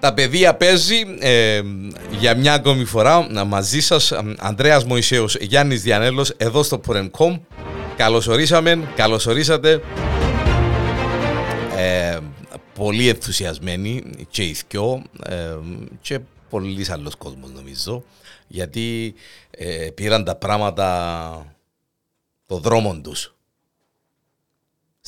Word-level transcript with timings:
Τα 0.00 0.14
παιδεία 0.14 0.54
παίζει 0.54 1.02
ε, 1.18 1.60
για 2.18 2.36
μια 2.36 2.52
ακόμη 2.52 2.84
φορά 2.84 3.26
να 3.30 3.44
μαζί 3.44 3.80
σας 3.80 4.12
Ανδρέας 4.38 4.84
Μωυσέος, 4.84 5.36
Γιάννης 5.40 5.82
Διανέλος 5.82 6.30
εδώ 6.36 6.62
στο 6.62 6.80
Porencom 6.86 7.38
Καλωσορίσαμε, 7.96 8.92
καλωσορίσατε. 8.96 9.80
Ε, 11.76 12.18
Πολύ 12.74 13.08
ενθουσιασμένοι 13.08 14.02
και 14.30 14.42
οι 14.42 14.56
δυο 14.68 15.02
ε, 15.26 15.56
και 16.00 16.20
πολλοί 16.50 16.86
άλλος 16.90 17.16
κόσμος 17.16 17.50
νομίζω 17.52 18.04
γιατί 18.46 19.14
ε, 19.50 19.90
πήραν 19.94 20.24
τα 20.24 20.36
πράγματα 20.36 21.56
το 22.46 22.58
δρόμο 22.58 23.00
τους 23.02 23.34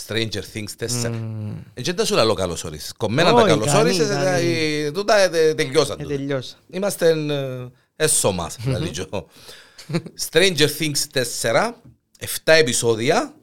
Stranger 0.07 0.43
Things 0.55 0.73
4. 0.79 1.05
Mm. 1.05 1.55
Έτσι 1.75 1.93
δεν 1.93 2.07
σου 2.07 2.15
λέω 2.15 2.35
καλώς 2.35 2.65
όρισες. 2.65 2.93
Κομμένα 2.97 3.35
τα 3.35 3.43
καλώς 3.43 3.75
όρισες, 3.75 4.09
τούτα 4.93 5.31
τελειώσαν. 5.31 5.99
Είμαστε 6.71 7.17
έσω 7.97 8.33
μας. 8.33 8.57
Stranger 10.31 10.69
Things 10.79 11.23
4, 11.43 11.71
7 12.19 12.27
επεισόδια. 12.45 13.35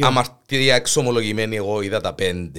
Αμαρτία 0.00 0.74
εξομολογημένη 0.74 1.56
εγώ 1.56 1.80
είδα 1.80 2.00
τα 2.00 2.14
5 2.18 2.50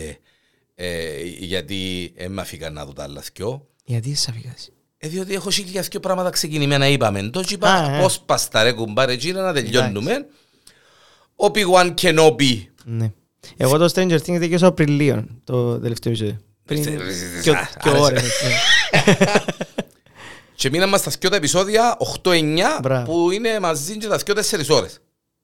γιατί 1.39 2.13
με 2.27 2.41
αφήκαν 2.41 2.73
να 2.73 2.85
δω 2.85 2.93
τα 2.93 3.03
άλλα 3.03 3.23
δυο. 3.33 3.67
Γιατί 3.83 4.15
σε 4.15 4.31
αφήκας. 4.31 4.69
Ε, 4.97 5.07
διότι 5.07 5.33
έχω 5.33 5.51
χίλια 5.51 5.81
δυο 5.81 5.99
πράγματα 5.99 6.29
ξεκινημένα 6.29 6.87
είπαμε. 6.87 7.23
Τότε 7.23 7.53
είπα 7.53 7.97
πώς 8.01 8.19
πας 8.19 8.47
τα 8.47 8.63
ρε 8.63 8.71
κουμπάρε 8.71 9.15
να 9.33 9.53
τελειώνουμε. 9.53 10.25
Obi-Wan 11.37 11.93
Kenobi. 12.01 12.63
Ναι. 12.85 13.11
Εγώ 13.57 13.77
το 13.77 13.91
Stranger 13.95 14.17
Things 14.25 14.39
δεν 14.39 14.63
Απριλίων, 14.63 15.41
το 15.43 15.79
τελευταίο 15.79 16.11
επεισόδιο. 16.11 16.39
Πριν 16.65 16.83
και 17.81 17.89
ώρες. 17.89 18.23
Και 20.57 20.69
μείναμε 20.69 20.91
μας 20.91 20.99
στα 20.99 21.11
δυο 21.19 21.29
τα 21.29 21.35
επεισόδια 21.35 21.97
8-9 22.23 23.03
που 23.05 23.31
είναι 23.31 23.59
μαζί 23.59 23.97
και 23.97 24.07
τα 24.07 24.17
δυο 24.17 24.35
4 24.35 24.65
ώρες. 24.69 24.99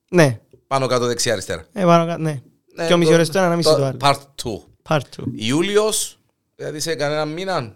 Ναι. 0.09 0.39
Πάνω 0.67 0.87
κάτω 0.87 1.05
δεξιά 1.05 1.33
αριστερά. 1.33 1.65
Ε, 1.73 1.83
πάνω 1.83 2.05
κάτω, 2.05 2.21
ναι. 2.21 2.41
ναι 2.75 2.87
και 2.87 2.93
ο 2.93 2.97
μισή 2.97 3.13
ώρες 3.13 3.29
το 3.29 3.37
ένα, 3.37 3.47
ένα 3.47 3.55
μισή 3.55 3.75
το 3.75 3.85
άλλο. 3.85 3.97
Part 4.01 4.13
2. 4.13 4.17
Part 4.89 4.97
2. 4.97 5.23
Ιούλιος, 5.35 6.19
δηλαδή 6.55 6.79
σε 6.79 6.95
κανένα 6.95 7.25
μήνα. 7.25 7.75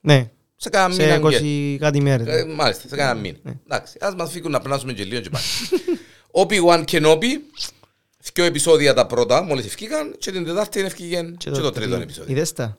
Ναι. 0.00 0.30
Σε 0.56 0.68
κανένα 0.68 0.94
μήνα. 0.94 1.30
Σε 1.30 1.42
20 1.42 1.76
κάτι 1.78 2.00
μέρες. 2.00 2.26
Ε, 2.26 2.44
μάλιστα, 2.44 2.88
σε 2.88 2.96
κανένα 2.96 3.20
μήνα. 3.20 3.38
Ναι. 3.42 3.52
Εντάξει, 3.64 3.96
ας 4.00 4.14
μας 4.14 4.30
φύγουν 4.30 4.50
να 4.50 4.60
περνάσουμε 4.60 4.92
και 4.92 5.04
λίγο 5.04 5.20
και 5.20 5.30
πάλι. 5.30 5.44
Obi-Wan 6.32 6.84
Kenobi, 6.84 7.32
δύο 8.34 8.44
επεισόδια 8.44 8.94
τα 8.94 9.06
πρώτα, 9.06 9.42
μόλις 9.42 9.64
ευκήκαν 9.64 10.16
και 10.18 10.32
την 10.32 10.44
τετάρτη 10.44 10.80
ευκήκαν 10.80 11.36
και, 11.36 11.50
και 11.50 11.60
το 11.60 11.70
τρίτο 11.70 11.94
επεισόδιο. 11.94 12.32
Είδες 12.32 12.52
τα; 12.52 12.78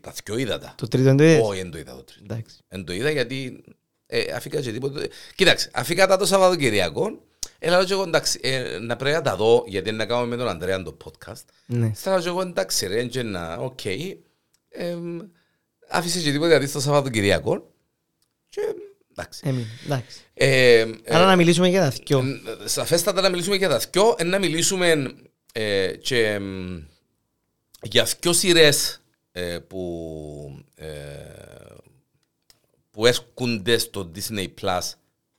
Τα 0.00 0.12
δυο 0.24 0.36
είδα 0.36 0.58
τα. 0.58 0.74
Το 0.76 0.88
τρίτο 0.88 1.04
δεν 1.04 1.16
το 1.16 1.24
είδες; 1.24 1.40
Όχι, 1.42 1.60
δεν 1.62 1.70
το 1.70 1.78
είδα 1.78 1.94
το 1.94 2.04
τρίτο. 2.04 2.42
Δεν 2.68 2.84
το 2.84 2.92
είδα 2.92 3.10
γιατί 3.10 3.64
ε, 4.06 4.32
αφήκα 4.32 4.60
και 4.60 4.72
τίποτα. 4.72 5.06
Κοίταξε, 5.34 5.70
αφήκα 5.72 6.06
τα 6.06 6.16
το 6.16 6.26
Σαββατοκυριακό. 6.26 7.20
Έλα 7.58 7.84
και 7.84 7.92
εγώ 7.92 8.02
εντάξει, 8.02 8.40
ε, 8.42 8.78
να 8.78 8.96
πρέπει 8.96 9.16
να 9.16 9.22
τα 9.22 9.36
δω 9.36 9.64
γιατί 9.66 9.92
να 9.92 10.06
κάνουμε 10.06 10.28
με 10.28 10.36
τον 10.36 10.48
Ανδρέα 10.48 10.82
το 10.82 10.96
podcast. 11.04 11.44
Ναι. 11.66 11.92
Έλα 11.94 12.20
και 12.20 12.28
εγώ 12.28 12.40
εντάξει 12.40 12.86
ρε, 12.86 13.04
και 13.04 13.22
να, 13.22 13.54
OK. 13.54 13.78
Okay, 13.82 14.16
ε, 14.68 14.96
άφησε 15.88 16.20
και 16.20 16.30
τίποτα 16.30 16.48
γιατί 16.48 16.66
στο 16.66 16.80
Σαββατοκυριακό. 16.80 17.72
Και 18.48 18.60
Εντάξει. 19.16 19.40
Ε, 20.34 20.78
ε, 20.78 20.86
Άρα 21.08 21.26
να 21.26 21.36
μιλήσουμε 21.36 21.68
για 21.68 21.80
τα 21.80 21.88
δυο. 21.88 22.24
Σαφέστατα 22.64 23.20
να 23.20 23.28
μιλήσουμε 23.28 23.56
για 23.56 23.68
τα 23.68 23.80
δυο. 23.92 24.16
Να 24.24 24.38
μιλήσουμε 24.38 25.14
ε, 25.52 25.92
και 25.96 26.40
για 27.82 28.08
δυο 28.20 28.32
σειρές 28.32 29.00
που, 29.68 30.64
που 32.90 33.06
έρχονται 33.06 33.78
στο 33.78 34.10
Disney 34.14 34.48
Plus 34.60 34.90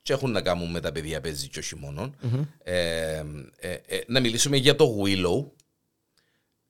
και 0.01 0.13
έχουν 0.13 0.31
να 0.31 0.41
κάνουν 0.41 0.71
με 0.71 0.79
τα 0.79 0.91
παιδιά 0.91 1.21
παίζει 1.21 1.47
και 1.47 1.59
όχι 1.59 1.75
μόνο. 1.75 2.13
να 4.07 4.19
μιλήσουμε 4.19 4.57
για 4.57 4.75
το 4.75 5.03
Willow. 5.03 5.45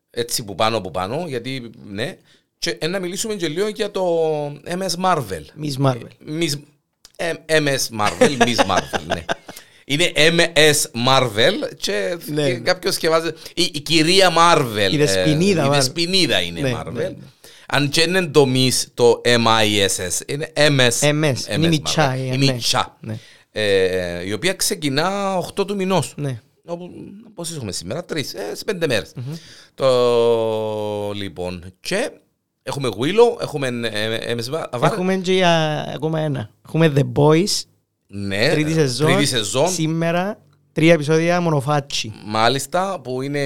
Έτσι 0.10 0.44
που 0.44 0.56
πάνω 0.56 0.82
που 0.82 0.92
πάνω, 0.92 1.26
γιατί 1.28 1.72
ναι. 1.86 2.18
Και 2.60 2.78
να 2.88 3.00
μιλήσουμε 3.00 3.36
και 3.36 3.48
λίγο 3.48 3.68
για 3.68 3.92
το 3.92 4.46
MS 4.48 4.96
Marvel. 5.04 5.44
Miss 5.62 5.78
Marvel. 5.80 6.08
Miss, 6.28 6.54
MS 7.48 8.00
Marvel, 8.00 8.38
Miss 8.40 8.66
Marvel, 8.66 9.02
ναι. 9.08 9.26
Είναι 9.86 10.12
MS 10.16 11.08
Marvel 11.08 11.76
και 11.78 12.18
ναι. 12.26 12.54
κάποιος 12.54 12.94
σκεφάζει... 12.94 13.30
Η, 13.54 13.72
η 13.74 13.80
κυρία 13.80 14.34
Marvel. 14.38 14.92
Η 14.92 14.98
δεσποινίδα. 14.98 15.64
Ε, 15.64 15.66
η 15.66 15.70
δεσποινίδα 15.70 16.42
είναι 16.42 16.60
ναι, 16.60 16.74
Marvel. 16.76 16.94
Ναι, 16.94 17.04
ναι. 17.04 17.16
Αν 17.68 17.90
και 17.90 18.02
είναι 18.02 18.28
το 18.28 18.48
MIS, 18.54 18.84
το 18.94 19.22
MISS, 19.26 20.22
είναι 20.28 20.54
MS. 20.56 21.00
MS, 21.00 21.36
είναι 21.54 21.66
η 21.66 21.70
Μιτσά. 21.70 22.18
Η 22.18 22.38
Μιτσά. 22.38 22.98
Ε, 23.52 24.26
η 24.26 24.34
οποία 24.34 24.54
ξεκινά 24.54 25.38
8 25.58 25.68
του 25.68 25.76
μηνός. 25.76 26.14
Ναι. 26.18 26.42
Πώς 27.34 27.56
έχουμε 27.56 27.72
σήμερα, 27.72 28.06
τρεις, 28.06 28.34
ε, 28.34 28.56
σε 28.56 28.64
πέντε 28.64 28.88
μέρες. 28.88 29.14
Mm-hmm. 29.16 29.38
Το, 29.74 31.12
λοιπόν, 31.14 31.64
και 31.80 32.12
Έχουμε 32.68 32.90
Willow, 33.00 33.42
έχουμε 33.42 33.70
MSV. 34.38 34.64
Έχουμε 34.82 35.16
και 35.16 35.46
ακόμα 35.96 36.20
ένα. 36.20 36.50
Έχουμε 36.66 36.94
The 36.96 37.20
Boys, 37.20 37.64
ναι, 38.08 38.50
τρίτη 38.50 38.74
σεζόν, 38.74 39.08
τρίτη 39.08 39.26
σεζόν. 39.26 39.68
Σήμερα 39.68 40.40
τρία 40.72 40.94
επεισόδια 40.94 41.42
μονοφάτσι. 41.42 42.14
Μάλιστα, 42.26 43.00
που 43.00 43.22
είναι 43.22 43.40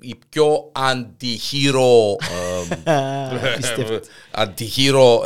η 0.00 0.14
πιο 0.28 0.70
αντιχείρο 0.72 2.16
αντιχείρο 4.42 5.22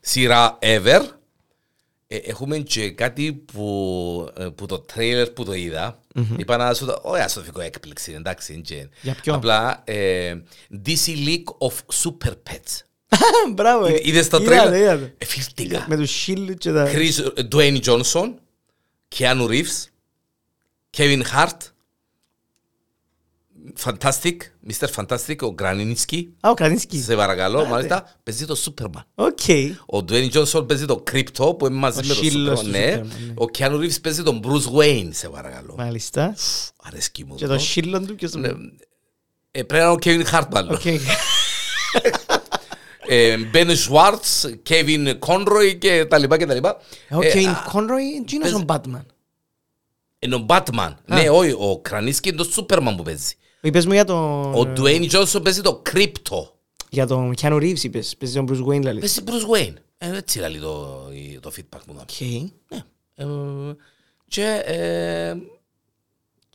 σειρά 0.00 0.58
ever. 0.60 1.00
Ε, 2.08 2.16
έχουμε 2.16 2.58
και 2.58 2.90
κάτι 2.90 3.32
που, 3.32 4.28
ε, 4.38 4.44
που 4.44 4.66
το 4.66 4.78
τρέιλερ 4.78 5.30
που 5.30 5.44
το 5.44 5.54
είδα, 5.54 5.98
mm-hmm. 6.16 6.38
είπα 6.38 6.56
να 6.56 6.74
σου 6.74 6.86
το, 6.86 7.00
όχι 7.02 7.22
ας 7.22 7.32
το 7.32 7.40
φύγω 7.40 7.60
έκπληξη, 7.60 8.12
εντάξει, 8.12 8.60
και, 8.60 8.88
Για 9.00 9.14
ποιο; 9.22 9.34
Απλά, 9.34 9.82
ε, 9.84 10.34
DC 10.86 11.08
League 11.08 11.68
of 11.68 11.72
Super 12.02 12.32
Pets. 12.50 12.80
Μπράβο, 13.54 13.86
ε. 13.86 14.00
είδες 14.02 14.28
το 14.28 14.40
τρέιλερ, 14.40 14.98
εφίλτηκα. 15.18 15.84
Με 15.88 15.96
τους 15.96 16.10
σιύλλους 16.10 16.54
και 16.58 16.72
τα... 16.72 16.90
Chris, 16.92 17.44
Dwayne 17.52 17.80
Johnson, 17.84 18.34
Keanu 19.16 19.48
Reeves, 19.48 19.84
Kevin 20.96 21.22
Hart, 21.34 21.56
Fantastic, 23.84 24.36
Mr. 24.68 24.88
Fantastic, 24.94 25.36
ο 25.40 25.52
Κραζίνσκι. 25.52 26.34
Α, 26.40 26.50
ο 26.50 26.52
Κραζίνσκι. 26.52 26.98
Σε 26.98 27.16
παρακαλώ, 27.16 27.64
μάλιστα, 27.64 28.16
παίζει 28.22 28.46
το 28.46 28.54
Σούπερμαν. 28.54 29.06
Οκ. 29.14 29.38
Ο 29.86 29.98
Dwayne 30.08 30.30
Johnson 30.32 30.68
παίζει 30.68 30.84
το 30.84 31.02
Krypto 31.12 31.58
που 31.58 31.66
είναι 31.66 31.74
μαζί 31.74 32.00
με 32.00 32.14
το 32.14 32.14
Σούπερμαν. 32.14 32.70
Ναι. 32.70 33.02
Ο 33.34 33.44
Keanu 33.58 33.74
Reeves 33.74 34.00
παίζει 34.02 34.22
τον 34.22 34.40
Bruce 34.44 34.78
Wayne, 34.78 35.08
σε 35.10 35.28
παρακαλώ. 35.28 35.74
Μάλιστα. 35.76 36.34
Αρέσκει 36.82 37.24
μου. 37.24 37.34
Και 37.34 37.46
το 37.46 37.58
σιύλλον 37.58 38.06
του 38.06 38.14
και 38.14 38.28
ναι. 38.38 38.48
ε, 39.50 39.62
Πρέπει 39.62 39.84
να 39.84 39.90
είναι 39.90 39.90
ο 39.90 39.96
Kevin 40.00 40.24
Hart 40.34 40.46
μάλλον. 40.52 40.78
Ben 43.52 43.76
Schwartz, 43.76 44.50
Kevin 44.68 45.18
Conroy 45.18 45.78
και 45.78 46.04
τα 46.04 46.18
λοιπά 46.18 46.36
και 46.36 46.46
τα 46.46 46.54
λοιπά. 46.54 46.76
Ο 47.10 47.18
Kevin 47.18 47.72
Conroy 47.72 48.32
είναι 48.32 48.54
ο 48.54 48.64
Batman. 48.66 49.04
Είναι 50.18 50.34
ο 50.34 50.46
Batman. 50.48 50.94
Ναι, 51.04 51.28
όχι, 51.30 51.52
ο 51.58 51.80
Κραζίνσκι 51.82 52.28
είναι 52.28 52.36
το 52.36 52.44
Σούπερμαν 52.44 52.96
που 52.96 53.02
παίζει. 53.02 53.34
Είπες 53.66 53.86
μου 53.86 53.92
για 53.92 54.04
τον... 54.04 54.54
Ο 54.54 54.72
Dwayne 54.76 55.10
Johnson 55.10 55.40
παίζει 55.42 55.60
το 55.60 55.82
Krypto. 55.92 56.48
Για 56.90 57.06
τον 57.06 57.34
Keanu 57.40 57.56
Reeves 57.56 57.82
είπες, 57.82 58.16
παίζει 58.16 58.34
τον 58.34 58.46
Bruce 58.48 58.66
Wayne 58.66 58.82
λαλή. 58.82 59.00
Παίζει 59.00 59.20
Bruce 59.26 59.56
Wayne. 59.56 59.74
Ε, 59.98 60.16
έτσι 60.16 60.38
λαλή 60.38 60.58
το, 60.58 61.08
το 61.40 61.52
feedback 61.56 61.80
μου. 61.86 61.96
Οκ. 62.00 62.20
Ναι. 62.68 62.84
Ε, 63.14 63.26
και 64.28 64.62
ε, 64.64 65.36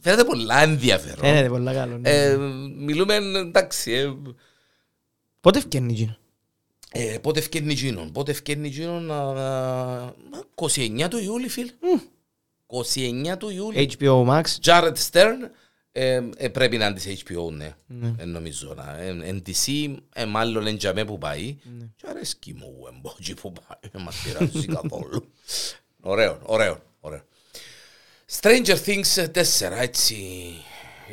φαίνεται 0.02 0.24
πολλά 0.24 0.62
ενδιαφέρον. 0.62 1.18
Φαίνεται 1.18 1.50
πολλά 1.50 1.74
καλό. 1.74 1.98
Ναι. 1.98 2.10
Ε, 2.10 2.38
μιλούμε, 2.78 3.16
εντάξει. 3.16 3.92
Ε, 3.92 4.14
πότε 5.42 5.58
ευκαιρνεί 5.58 5.94
εκείνο. 5.94 6.18
Ε, 6.92 7.18
πότε 7.22 7.40
ευκαιρνεί 7.40 7.72
εκείνο. 7.72 8.10
Πότε 8.14 8.32
ευκαιρνεί 8.32 8.68
εκείνο. 8.68 9.02
29 10.56 11.08
του 11.10 11.18
Ιούλη, 11.18 11.50
φίλ. 11.50 11.72
Mm. 11.82 12.02
29 13.34 13.38
του 13.38 13.50
Ιούλη. 13.50 13.90
HBO 14.00 14.26
Max. 14.28 14.44
Jared 14.64 14.94
Stern. 15.12 15.50
Ε, 15.94 16.22
ε, 16.38 16.50
πρέπει 16.50 16.78
να 16.78 16.86
είναι 16.86 16.96
της 16.96 17.24
HBO, 17.24 17.52
ναι. 17.52 17.76
ναι. 17.88 18.14
Ε, 18.18 18.26
νομίζω 18.26 18.74
να. 18.74 18.98
Εν 19.02 19.44
DC, 19.46 19.96
ε, 20.14 20.26
μάλλον 20.26 20.68
εν 20.68 20.78
τζαμέ 20.78 21.06
που 21.06 21.18
πάει. 21.18 21.58
Ναι. 21.78 21.86
Και 21.96 22.06
αρέσκει 22.10 22.54
μου 22.54 22.78
ο 22.82 22.88
εμπότζι 22.96 23.34
που 23.34 23.52
πάει. 23.52 23.92
Δεν 23.92 24.02
μας 24.02 24.16
πειράζει 24.24 24.68
καθόλου. 24.68 25.26
Ωραίο, 26.02 26.40
ωραίο, 26.44 26.82
ωραίο. 27.00 27.22
Stranger 28.40 28.78
Things 28.86 29.26
4, 29.34 29.42
έτσι. 29.82 30.16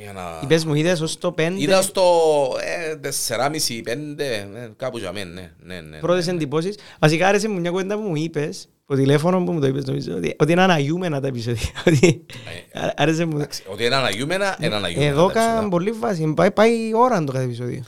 Για 0.02 0.12
να... 0.12 0.40
Είπες 0.42 0.64
μου, 0.64 0.74
είδες 0.74 1.00
ως 1.00 1.18
το 1.18 1.34
5. 1.38 1.54
Είδα 1.56 1.82
στο 1.82 2.56
ε, 2.60 3.10
4,5-5, 3.28 4.18
ε, 4.18 4.46
κάπου 4.76 4.98
για 4.98 5.12
μένα, 5.12 5.30
ναι, 5.30 5.52
ναι, 5.62 5.80
ναι. 5.80 5.98
Πρώτες 5.98 6.26
ναι, 6.26 6.32
ναι. 6.32 6.38
εντυπώσεις. 6.38 6.78
Βασικά 6.98 7.28
άρεσε 7.28 7.48
μου 7.48 7.60
μια 7.60 7.70
κουέντα 7.70 7.94
που 7.94 8.02
μου 8.08 8.16
είπες 8.16 8.68
το 8.88 8.94
τηλέφωνο 8.94 9.44
που 9.44 9.52
μου 9.52 9.60
το 9.60 9.66
είπες 9.66 9.84
νομίζω, 9.84 10.14
ότι, 10.16 10.36
ότι 10.38 10.52
είναι 10.52 10.62
αναγιούμενα 10.62 11.20
τα 11.20 11.26
επεισόδια. 11.26 11.68
Ότι, 11.86 12.26
ε, 12.72 12.88
άρεσε 12.96 13.24
μου. 13.24 13.46
Ότι 13.68 13.84
είναι 13.84 13.94
αναγιούμενα, 13.94 14.56
είναι 14.60 14.74
αναγιούμενα. 14.74 15.10
Εδώ 15.10 15.26
κάνω 15.30 15.68
πολύ 15.68 15.90
βάση, 15.92 16.32
πάει, 16.34 16.50
πάει 16.50 16.94
ώρα 16.94 17.24
το 17.24 17.32
κάθε 17.32 17.44
επεισόδιο. 17.44 17.84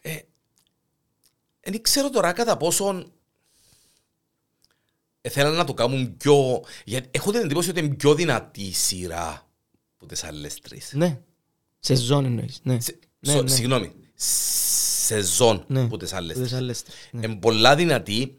Ε, 0.00 0.16
δεν 1.60 1.82
ξέρω 1.82 2.10
τώρα 2.10 2.32
κατά 2.32 2.56
πόσον 2.56 3.12
ε, 5.20 5.28
θέλαν 5.28 5.54
να 5.54 5.64
το 5.64 5.74
κάνουν 5.74 6.16
πιο... 6.16 6.62
Γιατί 6.84 7.08
έχω 7.10 7.30
την 7.32 7.40
εντύπωση 7.40 7.70
ότι 7.70 7.80
είναι 7.80 7.94
πιο 7.94 8.14
δυνατή 8.14 8.62
η 8.62 8.72
σειρά 8.72 9.46
από 9.96 10.06
τις 10.06 10.24
άλλες 10.24 10.60
τρεις. 10.60 10.90
Ναι. 10.94 11.18
Σεζόν 11.80 12.24
εννοείς. 12.24 12.60
Ναι. 12.62 12.80
Σε- 12.80 12.98
Ναι, 13.20 13.32
σο- 13.32 13.42
ναι. 13.42 13.48
Συγγνώμη. 13.48 13.92
Σεζόν 14.14 15.64
Ναι. 15.68 15.80
από 15.80 15.96
τις 15.96 16.12
άλλες 16.12 16.34
Που 16.36 16.40
τις 16.42 16.50
τρεις. 16.50 16.60
άλλες 16.62 16.82
τρεις, 16.82 16.96
ναι. 17.10 17.26
Είναι 17.26 17.34
πολλά 17.36 17.74
δυνατή 17.76 18.38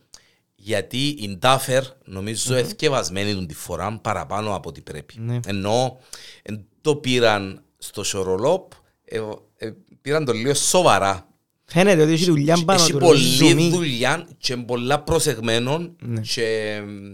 γιατί 0.68 1.08
η 1.08 1.38
Ντάφερ 1.38 1.84
νομίζω 2.06 2.56
εθκευασμένη 2.56 3.34
του 3.34 3.46
τη 3.46 3.54
φορά 3.54 4.00
παραπάνω 4.00 4.56
από 4.56 4.70
ό,τι 4.70 4.82
πρέπει. 4.82 5.20
Ναι. 5.20 5.40
Ενώ 5.46 6.00
εν 6.42 6.66
το 6.82 6.96
πήραν 6.96 7.64
στο 7.78 8.04
Σορολόπ, 8.04 8.72
ε, 9.06 9.22
ε, 9.58 9.72
πήραν 10.02 10.26
το 10.26 10.32
λίγο 10.32 10.54
σοβαρά. 10.54 11.28
Φαίνεται 11.66 12.02
ότι 12.04 12.12
έχει 12.12 12.26
δουλειά 12.26 12.58
πάνω 12.66 12.82
Έχει 12.82 12.92
του. 12.92 12.98
πολλή 12.98 13.20
ζουμί. 13.20 13.70
δουλειά 13.70 14.28
και 14.38 14.54
είναι 14.54 14.64
πολλά 14.64 15.02
προσεγμένων 15.04 15.96
Ναι. 16.02 16.22
και 16.22 16.80
μ, 16.88 17.14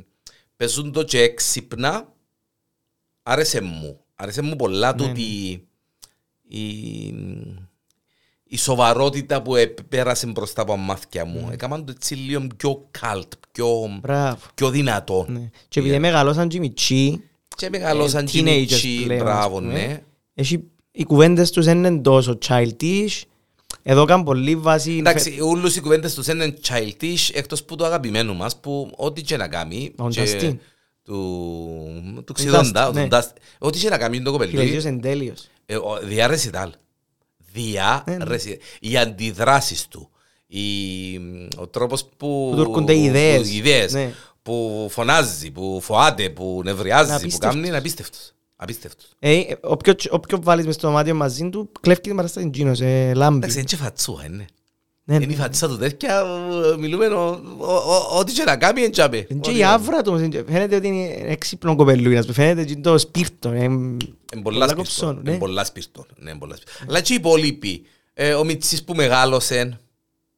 παίζουν 0.56 0.92
το 0.92 1.04
και 1.04 1.20
έξυπνα. 1.22 2.14
Άρεσε 3.24 3.62
μου. 3.62 4.00
Άρεσε 4.16 4.42
μου 4.42 4.56
πολλά 4.56 4.96
Ναι, 4.96 4.98
τούτη 5.08 5.68
η, 6.48 7.14
η 8.54 8.58
σοβαρότητα 8.58 9.42
που 9.42 9.54
πέρασε 9.90 10.28
μπροστά 10.28 10.62
από 10.62 10.78
μάτια 10.78 11.26
μου. 11.26 11.50
Έκαναν 11.52 11.86
το 11.86 11.94
έτσι 11.96 12.16
λίγο 12.16 12.48
πιο 12.58 12.88
καλτ, 12.92 13.32
πιο, 13.52 13.68
Μπράβο. 14.02 14.38
πιο 14.54 14.70
δυνατό. 14.70 15.26
Ναι. 15.30 15.50
Και 15.68 15.80
επειδή 15.80 16.00
μεγαλώσαν 16.00 16.48
και 16.48 16.58
οι 16.58 16.60
μητσοί, 16.60 17.22
Και 17.56 17.70
μεγαλώσαν 17.70 18.24
Ε, 18.26 18.28
και 18.30 18.38
οι 18.38 18.42
teenagers 18.46 18.60
μητσοί, 18.60 19.04
πλέον, 19.04 19.22
μπράβο, 19.24 19.58
ας 19.58 19.64
πούμε. 19.64 19.74
ναι. 19.74 20.02
έχει, 20.34 20.64
οι 20.92 21.04
κουβέντες 21.04 21.52
τους 21.52 21.66
δεν 21.66 21.78
είναι 21.84 22.02
τόσο 22.02 22.38
childish. 22.48 23.22
Εδώ 23.84 24.06
κάνουν 24.06 24.26
πολύ 24.26 24.56
βάση... 24.56 24.92
Εντάξει, 24.98 25.38
όλους 25.42 25.76
οι 25.76 25.82
κουβέντες 25.82 26.14
τους 26.14 26.28
είναι 26.28 26.54
childish 26.68 27.30
εκτός 27.34 27.64
που 27.64 27.76
το 27.76 27.86
αγαπημένο 27.86 28.34
μας 28.34 28.60
που 28.60 28.92
ό,τι 28.96 29.22
και 29.22 29.38
να 29.38 29.48
κάνει 29.48 29.92
Ο 29.98 30.10
και 30.10 30.24
Dustin. 30.42 30.58
του, 31.04 32.24
του 32.26 32.34
ξιδόντα, 32.34 32.90
Dustin, 32.90 32.94
ναι. 32.94 33.08
του 33.08 33.16
Dustin, 33.16 33.36
ό,τι 33.60 33.80
και 33.80 33.90
να 33.90 33.98
κάνει 33.98 34.22
το 34.22 34.32
κοπελί 34.32 34.50
Φιλεγίος 34.50 34.86
εν 34.86 35.02
τέλειος. 35.02 35.48
ε, 35.66 35.76
ο- 35.76 36.00
διά 37.54 38.04
ρεσιτάλ. 38.06 38.06
Διά 38.06 38.18
Ναι, 38.18 38.18
ναι. 38.18 38.24
ρεσιτάλ. 38.32 38.58
Οι 38.80 38.98
αντιδράσεις 38.98 39.88
του, 39.88 40.10
η, 40.48 40.62
ο 41.58 41.68
τρόπος 41.68 42.04
που... 42.04 42.48
Που 42.50 42.54
του 42.56 42.62
έρχονται 42.62 42.94
οι 42.94 43.04
ιδέες. 43.04 43.42
που- 43.42 43.48
οι 43.54 43.56
ιδέες, 43.56 43.94
Ναι. 43.94 44.14
που 44.44 44.88
φωνάζει, 44.92 45.52
που 45.52 45.80
φοάται, 45.82 46.30
που 46.30 46.62
νευριάζει, 46.64 47.10
που 47.10 47.16
Απίστευτος. 47.16 47.54
κάνει, 47.54 47.68
είναι 47.68 47.78
απίστευτος. 47.78 48.32
Απίστευτος. 48.56 49.10
Ε, 49.20 49.42
όποιο, 49.62 49.94
όποιο 50.10 50.40
βάλεις 50.42 50.66
μες 50.66 50.76
στο 50.76 50.88
δωμάτιο 50.88 51.16
μαζί 51.16 51.50
του, 51.50 51.70
κλέφει 51.82 52.02
την 52.02 52.16
παραστάση 52.16 52.48
εκείνος, 52.48 52.80
ε, 52.82 53.12
λάμπει. 53.16 53.36
Εντάξει, 53.36 53.56
είναι 53.58 53.66
και 53.66 53.76
φατσούα, 53.76 54.26
είναι. 54.26 54.46
Ναι, 55.06 55.20
δεν 55.20 55.30
υφατσά 55.30 55.68
ναι, 55.68 55.74
ναι. 55.74 55.80
του 55.80 55.84
τέτοια, 55.84 56.24
μιλούμε 56.80 57.06
ό,τι 58.18 58.34
και 58.34 58.44
να 58.44 58.58
κάνει 58.58 58.82
εν 58.82 58.92
τσάπε. 58.92 59.28
Και 59.42 59.52
η 59.52 59.64
άβρα 59.64 60.02
του, 60.02 60.32
φαίνεται 60.48 60.76
ότι 60.76 60.88
είναι 60.88 61.14
έξυπνο 61.26 61.76
κοπελούγινας, 61.76 62.26
φαίνεται 62.32 62.62
ότι 62.62 62.78
το 62.78 62.98
σπίρτο. 62.98 63.54
Είναι 63.54 63.98
πολλά 64.44 64.68
σπίρτο, 64.68 65.18
είναι 65.22 65.38
πολλά 65.38 65.66
σπίρτο. 65.66 66.06
Αλλά 66.88 67.02
και 67.02 67.14
οι 67.14 67.16
υπόλοιποι, 67.16 67.86
ε, 68.14 68.34
ο 68.34 68.44
Μιτσής 68.44 68.84
που 68.84 68.94
μεγάλωσε. 68.96 69.80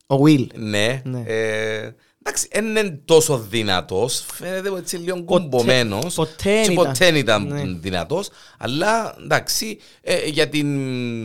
Ο 0.08 0.18
Βίλ. 0.18 0.50
Ναι. 0.56 1.02
Ε, 1.26 1.92
εντάξει, 2.24 2.48
δεν 2.52 2.66
είναι 2.66 3.02
τόσο 3.06 3.38
δυνατός, 3.38 4.26
φαίνεται 4.34 4.78
έτσι 4.78 4.98
λίγο 4.98 5.24
κομπομένος. 5.24 6.14
Ποτέ 6.14 6.72
Ποτέ 6.74 7.18
ήταν 7.18 7.78
δυνατός, 7.82 8.30
αλλά 8.58 9.16
εντάξει, 9.24 9.78
ε, 10.02 10.28
για 10.28 10.50
την... 10.50 10.68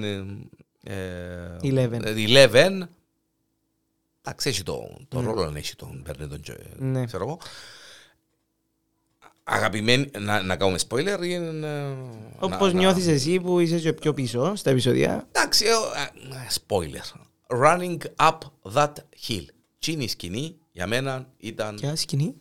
11. 0.02 0.88
11 1.62 2.99
εντάξει, 4.22 4.48
έχει 4.48 4.62
το, 4.62 4.96
το 5.08 5.20
ρόλο, 5.20 5.52
έχει 5.56 5.76
τον 5.76 6.02
παίρνει 6.02 6.26
τον 6.26 6.40
και- 6.40 6.56
Ναι. 6.78 7.04
ξέρω 7.06 7.24
εγώ. 7.24 7.38
Αγαπημένη, 9.44 10.10
να, 10.18 10.42
να 10.42 10.56
κάνουμε 10.56 10.78
spoiler 10.88 11.18
ή 11.22 11.38
να- 11.38 11.52
να- 11.52 11.96
Όπως 12.38 12.72
να- 12.72 12.78
νιώθεις 12.78 13.06
εσύ 13.06 13.40
που 13.40 13.58
είσαι 13.60 13.78
και 13.78 13.92
πιο 13.92 14.14
πίσω 14.14 14.54
στα 14.54 14.70
επεισόδια. 14.70 15.28
Εντάξει, 15.32 15.64
ε, 15.64 15.68
ε, 16.34 16.46
spoiler. 16.66 17.20
Running 17.62 17.96
up 18.16 18.38
that 18.74 18.92
hill. 19.28 19.44
Τι 19.78 19.92
είναι 19.92 20.04
η 20.04 20.08
σκηνή, 20.08 20.56
για 20.72 20.86
μένα 20.86 21.26
ήταν 21.38 21.74
Ποια 21.74 21.96
σκηνή; 21.96 22.34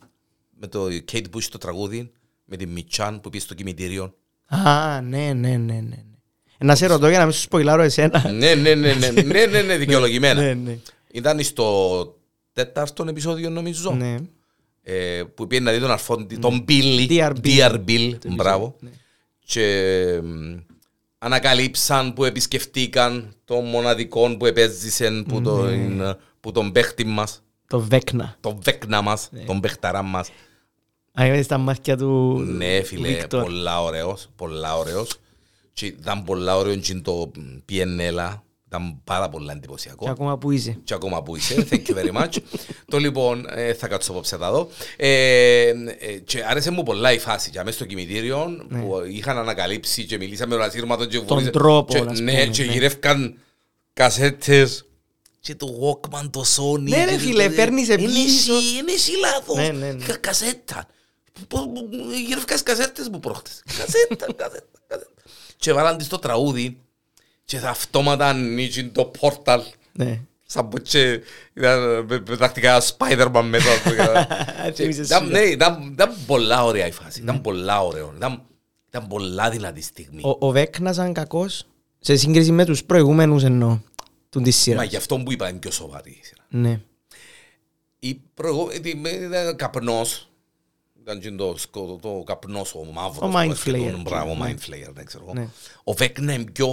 με 0.60 0.68
το 0.68 0.86
Kate 1.12 1.26
Bush 1.36 1.44
το 1.52 1.58
τραγούδι, 1.58 2.12
με 2.46 2.56
την 2.58 2.70
Μιτσάν 2.70 3.22
που 3.22 3.30
πήγε 3.30 3.44
στο 3.44 3.54
κημητήριο. 3.54 4.14
Α, 4.46 5.02
ναι, 5.02 5.34
ναι, 5.34 5.50
ναι, 5.50 5.58
ναι. 5.58 5.80
ναι. 5.80 6.04
Ε, 6.58 6.66
Να 6.66 6.76
σε 6.76 6.86
ρωτώ 6.86 7.10
για 7.10 7.18
να 7.18 7.24
μην 7.24 7.34
σου 7.34 7.42
σποιλάρω 7.42 7.82
εσένα. 7.82 8.32
ναι, 8.32 8.56
ναι, 8.56 8.76
ναι, 8.76 8.94
ναι, 8.94 9.10
ναι, 9.22 9.46
ναι, 9.46 9.62
ναι, 9.62 9.78
δικαιολογημένα. 9.78 10.58
Ναι, 11.14 11.20
ναι. 11.22 11.28
Ήταν 11.30 11.44
στο 11.44 12.18
τέταρτο 12.54 13.06
επεισόδιο 13.10 13.50
νομίζω, 13.50 13.92
Ναι. 13.92 14.16
ε, 14.82 15.24
που 15.36 15.48
πήγε 15.48 15.62
να 15.62 15.72
δει 15.72 15.80
τον 15.80 15.92
αρφόν, 15.92 16.28
τον 16.40 16.66
Billy, 16.68 17.08
Dear 17.10 17.32
Bill. 17.44 17.58
Dear 17.58 17.84
Bill, 17.88 18.14
μπράβο. 18.28 18.76
Ναι. 18.80 18.90
Και 19.46 20.20
μ, 20.24 20.58
ανακαλύψαν 21.18 22.14
που 22.14 22.24
επισκεφτήκαν 22.26 23.34
τον 23.46 23.66
μοναδικό 23.66 24.38
που 24.38 24.46
επέζησαν 24.46 25.26
που, 25.28 25.42
τον, 25.42 26.18
που 26.40 26.52
τον 26.52 26.72
παίχτη 26.72 27.04
μας, 27.06 27.44
Το 27.68 27.80
Βέκνα. 27.80 28.38
τον 28.40 28.60
βέκνα 28.62 29.02
μας, 29.02 29.30
Ναι. 29.32 29.44
τον 29.44 29.60
παίχταρά 29.60 30.02
μας. 30.02 30.30
Αν 31.14 31.28
είδες 31.28 31.48
τα 31.48 31.58
μάτια 31.58 31.98
του 31.98 32.40
Ναι, 32.40 32.80
του 32.80 32.86
φίλε, 32.86 33.08
Βίκτορ. 33.08 33.44
πολλά 33.44 33.82
ωραίος, 33.84 34.30
πολλά 34.36 34.78
ωραίος. 34.78 35.16
Και 35.74 35.86
ήταν 35.86 36.24
πολλά 36.24 36.58
ωραίο 36.58 36.76
και 36.76 36.94
το 36.96 37.32
πιενέλα, 37.66 38.44
ήταν 38.72 39.02
πάρα 39.04 39.30
πολλά 39.30 39.52
Και 39.52 39.58
εντυπωσιακό. 39.58 40.10
ακόμα 40.10 40.38
που 40.38 40.52
είσαι. 40.52 40.80
Και 40.84 40.94
ακόμα 40.94 41.24
που 41.24 41.36
είσαι, 41.36 41.68
thank 41.72 41.82
you 41.88 41.96
very 41.96 42.22
much. 42.24 42.38
το 42.88 42.98
λοιπόν, 42.98 43.46
ε, 43.50 43.74
θα 43.74 43.88
κάτσω 43.88 44.12
απόψε 44.12 44.36
να 44.36 44.42
τα 44.42 44.52
δω. 44.52 44.70
Ε, 44.98 45.68
ε, 45.68 45.74
και 46.26 46.44
άρεσε 46.48 46.72
μου 46.72 46.84
πολλά 46.84 47.12
η 47.14 47.20
φάση, 47.20 47.50
για 47.50 47.64
μέσα 47.64 47.76
στο 47.76 47.86
κημητήριο, 47.86 48.66
που 48.70 49.02
είχαν 49.12 49.38
ανακαλύψει 49.38 50.06
και 50.06 50.18
μιλήσαμε 50.18 50.52
με 50.56 50.60
τον 50.62 50.70
ασύρματο 50.70 51.06
και 51.06 51.20
βουρίζε- 51.20 51.52
τρόπο, 51.52 51.94
και, 51.94 52.00
ας 52.00 52.20
Ναι, 52.20 52.32
πούμε, 52.32 52.46
και 52.46 52.64
ναι. 52.64 52.72
γυρεύκαν 52.72 53.38
κασέτες. 53.94 54.84
Και 55.40 55.56
το 55.56 55.68
Walkman, 55.82 56.30
το 56.32 56.44
Sony. 56.58 56.80
Ναι, 56.82 57.06
ρε 57.06 57.12
και 57.12 57.18
φίλε, 57.18 57.48
το- 57.50 57.56
παίρνεις 57.56 57.88
Είναι 57.88 57.96
πίσω. 57.98 58.54
εσύ, 58.54 58.78
είναι 58.80 58.92
εσύ 58.92 59.12
λάθος. 59.20 59.56
Ναι, 59.56 59.68
ναι, 59.70 59.92
ναι. 59.92 60.06
Κα- 60.06 60.18
Κασέτα. 60.18 60.88
Πώς- 61.48 61.68
Γυρεύκας 62.26 62.64
κασέτες 62.64 63.10
μου 63.10 63.20
πρόχτες. 63.20 63.64
Κασέτα, 63.78 64.26
κασέτα, 64.36 64.66
κασέτα. 64.88 65.12
Και 65.58 65.74
βάλαν 65.74 65.98
της 65.98 66.08
το 66.08 66.20
τραγούδι 66.20 66.78
και 67.50 67.58
θα 67.58 67.70
αυτόματα 67.70 68.28
ανοίγει 68.28 68.84
το 68.90 69.06
πόρταλ 69.06 69.62
Ναι. 69.92 70.22
σαν 70.46 70.70
που 70.70 70.78
και 70.78 71.22
ήταν 71.54 72.06
με- 72.06 72.24
με 72.30 72.38
τακτικά 72.38 72.82
Spider-Man 72.82 73.44
μέσα. 73.50 73.72
ας 73.72 73.82
πούμε. 73.82 74.28
Και 74.66 74.72
Θύμισες 74.72 75.08
ήταν- 75.08 75.24
σου. 75.26 75.32
Ναι, 75.32 75.40
ήταν 75.40 75.90
ήταν 75.92 76.14
πολλά 76.26 76.64
ωραία 76.64 76.88
η 76.88 76.92
φάση. 76.92 77.22
Ήταν 77.22 77.42
πολλά 77.42 77.82
ωραίο. 77.84 78.14
Ήταν- 78.16 78.42
Ήταν 78.90 79.08
πολλά 79.08 79.50
δυνατή 79.50 79.82
στιγμή. 79.82 80.22
Ο, 80.24 80.48
ο 80.48 80.52
Βέκνας 80.52 80.96
ήταν 80.96 81.14
κακός 81.14 81.66
σε 82.00 82.16
σύγκριση 82.16 82.52
με 82.52 82.66
τους 82.66 82.84
προηγούμενους 82.84 83.44
εννοώ 83.44 83.80
του 84.30 84.42
της 84.42 84.56
Μα 84.56 84.62
σειράς. 84.62 84.86
γι' 84.88 84.96
αυτό 84.96 85.18
που 85.18 85.32
είπα 85.32 85.50
είναι 85.50 85.60
πιο 85.60 85.72
σοβαρή 85.72 86.12
η 86.22 86.26
σειρά. 86.26 86.44
Ναι. 86.50 86.82
Η 88.00 88.22
προηγούμενη 88.34 89.26
ήταν 89.26 89.56
καπνός. 89.56 90.30
Ήταν 91.02 91.20
και 91.20 91.32
το, 91.32 91.54
σκο- 91.58 92.00
το 92.02 92.24
καπνός 92.26 92.74
ο 92.76 92.84
μαύρος. 92.94 93.18
Ο 93.22 93.32
που 93.32 93.38
Mind 93.38 93.50
έρχεται, 93.50 93.78
Flayer. 93.78 93.92
τον 93.92 94.02
Μπράβο, 94.02 94.36
Ναι. 94.36 94.46
Mind 94.46 94.70
Flayer, 94.70 94.92
δεν 94.94 95.06
ξέρω 95.06 95.24
εγώ. 95.28 95.34
Ναι. 95.34 95.48
Ο 95.84 95.94
Βέκνα 95.94 96.34
είναι 96.34 96.52
πιο... 96.52 96.68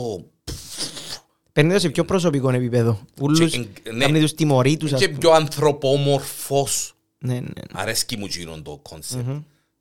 Παίρνει 1.57 1.73
το 1.73 1.79
σε 1.79 1.89
πιο 1.89 2.05
προσωπικό 2.05 2.51
επίπεδο. 2.51 3.01
Ούλους 3.21 3.51
Και- 3.51 3.67
ναι. 3.93 4.05
κάνει 4.05 4.21
τους 4.21 4.35
τιμωρήτους 4.35 4.93
ας 4.93 5.01
και 5.01 5.07
πούμε. 5.07 5.19
πιο 5.19 5.31
ανθρωπόμορφος. 5.31 6.95
Ναι, 7.19 7.33
ναι. 7.35 7.41
ναι. 7.41 7.63
Αρέσκει 7.73 8.17
μου 8.17 8.25
εκείνο 8.25 8.63
το 8.63 8.81
concept. 8.83 9.29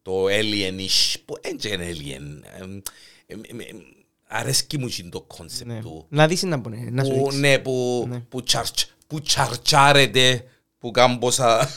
Το 0.01 0.11
alienish, 0.25 1.15
που 1.25 1.35
δεν 1.41 1.71
είναι 1.73 1.85
alien. 1.91 2.21
εμ, 2.61 2.69
εμ, 3.27 3.39
εμ, 3.49 3.59
εμ, 3.59 3.77
Αρέσκει 4.27 4.77
μου 4.77 4.85
εκείνο 4.85 5.09
το 5.09 5.21
concept 5.21 5.69
ναι. 5.71 5.79
του. 5.81 6.05
Να 6.09 6.27
δεις 6.27 6.43
να 6.43 6.61
πούνε, 6.61 6.87
να 6.91 7.03
σου 7.03 7.11
Που, 7.11 7.17
δείξεις. 7.23 7.39
ναι, 7.39 7.59
που, 7.59 8.05
Ναι. 8.09 8.19
που, 8.19 8.43
charge, 8.43 8.85
που 9.07 9.21
τσαρτζάρεται, 9.21 10.43
που 10.77 10.91
κάμποσα... 10.91 11.69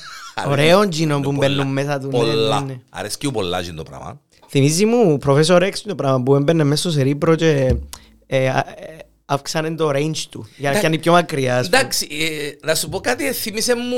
Ωραίο 0.46 0.82
εκείνο 0.82 1.20
που 1.24 1.32
μπαίνουν 1.32 1.66
μέσα 1.72 1.98
του, 1.98 2.06
ναι, 2.06 2.10
Πολλά. 2.12 2.60
ναι, 2.60 2.66
ναι. 2.66 2.80
Αρέσκει 2.90 3.26
μου 3.26 3.32
πολλά 3.32 3.58
εκείνο 3.58 3.76
το 3.76 3.82
πράγμα. 3.82 4.20
Θυμίζει 4.48 4.84
μου, 4.84 5.18
Professor 5.24 5.62
X 5.62 5.72
το 5.86 5.94
πράγμα 5.94 6.22
που 6.22 6.34
έμπαινε 6.34 6.64
μέσα 6.64 6.80
στο 6.80 6.90
Cerebro 6.90 7.34
και 7.34 7.74
ε, 9.28 9.32
α- 9.32 9.34
ε, 9.34 9.38
αύξανε 9.38 9.74
το 9.74 9.88
range 9.88 10.22
του 10.30 10.40
για 10.48 10.52
να 10.56 10.68
Εντάξει. 10.68 10.82
κάνει 10.82 10.98
πιο 10.98 11.12
μακριά. 11.12 11.58
ας 11.58 11.66
πούμε. 11.68 11.78
Εντάξει, 11.78 12.06
ε, 12.10 12.66
να 12.66 12.74
σου 12.74 12.88
πω 12.88 13.00
κάτι, 13.00 13.32
θύμισε 13.32 13.74
μου 13.74 13.96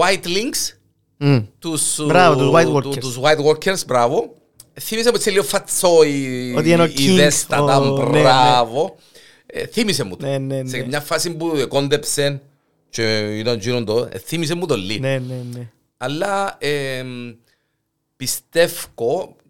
White 0.00 0.26
Links, 0.26 0.76
Μμ. 1.16 1.38
τους, 1.58 2.06
Μπράβο, 2.06 2.38
τους 2.38 2.50
White 2.54 2.64
του- 2.64 2.74
Walkers. 2.90 2.98
τους 2.98 3.18
White 3.22 3.44
Workers, 3.46 3.86
μπράβο. 3.86 4.34
Θύμισε 4.80 5.08
μου 5.08 5.14
έτσι 5.16 5.30
λίγο 5.30 5.42
φατσό 5.42 6.02
η, 6.04 6.54
Ότι 6.56 6.70
είναι 6.70 6.82
ο 6.82 6.84
η 6.84 6.92
King, 6.96 7.14
δέστατα, 7.16 7.78
ο- 7.78 7.96
ναι, 7.96 8.10
ναι. 8.10 8.20
μπράβο. 8.20 8.96
Ε, 9.46 9.66
Θύμισε 9.66 10.04
μου 10.04 10.16
το. 10.16 10.26
Ναι, 10.26 10.38
ναι, 10.38 10.68
Σε 10.68 10.76
ναι. 10.76 10.86
μια 10.86 11.00
φάση 11.00 11.30
που 11.30 11.66
κόντεψε 11.68 12.40
και 12.90 13.18
ήταν 13.38 13.58
γύρω 13.58 13.84
το, 13.84 14.08
ε, 14.12 14.18
θύμισε 14.18 14.54
μου 14.54 14.66
το 14.66 14.76
λίγο. 14.76 15.00
Ναι, 15.00 15.18
ναι, 15.18 15.34
ναι. 15.52 15.68
Αλλά 15.96 16.56
εμ, 16.58 17.08
πιστεύω, 18.16 19.36
α- 19.38 19.41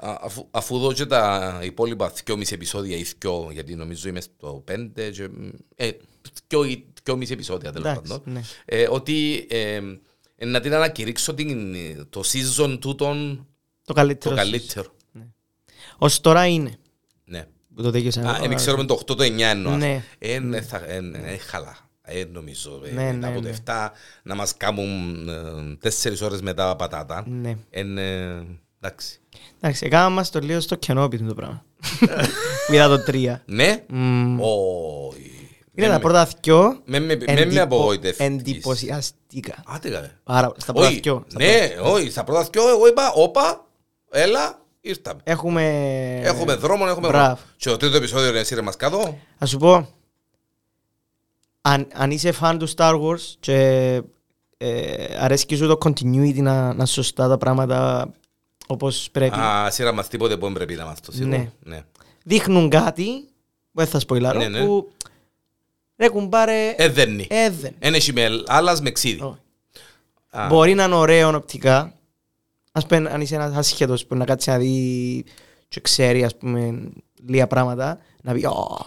αφού, 0.00 0.46
αφού 0.50 0.78
δω 0.78 0.92
και 0.92 1.06
τα 1.06 1.58
υπόλοιπα 1.62 2.12
2,5 2.26 2.52
επεισόδια 2.52 2.96
ή 2.96 3.04
2, 3.24 3.48
γιατί 3.52 3.74
νομίζω 3.74 4.08
είμαι 4.08 4.20
στο 4.20 4.64
5, 4.72 4.88
και, 5.12 5.28
ε, 5.76 5.90
πιο, 6.46 6.60
πιο 7.02 7.16
μισή 7.16 7.32
επεισόδια 7.32 7.72
τέλος 7.72 7.90
Εντάξει, 7.90 8.10
πάντων. 8.12 8.32
ναι. 8.32 8.40
Ε, 8.64 8.86
ότι 8.90 9.46
ε, 9.50 9.80
ε, 10.36 10.44
να 10.46 10.60
την 10.60 10.74
ανακηρύξω 10.74 11.34
την, 11.34 11.76
το 12.10 12.22
season 12.32 12.78
τούτον 12.80 13.46
Το 13.84 13.92
καλύτερο. 13.92 14.34
το 14.34 14.40
σας. 14.40 14.50
καλύτερο. 14.50 14.94
Ως 15.98 16.20
τώρα 16.20 16.46
είναι. 16.46 16.76
Ναι. 17.24 17.46
Που 17.74 17.82
το 17.82 17.90
δίκαιο 17.90 18.28
Α, 18.28 18.38
δεν 18.40 18.54
ξέρουμε 18.54 18.84
το 18.84 18.94
8 18.94 19.06
το 19.16 19.22
9 19.24 19.40
εννοώ. 19.40 19.76
Ναι. 19.76 20.02
Ε, 20.18 20.38
ναι, 20.38 20.60
θα- 20.60 20.84
ε, 20.90 21.00
ναι, 21.00 21.18
ε, 21.18 21.36
χαλά. 21.36 21.76
Ε, 22.02 22.24
νομίζω. 22.24 22.82
ε, 22.84 22.90
Ναι, 22.90 23.04
μετά 23.04 23.12
ναι, 23.12 23.26
από 23.26 23.40
ναι. 23.40 23.50
το 23.50 23.56
7 23.66 23.88
να 24.22 24.34
μας 24.34 24.56
κάνουν 24.56 25.28
ε, 25.28 25.76
τέσσερις 25.80 26.20
ώρες 26.20 26.40
μετά 26.40 26.76
πατάτα. 26.76 27.24
Ναι. 27.28 27.56
Ε, 27.70 27.82
ναι, 27.82 28.40
εντάξει. 28.80 29.18
Εντάξει, 29.60 29.86
έκανα 29.86 30.08
μας 30.08 30.30
το 30.30 30.38
λίγο 30.38 30.60
στο 30.60 30.74
κενό 30.74 31.08
πει 31.08 31.18
το 31.18 31.34
πράγμα. 31.34 31.64
Που 32.66 32.72
είδα 32.72 32.88
το 32.88 33.02
τρία. 33.04 33.42
Ναι. 33.46 33.84
Μμμ. 33.88 34.38
Όχι. 34.40 35.30
Είναι 35.74 35.86
Με- 35.86 35.92
τα 35.92 35.98
πρώτα 36.00 36.28
δυο 36.42 36.80
Με 36.84 36.98
με- 37.00 37.16
με 37.16 37.24
με 37.26 37.32
εντυπω- 37.40 37.62
απογοητεύτηκες. 37.62 38.26
εντυπωσιαστικά. 38.26 39.54
Άντε 39.66 39.88
καλέ. 39.90 40.10
Πάρα 40.24 40.46
πολλά. 40.46 40.60
Στα 40.60 40.72
πρώτα 40.72 40.88
Όχι, 40.88 41.00
δυο. 41.00 41.24
στα 41.28 41.38
ναι, 41.44 41.74
όχι, 41.82 42.10
στα 42.10 42.24
πρώτα 42.24 42.48
δυο 42.52 42.68
εγώ 42.68 42.86
είπα, 42.88 43.12
όπα, 43.14 43.66
έλα, 44.10 44.58
ήρθαμε. 44.80 45.20
Έχουμε... 45.24 45.62
Έχουμε 46.22 46.54
δρόμο, 46.54 46.84
έχουμε 46.88 47.08
μπράβο. 47.08 47.24
δρόμο. 47.26 47.38
Και 47.56 47.68
το 47.70 47.76
τρίτο 47.76 47.96
επεισόδιο 47.96 48.28
είναι 48.28 48.38
εσύ 48.38 48.54
ρε 48.54 48.62
μας 48.62 48.76
κάτω. 48.76 49.18
Ας 49.38 49.48
σου 49.50 49.58
πω, 49.58 49.88
αν, 51.60 51.86
αν 51.94 52.10
είσαι 52.10 52.32
φαν 52.32 52.58
του 52.58 52.68
Star 52.76 53.00
Wars 53.02 53.20
και 53.40 53.56
ε, 54.58 54.94
αρέσκει 55.18 55.56
σου 55.56 55.66
το 55.66 55.78
continuity 55.84 56.36
να, 56.40 56.74
να 56.74 56.86
σωστά 56.86 57.28
τα 57.28 57.38
πράγματα 57.38 58.08
όπως 58.66 59.08
πρέπει, 59.12 59.38
Α, 59.38 59.70
σειρά 59.70 59.92
μας 59.92 60.08
τίποτε 60.08 60.36
που 60.36 60.52
πρέπει 60.52 60.74
να 60.74 60.84
μας 60.84 61.00
το 61.00 61.12
σίγουρο. 61.12 61.36
Ναι. 61.36 61.50
Ναι. 61.62 61.82
δείχνουν 62.24 62.70
κάτι, 62.70 63.04
που 63.72 63.80
δεν 63.80 63.86
θα 63.86 63.98
σποιλάρω, 63.98 64.38
Ναι, 64.38 64.48
ναι. 64.48 64.64
που 64.64 64.92
ρε 65.96 66.08
κουμπάρε, 66.08 66.74
Ε, 66.76 66.88
δεν 66.88 67.10
είναι. 67.12 67.26
ε, 67.28 67.50
δεν. 67.50 67.74
Εν 67.78 67.94
έχει 67.94 68.12
με 68.12 68.28
άλλας 68.46 68.80
με 68.80 68.90
ξύδι. 68.90 69.20
Όχι. 69.22 69.38
Α, 70.30 70.46
Μπορεί 70.46 70.74
να 70.74 70.84
είναι 70.84 70.94
ωραίο 70.94 71.34
οπτικά, 71.36 71.92
ας 72.72 72.86
πούμε 72.86 73.10
αν 73.10 73.20
είσαι 73.20 73.34
ένας 73.34 73.56
ασχέτος 73.56 74.06
που 74.06 74.14
να 74.14 74.24
κάτσει 74.24 74.50
να 74.50 74.58
δει 74.58 75.24
και 75.68 75.80
ξέρει 75.80 76.24
ας 76.24 76.36
πούμε 76.36 76.80
λίγα 77.26 77.46
πράγματα, 77.46 77.98
να 78.22 78.32
πει 78.32 78.44
«Ω, 78.46 78.86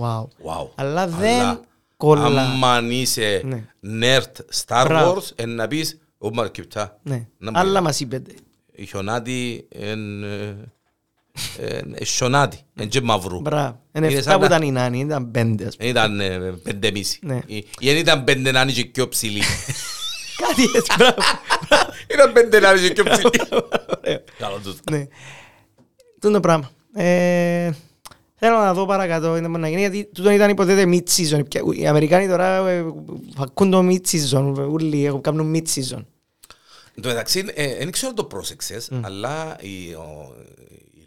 wow». 0.00 0.22
wow. 0.22 0.68
Αλλά 0.74 1.06
δεν 1.08 1.60
κολλά. 1.96 2.58
Αν 2.74 2.90
είσαι 2.90 3.40
Ναι. 3.44 3.64
nerd 4.00 4.40
Star 4.66 4.84
Μπράβο. 4.88 5.20
Wars, 5.20 5.30
εν 5.34 5.54
να 5.54 5.68
πεις, 5.68 5.98
«Ω 6.18 6.30
Μαρκιουτά». 6.34 6.98
Ναι. 7.02 7.26
Να 7.38 7.50
μου 7.50 7.58
Αλλά 7.58 7.78
πει. 7.78 7.84
μας 7.84 8.00
είπετε. 8.00 8.34
Η 8.82 8.86
χιονάτη 8.86 9.66
εν... 9.68 10.22
ε, 10.24 10.56
εν- 11.58 11.94
ε, 11.98 12.04
Χιονάτη, 12.04 12.58
εν 12.74 12.88
και 12.88 13.00
μαυρού. 13.00 13.40
Μπράβο. 13.40 13.80
Είναι 13.92 14.06
Είναι 14.10 14.18
7 14.20 14.22
σαν 14.22 14.34
που 14.34 14.40
να- 14.40 14.46
ήταν 14.46 14.62
οι 14.62 14.70
νάνοι, 14.72 14.98
ήταν 15.00 15.30
πέντε 15.30 15.66
ας 15.66 15.76
πούμε. 15.76 15.92
Δεν 15.92 16.02
ήταν 16.04 16.20
ε, 16.20 16.38
πέντε 16.62 16.90
μισή. 16.90 17.18
Ναι. 17.22 17.40
Ή 17.46 17.56
ή 17.78 17.86
δεν 17.86 17.96
ήταν 17.96 18.24
πέντε 18.24 18.50
να 18.50 18.60
είναι 18.60 18.72
και 18.72 18.84
πιο 18.84 19.08
ψηλή. 19.08 19.40
Κάτι 20.46 20.62
έτσι, 20.76 20.92
μπράβο. 20.98 21.14
Ήταν 22.14 22.32
πέντε 22.32 22.60
να 22.60 22.70
είναι 22.70 22.88
και 22.88 23.02
πιο 23.02 23.04
ψηλή. 23.12 23.30
Ωραίο. 23.50 24.20
Καλό 24.38 24.58
τους. 24.62 24.76
Ναι. 24.90 25.06
Τούτο 26.20 26.40
πράγμα. 26.40 26.70
Ε, 26.94 27.70
Θέλω 28.44 28.56
να 28.58 28.74
δω 28.74 28.86
παρακάτω 28.86 29.36
είναι 29.36 29.48
να 29.48 29.68
γίνει 29.68 29.80
γιατί 29.80 30.04
τούτο 30.14 30.30
ήταν 30.30 30.50
υποτίθεται 30.50 30.90
mid-season. 30.90 31.40
Πια- 31.48 31.62
Οι 31.74 31.86
Αμερικάνοι 31.86 32.28
τώρα 32.28 32.68
ε, 32.68 32.84
φακούν 33.36 33.70
το 33.70 33.78
mid-season. 33.88 34.68
Ούλοι 34.70 35.06
έχουν 35.06 35.20
κάνουν 35.20 35.54
mid-season. 35.56 36.04
Εν 36.96 37.02
τω 37.02 37.08
μεταξύ, 37.08 37.44
ε, 37.54 37.76
δεν 37.76 37.90
ξέρω 37.90 38.08
αν 38.10 38.14
το 38.16 38.24
πρόσεξες, 38.24 38.88
αλλά 39.00 39.56
η- 39.60 39.94
ο- 39.94 40.34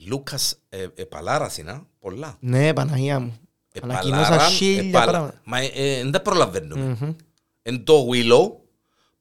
η 0.02 0.06
Λούκας 0.08 0.60
ε, 0.70 0.86
επαλάρασε 0.96 1.62
να, 1.64 1.86
πολλά. 2.00 2.38
Ναι, 2.40 2.74
Παναγία 2.74 3.20
μου. 3.20 3.40
Ανακοινώσα 3.82 4.22
Επαλάραν, 4.26 4.50
χίλια 4.52 4.82
επαλα- 4.88 5.06
πράγματα. 5.12 5.42
Μα 5.44 5.60
ε, 5.60 5.70
ε, 5.74 6.02
δεν 6.02 6.12
τα 6.12 6.22
προλαβαίνουμε. 6.22 7.16
Εν 7.62 7.84
το 7.84 8.08
Willow, 8.12 8.52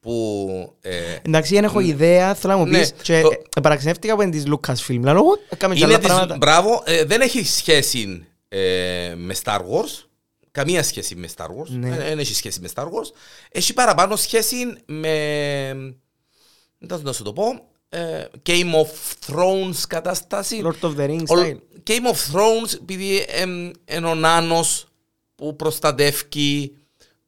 που... 0.00 0.48
ε, 0.80 0.90
Εντάξει, 1.22 1.54
δεν 1.54 1.64
έχω 1.64 1.80
ιδέα, 1.80 2.34
θέλω 2.34 2.52
να 2.52 2.58
μου 2.58 2.66
Ναι, 2.66 2.78
πεις 2.78 2.92
και 3.02 3.20
το- 3.20 3.30
ε, 3.56 3.60
παραξενεύτηκα 3.60 4.12
από 4.12 4.28
τις 4.30 4.44
Lucasfilm. 4.46 5.00
Λέω, 5.00 5.18
«Ω, 5.18 5.38
έκαμε 5.48 5.74
και 5.74 5.80
Είναι 5.80 5.88
άλλα 5.88 5.98
της, 5.98 6.08
πράγματα». 6.08 6.36
μπράβο, 6.36 6.82
ε, 6.86 7.04
δεν 7.04 7.20
έχει 7.20 7.44
σχέση 7.44 8.26
ε, 8.48 9.14
με 9.16 9.34
Star 9.44 9.58
Wars. 9.58 10.04
Καμία 10.50 10.82
σχέση 10.82 11.14
με 11.14 11.28
Star 11.36 11.46
Wars. 11.46 11.68
Ναι. 11.68 11.88
Δεν 11.88 11.98
δεν 11.98 12.18
έχει 12.18 12.34
σχέση 12.34 12.60
με 12.60 12.68
Star 12.74 12.84
Wars. 12.84 13.10
Έχει 13.50 13.72
παραπάνω 13.72 14.16
σχέση 14.16 14.56
με. 14.86 15.74
Δεν 16.86 16.98
θα 16.98 17.12
σου 17.12 17.22
το 17.22 17.32
πω. 17.32 17.68
ε, 17.88 18.24
Game 18.46 18.72
of 18.74 18.88
Thrones 19.26 19.74
κατάσταση. 19.88 20.62
Lord 20.64 20.86
of 20.88 20.96
the 20.96 21.08
Rings 21.08 21.26
Ο- 21.26 21.34
style. 21.40 21.58
Game 21.90 22.12
of 22.12 22.32
Thrones, 22.32 22.74
επειδή 22.80 23.24
εμ, 23.28 23.70
είναι 23.90 24.06
ο 24.06 24.14
νάνος 24.14 24.86
που 25.34 25.56
προστατεύει 25.56 26.74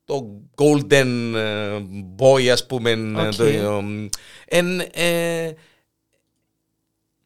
το 0.04 0.40
golden 0.56 1.32
ε, 1.34 1.78
boy, 2.18 2.46
ας 2.48 2.66
πούμε. 2.66 2.90
ε, 2.90 3.26
Οκ. 3.26 3.34
το, 3.34 3.44
ε, 3.44 4.08
εν, 4.46 4.80
ε, 4.92 5.52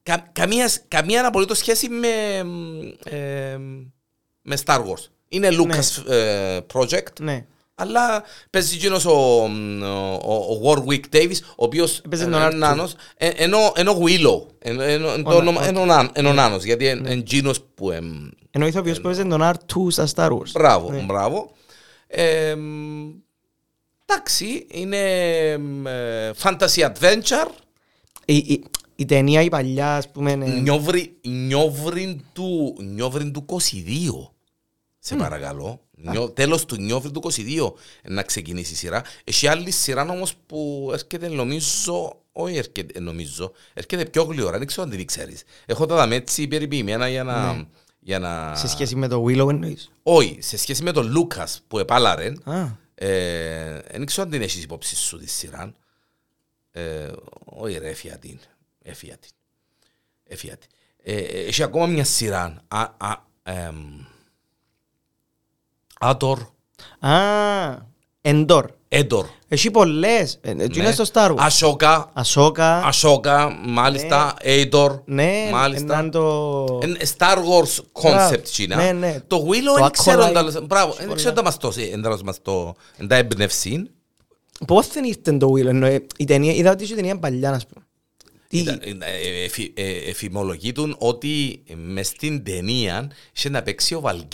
κα- 0.03 0.29
καμία, 0.33 0.71
καμία 0.89 1.27
απολύτως 1.27 1.59
σχέση 1.59 1.89
με, 1.89 2.09
ε, 3.05 3.57
με 4.43 4.57
Star 4.65 4.79
Wars. 4.79 5.05
Είναι 5.29 5.49
Lucas 5.53 6.07
ε, 6.11 6.59
project, 6.75 7.21
Ναι. 7.21 7.47
Αλλά 7.81 8.23
παίζει 8.51 8.75
εκείνος 8.75 9.05
ο, 9.05 9.11
ο, 10.25 10.35
ο 10.35 10.61
Warwick 10.65 11.15
Davis, 11.17 11.37
ο 11.51 11.65
οποίος 11.65 12.01
Παίζει 12.11 12.25
είναι 12.25 12.33
τον 12.37 12.49
Arthur. 12.49 12.55
νάνος, 12.55 12.95
ε, 13.17 13.29
ενώ, 13.29 13.73
ενώ 13.77 13.99
Willow, 14.05 14.47
ενώ, 14.59 14.83
ενώ, 14.83 15.23
το 15.23 15.31
Ο- 15.31 15.37
όνομα- 15.37 15.61
οκ. 15.61 15.67
ενώ 15.67 15.85
νάν- 15.85 16.11
ενώ 16.13 16.33
νάνος, 16.33 16.65
γιατί 16.65 16.87
είναι 16.89 17.11
εκείνος 17.11 17.61
που... 17.75 17.91
εμ, 17.91 18.29
Ενώ 18.51 18.65
ο 18.65 18.69
ηθοποιός 18.69 19.01
που 19.01 19.09
έπαιζε 19.09 19.25
τον 19.25 19.41
R2 19.43 19.87
στα 19.91 20.09
Star 20.15 20.31
Wars. 20.31 20.51
Μπράβο, 20.53 20.91
Ναι. 20.91 20.99
μπράβο. 21.01 21.53
Ε, 22.07 22.55
μ, 22.55 23.09
Εντάξει, 24.07 24.67
είναι 24.71 24.99
μ, 25.59 25.87
ε, 25.87 26.31
fantasy 26.43 26.83
adventure. 26.93 27.49
Η, 28.25 28.37
η, 28.37 28.65
η 28.97 29.05
ταινία 29.05 29.43
η 29.43 29.49
παλιά, 29.49 29.97
ας 29.97 30.09
πούμε, 30.11 30.31
είναι- 30.31 30.47
Νιόβρι, 30.47 31.17
νιόβριν 31.23 32.21
του, 32.33 32.77
νιόβριν 32.95 33.33
του 33.33 33.45
22. 33.47 34.31
Σε 35.02 35.16
παρακαλώ. 35.16 35.80
Νιώ, 35.90 36.30
τέλος 36.30 36.64
του 36.64 36.76
νιόβριν 36.76 37.12
του 37.12 37.30
22 37.33 37.73
να 38.02 38.23
ξεκινήσει 38.23 38.73
η 38.73 38.76
σειρά. 38.76 39.02
Έχει 39.25 39.47
άλλη 39.47 39.71
σειρά 39.71 40.02
όμως 40.02 40.35
που 40.47 40.90
έρχεται 40.92 41.28
νομίζω, 41.28 42.21
όχι 42.33 42.57
έρχεται 42.57 43.00
νομίζω, 43.00 43.52
έρχεται 43.75 44.04
πιο 44.04 44.23
γλυόρα, 44.23 44.59
δεν 44.59 44.66
ξέρω 44.66 44.83
αν 44.83 44.90
την 44.90 45.07
ξέρεις. 45.07 45.42
Έχω 45.66 45.87
τα 45.87 45.95
δάμε 45.95 46.14
έτσι 46.14 46.49
περιποιημένα 46.49 47.09
για 47.09 47.25
να... 47.25 47.66
Για 48.02 48.19
να... 48.19 48.54
σε 48.54 48.69
σχέση 48.69 48.97
με 48.97 49.09
το 49.09 49.25
Willow 49.25 49.49
εννοείς; 49.49 49.90
Όχι, 50.02 50.38
σε 50.40 50.57
σχέση 50.57 50.83
με 50.83 50.92
τον 50.92 51.11
Λούκας 51.11 51.62
που 51.69 51.78
επάλαρε, 51.78 52.33
Α, 52.45 52.66
ε, 52.95 53.80
δεν 53.90 54.07
ξέρω 54.07 54.23
αν 54.23 54.30
την 54.30 54.42
έχεις 54.42 54.62
υπόψη 54.62 54.97
σου 54.97 55.19
τη 55.19 55.28
σειρά. 55.28 55.75
Ε, 56.71 57.09
όχι 57.45 57.78
ρε, 57.78 57.88
έφυγα 57.88 58.19
την. 58.19 58.38
Έφυγα 58.83 59.16
την. 59.16 59.30
Έφυγα 60.25 60.57
την. 60.57 60.69
Ε, 61.02 61.14
ε, 61.14 61.47
έχει 61.47 61.62
ακόμα 61.62 61.87
μια 61.87 62.04
σειρά. 62.04 62.62
Α, 62.69 62.80
α, 62.80 63.16
εμ, 63.42 64.04
Άτορ, 66.02 66.38
α, 67.00 67.11
Endor. 68.23 68.64
Έντορ. 68.88 69.26
Έχει 69.49 69.71
πολλές. 69.71 70.38
Ε, 70.40 70.50
Έτσι 70.50 70.78
είναι 70.78 70.88
Ναι. 70.88 70.95
στο 70.95 71.04
Star 71.12 71.30
Wars. 71.30 71.35
Ασόκα, 71.38 72.11
Ασόκα. 72.12 72.76
Ασόκα, 72.85 73.59
μάλιστα, 73.66 74.35
Έντορ, 74.40 75.00
Ναι, 75.04 75.49
μάλιστα. 75.52 75.95
έναν 75.95 76.11
το... 76.11 76.64
Εν 76.83 76.97
Star 77.19 77.37
Wars 77.37 78.02
concept 78.02 78.45
china. 78.57 78.76
Ναι, 78.76 78.92
ναι. 78.92 79.21
Το 79.26 79.37
Willow 79.49 79.76
Το 79.76 79.83
δεν 79.83 79.90
ξέρω 79.90 80.23
αν 80.25 80.30
Acolyte. 80.37 80.52
τα- 80.52 80.61
Μπράβο, 80.61 80.92
δεν 80.99 81.14
ξέρω 81.14 81.28
αν 81.28 81.35
τα 81.35 81.42
μας 81.42 81.57
το 81.57 81.73
εν 81.92 82.02
τα 82.02 82.19
μας 82.25 82.42
το 82.42 82.75
εν 82.97 83.09
τα 83.09 83.16
έμπνευση. 83.16 83.90
Πώς 84.66 84.88
δεν 84.88 85.04
ήρθε 85.04 85.33
το 85.37 85.47
Willow, 85.52 85.66
εννοώ, 85.66 85.88
ε, 85.88 86.07
η 86.16 86.25
ταινία, 86.25 86.52
είδα 86.52 86.71
ότι 86.71 86.85
η 86.85 86.95
ταινία 86.95 87.11
είναι 87.11 87.21
παλιά, 87.21 87.50
ας 87.50 87.66
πούμε. 87.66 87.85
Τι, 88.49 88.59
Ήταν- 88.59 88.80
ε, 88.83 88.88
ε, 88.90 89.45
εφη- 89.45 89.78
ε, 89.78 89.88
Εφημολογείτουν 90.09 90.97
ότι 90.99 91.62
μες 91.76 92.07
στην 92.07 92.45
ταινία 92.45 93.11
είχε 93.37 93.49
να 93.49 93.62
παίξει 93.62 93.95
ο 93.95 94.00
Βαλ 94.00 94.25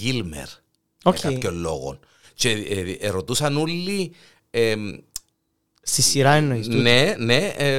Γκίλμερ 1.11 1.15
Οκ. 1.15 1.31
για 1.31 1.31
κάποιον 1.33 1.61
λόγο. 1.61 1.99
Και 2.35 2.51
ε, 2.51 3.07
ε, 3.07 3.09
ρωτούσαν 3.11 3.57
όλοι 3.57 4.13
ε, 4.51 4.75
στη 5.83 6.03
σειρά 6.03 6.33
εννοείς. 6.33 6.67
τούτο. 6.67 6.79
ναι, 6.81 7.15
ναι, 7.19 7.53
ε, 7.57 7.77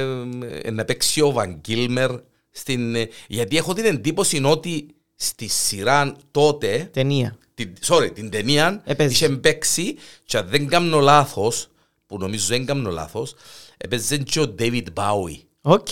ε, 0.62 0.70
να 0.70 0.84
παίξει 0.84 1.20
ο 1.20 1.30
Βαλ 1.32 1.54
Κίλμερ 1.60 2.10
στην, 2.50 2.94
ε, 2.94 3.08
γιατί 3.28 3.56
έχω 3.56 3.72
την 3.72 3.84
εντύπωση 3.84 4.40
ότι 4.44 4.86
στη 5.14 5.48
σειρά 5.48 6.16
τότε 6.30 6.88
Ταινία. 6.92 7.36
την, 7.54 7.72
sorry, 7.86 8.10
την 8.14 8.30
ταινία 8.30 8.82
Έπαιζε. 8.84 9.10
είχε 9.12 9.28
παίξει 9.28 9.96
και 10.24 10.36
αν 10.36 10.48
δεν 10.48 10.66
κάνω 10.66 10.98
λάθος, 11.00 11.68
που 12.06 12.18
νομίζω 12.18 12.46
δεν 12.46 12.66
κάνω 12.66 12.90
λάθος, 12.90 13.34
έπαιζε 13.76 14.16
και 14.18 14.40
ο 14.40 14.54
David 14.58 14.84
Bowie, 14.94 15.38
OK. 15.60 15.88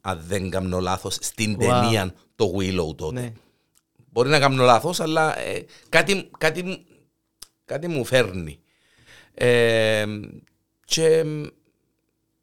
αν 0.00 0.22
δεν 0.26 0.50
κάνω 0.50 0.80
λάθος, 0.80 1.16
στην 1.20 1.54
Wow. 1.56 1.58
ταινία 1.58 2.14
το 2.34 2.52
Willow 2.58 2.96
τότε. 2.96 3.20
Ναι. 3.20 3.32
Μπορεί 4.10 4.28
να 4.28 4.38
κάνω 4.38 4.64
λάθος, 4.64 5.00
αλλά 5.00 5.38
ε, 5.38 5.64
κάτι, 5.88 6.30
κάτι, 6.38 6.62
μου- 6.62 6.84
κάτι 7.64 7.88
μου 7.88 8.04
φέρνει. 8.04 8.60
Ε, 9.34 10.06
και 10.84 11.24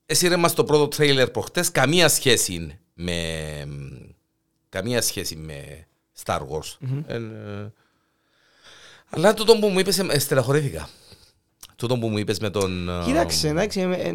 εσύ 0.05 0.27
ρε 0.27 0.35
μας 0.35 0.53
το 0.53 0.63
πρώτο 0.63 0.87
τρέιλερ 0.87 1.29
προχτές, 1.29 1.71
καμία 1.71 2.07
σχέση 2.09 2.79
με 2.93 3.67
καμία 4.69 5.01
σχέση 5.01 5.35
με 5.35 5.87
Star 6.23 6.39
Wars. 6.39 6.77
Ε, 7.07 7.15
ε, 7.15 7.71
Αλλά 9.09 9.33
τούτο 9.33 9.57
που 9.59 9.67
μου 9.67 9.79
είπες, 9.79 9.99
ε, 9.99 10.19
στεναχωρήθηκα. 10.19 10.89
Τούτο 11.77 11.97
που 11.97 12.07
μου 12.07 12.17
είπες 12.17 12.39
με 12.39 12.49
τον... 12.49 12.89
ε, 12.89 13.03
Κοίταξε, 13.05 13.47
εντάξει, 13.47 13.79
ε, 13.79 13.83
ε, 13.83 14.09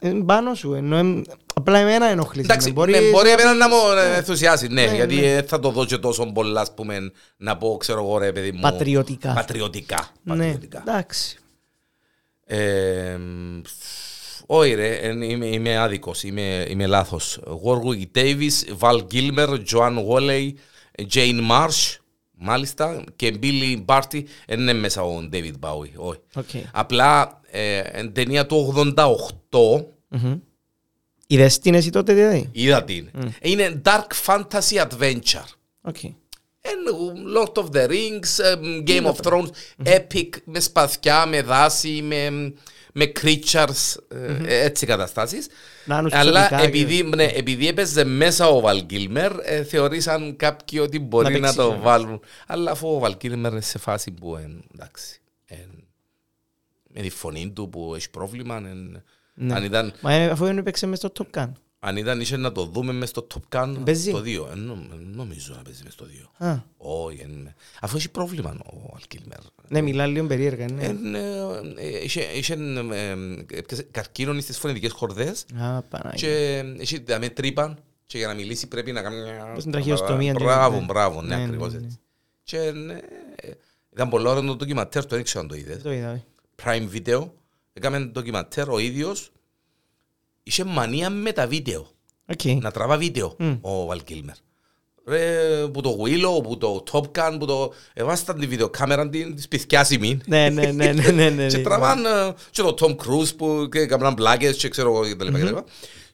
ε, 0.00 0.08
ε, 0.08 0.12
πάνω 0.26 0.54
σου, 0.54 0.74
ενώ 0.74 0.96
ε, 0.96 1.22
απλά 1.54 1.78
εμένα 1.78 2.06
ενοχλήσε. 2.06 2.52
Εντάξει, 2.52 2.72
με. 2.72 2.86
ναι, 2.86 3.10
μπορεί 3.10 3.26
να 3.26 3.32
εμένα 3.32 3.54
να 3.54 3.66
πεις, 3.68 3.74
μου 3.76 3.98
ε, 3.98 4.16
ενθουσιάσει, 4.16 4.66
ναι, 4.68 4.86
ναι, 4.86 4.94
γιατί 4.94 5.14
ναι. 5.14 5.32
ε, 5.32 5.42
θα 5.42 5.58
το 5.60 5.70
δω 5.70 5.84
και 5.84 5.96
τόσο 5.98 6.26
πολλά, 6.32 6.60
ας 6.60 6.74
πούμε, 6.74 7.12
να 7.36 7.56
πω, 7.56 7.76
ξέρω 7.76 8.00
εγώ, 8.02 8.18
ρε 8.18 8.32
παιδί 8.32 8.52
μου... 8.52 8.60
Πατριωτικά. 8.60 9.32
Πατριωτικά. 9.32 10.08
Ναι, 10.22 10.36
πατριωτικά. 10.36 10.82
εντάξει. 10.86 11.36
Ε, 12.44 13.18
όχι 14.46 14.74
ρε, 14.74 14.94
εν- 14.94 15.22
είμαι, 15.22 15.46
είμαι 15.46 15.76
άδικος, 15.76 16.22
είμαι, 16.22 16.66
είμαι 16.68 16.86
λάθος. 16.86 17.40
Warwick 17.64 18.18
Davis, 18.18 18.78
Val 18.80 19.00
Gilmer, 19.12 19.58
Joan 19.72 19.96
Woolley, 20.08 20.50
Jean 21.14 21.50
Marsh, 21.50 21.96
μάλιστα, 22.42 23.04
και 23.16 23.38
Billy 23.42 23.84
Barty, 23.84 24.22
δεν 24.46 24.60
είναι 24.60 24.72
μέσα 24.72 25.02
ο 25.02 25.28
David 25.32 25.54
Bowie, 25.60 25.94
όχι. 25.96 26.20
Οκ. 26.34 26.48
Απλά, 26.72 27.40
ε, 27.50 27.78
εν 27.78 28.12
ταινία 28.12 28.46
του 28.46 28.74
88, 29.50 29.84
Μμμ. 30.08 30.38
Είδες 31.26 31.58
την 31.58 31.74
εσύ 31.74 31.90
τότε 31.90 32.12
δηλαδή; 32.12 32.48
είδα 32.52 32.84
την. 32.84 33.10
Είναι 33.42 33.82
Dark 33.84 34.06
Fantasy 34.26 34.86
Adventure. 34.86 35.48
OK. 35.80 35.96
Εν 36.64 36.86
Lord 37.36 37.56
of 37.56 37.70
the 37.72 37.88
Rings, 37.88 38.38
um, 38.38 38.84
Game 38.86 39.06
of 39.06 39.16
Thrones, 39.22 39.48
epic, 39.84 40.28
με 40.44 40.60
σπαθιά, 40.60 41.26
με 41.26 41.42
δάση, 41.42 42.02
με, 42.02 42.52
με 42.92 43.12
creatures, 43.20 43.96
ε, 44.44 44.64
έτσι 44.64 44.86
καταστάσεις. 44.86 45.46
Νάνους 45.84 46.12
Αλλά 46.12 46.40
ξωτικά 46.46 46.60
και- 46.60 46.66
επειδή, 46.66 47.02
ναι, 47.02 47.24
επειδή 47.24 47.68
έπαιζε 47.68 48.04
μέσα 48.04 48.48
ο 48.48 48.60
Βαλ 48.60 48.82
Κίλμερ, 48.84 49.32
ε, 49.42 49.62
θεωρήσαν 49.62 50.36
κάποιοι 50.36 50.80
ότι 50.82 50.98
μπορεί 50.98 51.24
Να 51.24 51.30
να, 51.30 51.38
παίξει, 51.40 51.56
το 51.56 51.70
ναι. 51.72 51.78
βάλουν. 51.78 52.20
Αλλά 52.46 52.70
αφού 52.70 52.88
ο 52.94 52.98
Βαλ 52.98 53.16
Γκίλμερ 53.16 53.52
είναι 53.52 53.60
σε 53.60 53.78
φάση 53.78 54.10
που, 54.10 54.36
ε, 54.36 54.58
εντάξει, 54.74 55.20
ε, 55.46 55.56
με 56.94 57.00
τη 57.02 57.10
φωνή 57.10 57.50
του 57.54 57.68
που 57.68 57.92
έχει 57.94 58.10
πρόβλημα, 58.10 58.56
ε, 58.56 59.00
Ναι. 59.34 59.54
αν 59.54 59.64
ήταν 59.64 59.92
Μα 60.00 60.12
ε, 60.12 60.28
αφού 60.30 60.44
δεν 60.44 60.58
έπαιξε 60.58 60.86
μες 60.86 60.98
στο 60.98 61.12
Top 61.18 61.38
Gun. 61.38 61.52
Αν 61.84 61.96
ήταν 61.96 62.20
είχε 62.20 62.36
να 62.36 62.52
το 62.52 62.64
δούμε 62.64 62.92
μες 62.92 63.08
στο 63.08 63.26
Top 63.34 63.56
Gun 63.56 63.76
Παίζει. 63.84 64.10
το 64.10 64.18
2. 64.24 64.48
Ε, 64.50 64.54
νο- 64.54 64.86
νομίζω 65.14 65.54
να 65.56 65.62
παίζει 65.62 65.82
μες 65.84 65.92
στο 65.92 66.04
2. 66.04 66.46
Α, 66.46 66.56
Όχι, 66.76 67.20
εν- 67.20 67.54
αφού 67.80 67.96
έχει 67.96 68.10
πρόβλημα 68.10 68.56
ο 68.64 68.92
Αλκίλμερ. 68.96 69.38
ναι, 69.68 69.80
μιλά 69.80 70.06
λίγο 70.06 70.26
περίεργα, 70.26 70.68
ναι. 70.70 70.84
Εν, 70.84 71.14
ε, 71.14 71.20
ε, 71.76 72.02
είχε- 72.04 72.30
είχε, 72.34 72.54
ε, 72.54 72.96
ε, 73.10 73.12
έπιασε 73.58 73.82
καρκίνο 73.90 74.40
στις 74.40 74.58
φωνητικές 74.58 74.92
χορδές 74.92 75.44
Α, 75.60 75.82
Παναγία. 75.82 76.12
και 76.28 76.58
είχε 76.82 76.98
δαμε 76.98 77.28
τρύπαν 77.28 77.78
και 78.06 78.18
για 78.18 78.26
να 78.26 78.34
μιλήσει 78.34 78.66
πρέπει 78.68 78.92
να 78.92 79.02
κάνει 79.02 79.16
Πώς 79.54 79.62
την 79.62 79.72
τραχεοστομία, 79.72 80.32
Μπράβο, 80.32 80.78
ναι. 80.78 80.84
μπράβο, 80.84 81.22
ναι, 81.22 81.36
Ναι, 81.36 81.42
ακριβώς 81.44 81.72
ναι, 81.72 81.78
ναι. 81.78 81.84
έτσι. 81.86 81.98
Και 82.42 82.58
ναι, 82.70 82.98
ε, 83.36 83.50
ήταν 83.92 84.08
πολύ 84.08 84.26
ωραίο 84.28 84.42
το 84.42 84.54
ντοκιματέρ, 84.56 85.06
το 85.06 85.14
έδειξε 85.14 85.38
αν 85.38 85.48
το 85.48 85.54
είδες. 85.54 85.82
Το 85.82 85.92
είδα. 85.92 86.08
ε. 86.10 86.24
Prime 86.64 86.88
Video, 86.94 87.28
έκαμε 87.72 87.98
ντοκιματέρ 88.00 88.68
ο 88.70 88.78
ίδιος, 88.78 89.31
είχε 90.42 90.64
μανία 90.64 91.10
με 91.10 91.32
τα 91.32 91.46
βίντεο 91.46 91.86
Οκ. 92.26 92.44
να 92.44 92.70
τραβά 92.70 92.96
βίντεο 92.96 93.36
Μμ. 93.38 93.54
ο 93.60 93.86
Βαλ 93.86 94.02
Κίλμερ. 94.04 94.34
Ρε, 95.06 95.66
που 95.72 95.80
το 95.80 95.96
Willow, 96.04 96.42
που 96.42 96.58
το 96.58 96.82
Top 96.92 97.00
Gun, 97.18 97.36
που 97.38 97.46
το... 97.46 97.72
Εβάσταν 97.94 98.38
τη 98.40 98.46
βιντεοκάμερα 98.46 99.08
την 99.08 99.34
της 99.34 99.48
πιθκιάσιμη. 99.48 100.20
Ναι, 100.26 100.48
ναι, 100.48 100.66
ναι, 100.66 100.92
ναι, 100.92 101.10
ναι, 101.10 101.30
ναι. 101.30 101.46
Και 101.46 101.56
ναι. 101.56 101.62
τραβάν 101.62 102.04
ε, 102.04 102.34
και 102.50 102.62
το 102.62 102.74
Tom 102.80 102.90
Cruise 102.90 103.36
που 103.36 103.68
και 103.70 103.78
έκαναν 103.78 104.14
πλάκες 104.14 104.56
και 104.56 104.68
ξέρω 104.68 104.90
εγώ 104.90 105.06
και 105.06 105.14
τα 105.14 105.24
λοιπά 105.24 105.38
και 105.38 105.44
τα 105.44 105.50
λοιπά. 105.50 105.64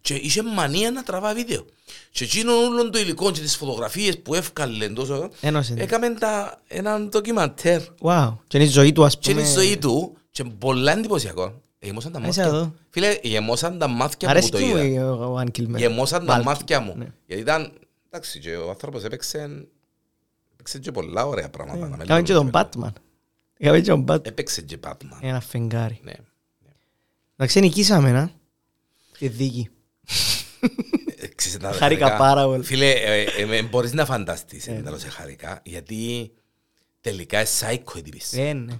Και 0.00 0.14
είχε 0.14 0.42
μανία 0.42 0.90
να 0.90 1.02
τραβά 1.02 1.34
βίντεο. 1.34 1.64
Και 2.10 2.24
εκείνο 2.24 2.52
όλο 2.52 2.90
το 2.90 2.98
υλικό 2.98 3.30
και 3.30 3.40
τις 3.40 3.56
φωτογραφίες 3.56 4.18
που 4.18 4.34
έφκαλε 4.34 4.88
τόσο, 4.88 5.28
Ένωσε. 5.40 5.74
ναι. 5.74 5.82
έκαμε 5.82 6.10
τα, 6.10 6.60
έναν 6.66 7.08
ντοκιμαντέρ. 7.08 7.80
Wow. 8.02 8.36
Και 8.46 8.56
είναι 8.56 8.66
η 8.66 8.70
ζωή 8.70 8.92
του, 8.92 9.04
ας 9.04 9.18
Και 9.18 9.30
είναι 9.30 9.40
πούμε. 9.40 9.52
η 9.52 9.54
ζωή 9.54 9.76
του 9.78 10.16
και 10.30 10.44
πολλά 10.44 10.92
εντυπωσιακό. 10.92 11.62
Γεμώσαν 11.80 12.12
τα 12.12 12.18
Είσαι 12.18 12.26
μάτια. 12.28 12.44
εδώ. 12.44 12.74
Φίλε, 12.90 13.18
γεμώσαν 13.22 13.78
τα 13.78 13.86
μάτια 13.88 14.28
μου 14.28 14.34
που 14.34 14.38
Αρέσκει 14.38 14.50
το 14.50 14.58
μου 14.58 14.76
είδα. 14.84 15.10
ο 15.12 15.32
Βαν 15.32 15.50
Κίλμερ. 15.50 15.80
Γεμώσαν 15.80 16.18
τα 16.20 16.32
Βάλκι. 16.32 16.46
μάτια 16.46 16.80
μου. 16.80 16.94
Ναι. 16.96 17.06
Γιατί 17.26 17.42
ήταν, 17.42 17.72
εντάξει, 18.10 18.38
και 18.38 18.56
ο 18.56 18.68
άνθρωπος 18.68 19.04
έπαιξε, 19.04 19.66
έπαιξε 20.52 20.78
και 20.78 20.92
πολλά 20.92 21.26
ωραία 21.26 21.48
πράγματα. 21.50 21.88
να 21.88 21.96
με 21.96 22.04
Κάμε 22.04 22.22
και 22.22 22.32
λέμε. 22.32 22.50
τον 22.50 22.68
Batman. 22.84 22.92
Κάμε 23.58 23.80
και 23.80 23.90
τον 23.90 24.04
Batman. 24.08 24.26
Έπαιξε 24.26 24.62
και 24.62 24.78
Batman. 24.86 25.18
Ένα 25.20 25.40
φεγγάρι. 25.40 26.00
Ναι. 26.02 26.12
Εντάξει, 27.36 27.60
νικήσαμε, 27.60 28.12
να. 28.12 28.30
Τη 29.18 29.28
δίκη. 29.28 29.68
Ε, 31.20 31.26
ξέρεις, 31.26 31.58
τα 31.58 31.72
Χάρηκα 31.72 32.06
χαρικά. 32.06 32.16
πάρα 32.16 32.44
πολύ. 32.44 32.64
Φίλε, 32.64 32.90
ε, 32.90 33.22
ε, 33.22 33.56
ε, 33.56 33.62
μπορείς 33.62 33.92
να 33.92 34.04
φανταστείς, 34.04 34.66
ε, 34.66 34.80
τέλος 34.84 35.00
σε 35.00 35.08
χαρικά, 35.08 35.60
γιατί 35.64 36.32
τελικά 37.00 37.38
είναι 37.38 37.48
psycho 37.60 37.96
η 37.96 38.02
τύπης. 38.02 38.32
Ε, 38.32 38.52
ναι. 38.52 38.78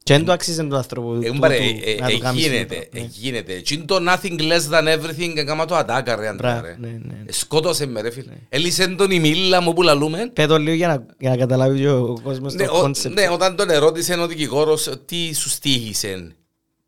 Α; 0.00 0.02
Και 0.02 0.14
δεν 0.16 0.24
το 0.24 0.32
αξίζει 0.32 0.56
τον 0.56 0.74
άνθρωπο 0.74 1.14
του. 1.14 1.22
Ε, 1.26 1.30
του- 1.30 1.38
μπαρε, 1.38 1.56
του- 1.58 1.80
ε, 1.84 1.94
να 2.00 2.06
ε, 2.08 2.12
το 2.12 2.18
κάνεις 2.18 2.42
γίνεται, 2.46 2.76
αυτό. 2.76 2.88
ε, 2.92 3.00
Ναι. 3.00 3.06
γίνεται. 3.10 3.54
Τι 3.60 3.74
είναι 3.74 3.84
το 3.84 3.96
nothing 4.08 4.40
less 4.40 4.70
than 4.70 4.98
everything, 4.98 5.32
έκαμα 5.36 5.64
το 5.64 5.74
ατάκα 5.74 6.16
ρε 6.16 6.28
Αντρέα 6.28 6.52
Μπράβο, 6.60 6.66
ρε. 6.66 6.76
ναι, 6.80 6.88
ναι. 7.02 7.22
Ε, 7.26 7.32
Σκότωσε 7.32 7.86
με 7.86 8.00
ρε 8.00 8.10
φίλε. 8.10 8.32
Έλυσε 8.48 8.86
τον 8.88 9.10
η 9.10 9.20
μίλα 9.20 9.60
μου 9.60 9.72
που 9.72 9.82
λαλούμε. 9.82 10.30
Πέτω 10.32 10.58
λίγο 10.58 10.74
για 10.76 10.88
να, 10.88 11.06
για 11.18 11.30
να 11.30 11.36
καταλάβει 11.36 11.78
και 11.78 11.88
ο 11.88 12.20
κόσμος 12.22 12.54
Ναι, 12.54 12.66
το 12.66 12.76
ο- 12.76 12.80
κόνσεπτ. 12.80 13.14
ναι, 13.14 13.28
όταν 13.28 13.56
τον 13.56 13.70
ερώτησε 13.70 14.14
ο 14.14 14.26
δικηγόρος 14.26 14.88
τι 15.04 15.34
σου 15.34 15.48
στήχησε, 15.48 16.32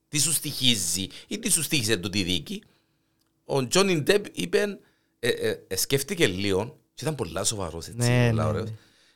τι 0.08 0.18
σου 0.20 0.32
στοιχίζει 0.32 1.06
ή 1.28 1.38
τι 1.38 1.50
σου 1.50 1.62
στήχησε 1.62 1.96
του 1.96 2.08
τη 2.10 2.22
δίκη, 2.22 2.62
ο 3.44 3.66
Τζόνι 3.66 4.02
Ντεπ 4.02 4.24
είπε, 4.32 4.78
ε, 5.18 5.28
ε, 5.28 5.54
ε, 5.68 5.76
σκέφτηκε 5.76 6.26
λίγο, 6.26 6.76
και 6.94 7.02
ήταν 7.02 7.14
πολλά 7.14 7.44
σοβαρός 7.44 7.86
έτσι, 7.86 8.08
Ναι, 8.10 8.28
πολλά 8.30 8.42
ναι, 8.42 8.48
ωραίος. 8.48 8.68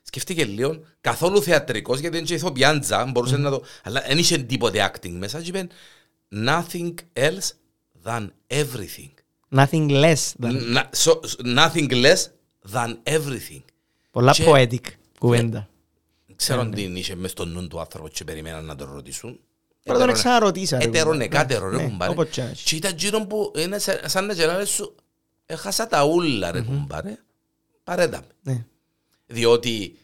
Ναι. 0.07 0.23
Σκέφτηκε 0.23 0.45
λίγο, 0.45 0.81
καθόλου 1.01 1.43
θεατρικός, 1.43 1.99
γιατί 1.99 2.17
είναι 2.17 2.27
και 2.27 2.35
ηθοποιάντζα, 2.35 3.05
μπορούσε 3.07 3.37
να 3.37 3.51
το... 3.51 3.63
Αλλά 3.83 4.01
δεν 4.07 4.19
είχε 4.19 4.39
τίποτε 4.39 4.93
acting 4.93 5.11
μέσα, 5.11 5.41
και 5.43 5.49
είπε 5.49 5.67
nothing 6.35 6.95
else 7.13 7.51
than 8.05 8.29
everything. 8.47 9.11
Nothing 9.57 9.91
less 9.91 10.33
than. 10.43 10.53
Να- 10.71 10.91
so- 10.97 11.21
nothing 11.57 11.91
less 11.91 12.17
than 12.73 12.95
everything. 13.03 13.63
Πολλά 14.11 14.33
Και- 14.33 14.45
poetic 14.49 14.81
κουβέντα. 15.19 15.69
Ξέρω 16.37 16.63
Ναι, 16.65 16.75
τι 16.75 16.83
είχε 16.83 17.15
μες 17.15 17.31
στον 17.31 17.49
νου 17.53 17.67
του 17.69 17.81
άνθρωπο 17.81 18.09
και 18.09 18.25
περιμέναν 18.25 18.65
να 18.65 18.77
τον 18.77 18.91
ρωτήσουν. 18.93 19.41
Τώρα 19.85 19.99
τον 19.99 20.09
εξαρωτήσα. 20.09 20.79
ρε, 20.79 20.85
Έτερο 20.85 21.05
κουμπάρε. 21.05 21.19
νεκάτερο 21.29 21.69
ρε 21.71 21.77
Ναι, 21.77 21.83
κουμπάρε. 21.89 22.11
όπως 22.11 22.29
και 22.29 22.43
να 22.43 22.49
έχει. 22.49 22.65
Και 22.65 22.77
ήταν 22.77 22.95
γύρω 22.97 23.27
που 23.27 23.53
είναι 23.57 23.79
σε- 23.79 24.09
σαν 24.09 24.27
να 24.27 24.33
γελάρες 24.33 24.69
σου. 24.69 24.95
Έχασα 25.47 25.87
τα 25.87 26.05
ούλα 26.05 26.51
ρε 26.51 26.61
κουμπάρε. 26.61 27.19
Παρέτα 27.85 28.25
με. 28.43 28.53
Ναι. 28.53 28.65
Διότι 29.27 29.97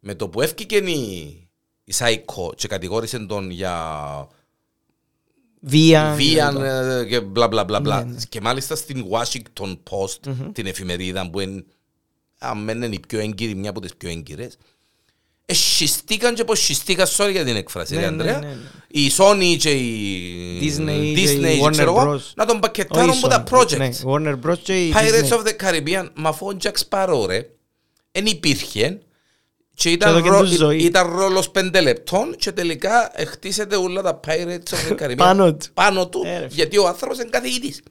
με 0.00 0.14
το 0.14 0.28
που 0.28 0.40
έφυγε 0.40 0.76
η, 0.76 1.48
η 1.84 1.92
Σάικο 1.92 2.52
και 2.56 2.68
κατηγόρησε 2.68 3.18
τον 3.18 3.50
για 3.50 4.28
Βία. 5.60 6.14
βία 6.16 6.50
ναι, 6.50 6.98
ε, 7.00 7.04
και 7.04 7.20
μπλα 7.20 7.48
μπλα 7.48 7.64
μπλα 7.64 7.80
μπλα. 7.80 8.04
Ναι, 8.04 8.12
ναι. 8.12 8.18
Και 8.28 8.40
μάλιστα 8.40 8.76
στην 8.76 9.04
Washington 9.10 9.78
Post, 9.90 10.32
την 10.52 10.66
εφημερίδα 10.66 11.30
που 11.30 11.40
είναι, 11.40 11.64
αν 12.38 12.68
είναι 12.68 12.86
η 12.86 13.00
πιο 13.08 13.18
έγκυρη, 13.18 13.54
μια 13.54 13.70
από 13.70 13.80
τις 13.80 13.94
πιο 13.96 14.08
έγκυρες, 14.10 14.56
εσχιστήκαν 15.46 16.34
και 16.34 16.44
πως 16.44 16.58
σχιστήκαν, 16.60 17.06
sorry 17.06 17.30
για 17.32 17.44
την 17.44 17.56
έκφραση, 17.56 17.94
Ναι, 17.94 18.00
ρε 18.00 18.06
ναι, 18.06 18.12
Ανδρέα, 18.12 18.38
ναι, 18.38 18.46
ναι. 18.46 18.54
η 18.86 19.10
Sony 19.18 19.56
και 19.58 19.70
η 19.70 20.58
Disney 20.62 21.14
και 21.14 21.22
Disney 21.24 21.56
η 21.56 21.60
και 21.60 21.68
ξέρω 21.70 21.94
Warner 21.94 22.02
εγώ, 22.02 22.14
Bros. 22.14 22.20
να 22.34 22.44
τον 22.46 22.50
Όχι 22.56 22.60
πακετάρουν 22.60 23.10
από 23.10 23.28
τα 23.28 23.44
Sony, 23.50 23.56
projects. 23.58 23.76
ναι, 23.76 23.90
Warner 24.04 24.38
Bros. 24.46 24.58
και 24.62 24.86
η 24.86 24.92
Pirates 24.96 25.28
Disney. 25.28 25.38
of 25.38 25.46
the 25.46 25.56
Caribbean, 25.66 26.08
μα 26.14 26.28
αφού 26.28 26.46
ο 26.46 26.56
Jack 26.62 26.72
Sparrow 26.88 27.24
ρε, 27.26 27.50
εν 28.16 28.26
υπήρχε 28.26 28.98
και 29.74 29.90
ήταν, 29.90 30.08
εδώ 30.10 30.20
και 30.20 30.28
ρο- 30.28 30.40
τους 30.40 30.50
ζωή. 30.56 30.78
ήταν 30.78 31.16
ρόλος 31.16 31.50
πέντε 31.50 31.80
λεπτών 31.80 32.36
και 32.36 32.52
τελικά 32.52 33.12
χτίσεται 33.26 33.76
όλα 33.76 34.02
τα 34.02 34.20
Pirates 34.26 34.58
of 34.74 34.92
the 34.92 34.96
Caribbean 35.02 35.16
Πάνω 35.16 35.54
του. 35.54 35.66
πάνω 35.74 36.08
του 36.08 36.22
Ε, 36.24 36.30
ρε 36.30 36.36
φίλε. 36.36 36.46
γιατί 36.50 36.78
ο 36.78 36.86
άνθρωπος 36.86 37.18
είναι 37.18 37.28
καθηγητής. 37.30 37.82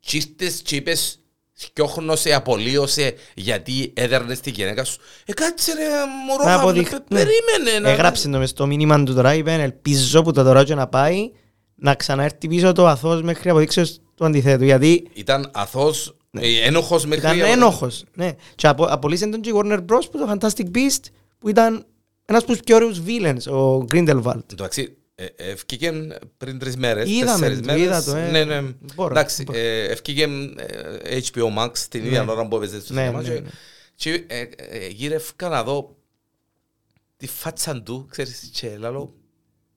Και 0.00 0.16
ήρθες 0.16 0.60
και 0.64 0.76
είπες 0.76 1.20
σκιώχνωσε, 1.52 2.34
απολύωσε 2.34 3.14
γιατί 3.34 3.92
έδερνες 3.96 4.40
τη 4.40 4.50
γυναίκα 4.50 4.84
σου. 4.84 4.98
Ε, 5.24 5.32
κάτσε 5.32 5.72
ρε 5.72 5.84
μωρό, 6.26 6.44
Να 6.44 6.50
χα- 6.50 6.60
αποδειχ- 6.60 6.90
πε- 6.90 7.10
ναι. 7.10 7.24
περίμενε. 7.24 7.78
να- 7.78 7.90
Έγραψε 7.90 8.28
το 8.28 8.38
μες 8.38 8.50
στο 8.50 8.66
μήνυμα 8.66 9.02
του 9.02 9.14
τώρα, 9.14 9.34
είπε 9.34 9.52
ελπίζω 9.52 10.22
που 10.22 10.32
το 10.32 10.42
τώρα 10.44 10.64
και 10.64 10.74
να 10.74 10.86
πάει 10.86 11.30
να 11.74 11.94
ξαναέρθει 11.94 12.48
πίσω 12.48 12.72
το 12.72 12.86
αθώος 12.86 13.22
μέχρι 13.22 13.50
αποδείξεως 13.50 13.98
του 14.14 14.24
αντιθέτου. 14.24 14.64
Γιατί 14.64 15.10
Ήταν 15.12 15.50
αθώος, 15.54 16.16
ε, 16.30 16.66
ένοχος 16.66 17.06
μέχρι... 17.06 17.36
ήταν 17.38 17.50
ένοχος. 17.50 18.04
Ναι. 18.14 18.32
Και 18.54 18.66
απο, 18.66 18.84
απολύσαν 18.84 19.30
τον 19.30 19.40
και 19.40 19.48
η 19.48 19.52
Warner 19.56 19.78
Bros. 19.78 20.02
που 20.10 20.18
το 20.18 20.36
Fantastic 20.40 20.70
Beast 20.74 21.04
που 21.38 21.48
ήταν 21.48 21.86
ένας 22.24 22.42
από 22.42 22.52
τους 22.52 22.60
πιο 22.60 22.76
ωραίους 22.76 23.00
villains, 23.06 23.52
ο 23.52 23.84
Grindelwald. 23.92 24.52
Εντάξει, 24.52 24.96
ε, 25.14 25.26
ευκήκε 25.36 25.92
πριν 26.36 26.58
τρεις 26.58 26.76
μέρες, 26.76 27.08
Είδαμε 27.08 27.38
τέσσερις 27.38 27.58
το, 27.58 27.64
μέρες. 27.64 27.82
είδα 27.82 28.02
το, 28.02 28.16
ε. 28.16 28.30
Ναι, 28.30 28.44
ναι. 28.44 28.62
Μπορώ, 28.94 29.10
Εντάξει, 29.10 29.42
μπορώ. 29.42 29.58
ε, 29.58 29.84
ευκήκε 29.84 30.22
ε, 31.02 31.18
HBO 31.32 31.58
Max 31.58 31.78
την 31.78 32.04
ίδια 32.04 32.22
Ναι. 32.24 32.30
ώρα 32.30 32.48
που 32.48 32.56
έπαιζε 32.56 32.80
στο 32.80 32.94
Ναι, 32.94 33.00
σινεμά 33.00 33.22
ναι, 33.22 33.28
και- 33.28 33.40
ναι. 33.40 33.48
και 33.94 34.24
ε, 34.26 34.40
ε, 34.56 34.86
γύρευκα 34.88 35.48
να 35.48 35.62
δω 35.64 35.96
τη 37.16 37.26
φάτσα 37.26 37.82
του, 37.82 38.06
ξέρεις, 38.10 38.50
και 38.52 38.76
λαλό, 38.78 39.14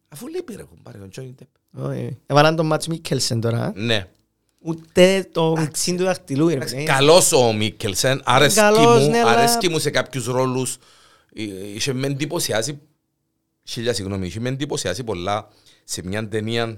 αφού 0.09 0.27
λείπει 0.27 0.55
ρε 0.55 0.63
κουμπάρε 0.63 0.97
ο 0.97 1.07
Johnny 1.15 1.33
Depp. 1.41 1.83
Όχι. 1.89 2.17
Έβαλαν 2.25 2.55
τον 2.55 2.65
Μάτς 2.65 2.87
Μίκελσεν 2.87 3.41
τώρα. 3.41 3.73
ε. 3.75 3.79
Ναι. 3.81 4.07
Ούτε 4.63 5.29
το 5.31 5.55
μιτσίν 5.57 5.97
του 5.97 6.03
δαχτυλού. 6.03 6.47
ρε, 6.47 6.53
Εντάξει, 6.53 6.75
ε. 6.77 6.83
Καλός 6.83 7.31
ο 7.31 7.53
Μίκελσεν, 7.53 8.21
αρέσκει 8.25 8.59
Καλός, 8.59 9.03
μου, 9.03 9.09
ναι, 9.09 9.19
αλλά- 9.19 9.31
αρέσκει 9.31 9.69
μου 9.69 9.79
σε 9.79 9.89
κάποιους 9.89 10.25
ρόλους. 10.25 10.77
Ε, 11.33 11.43
Είχε 11.73 11.93
με 11.93 12.07
εντυπωσιάσει 12.07 12.79
χίλια 13.63 13.93
συγγνώμη, 13.93 14.27
είχε 14.27 14.39
με 14.39 14.49
εντυπωσιάσει 14.49 15.03
πολλά 15.03 15.47
σε 15.83 16.01
μια 16.05 16.27
ταινία 16.27 16.77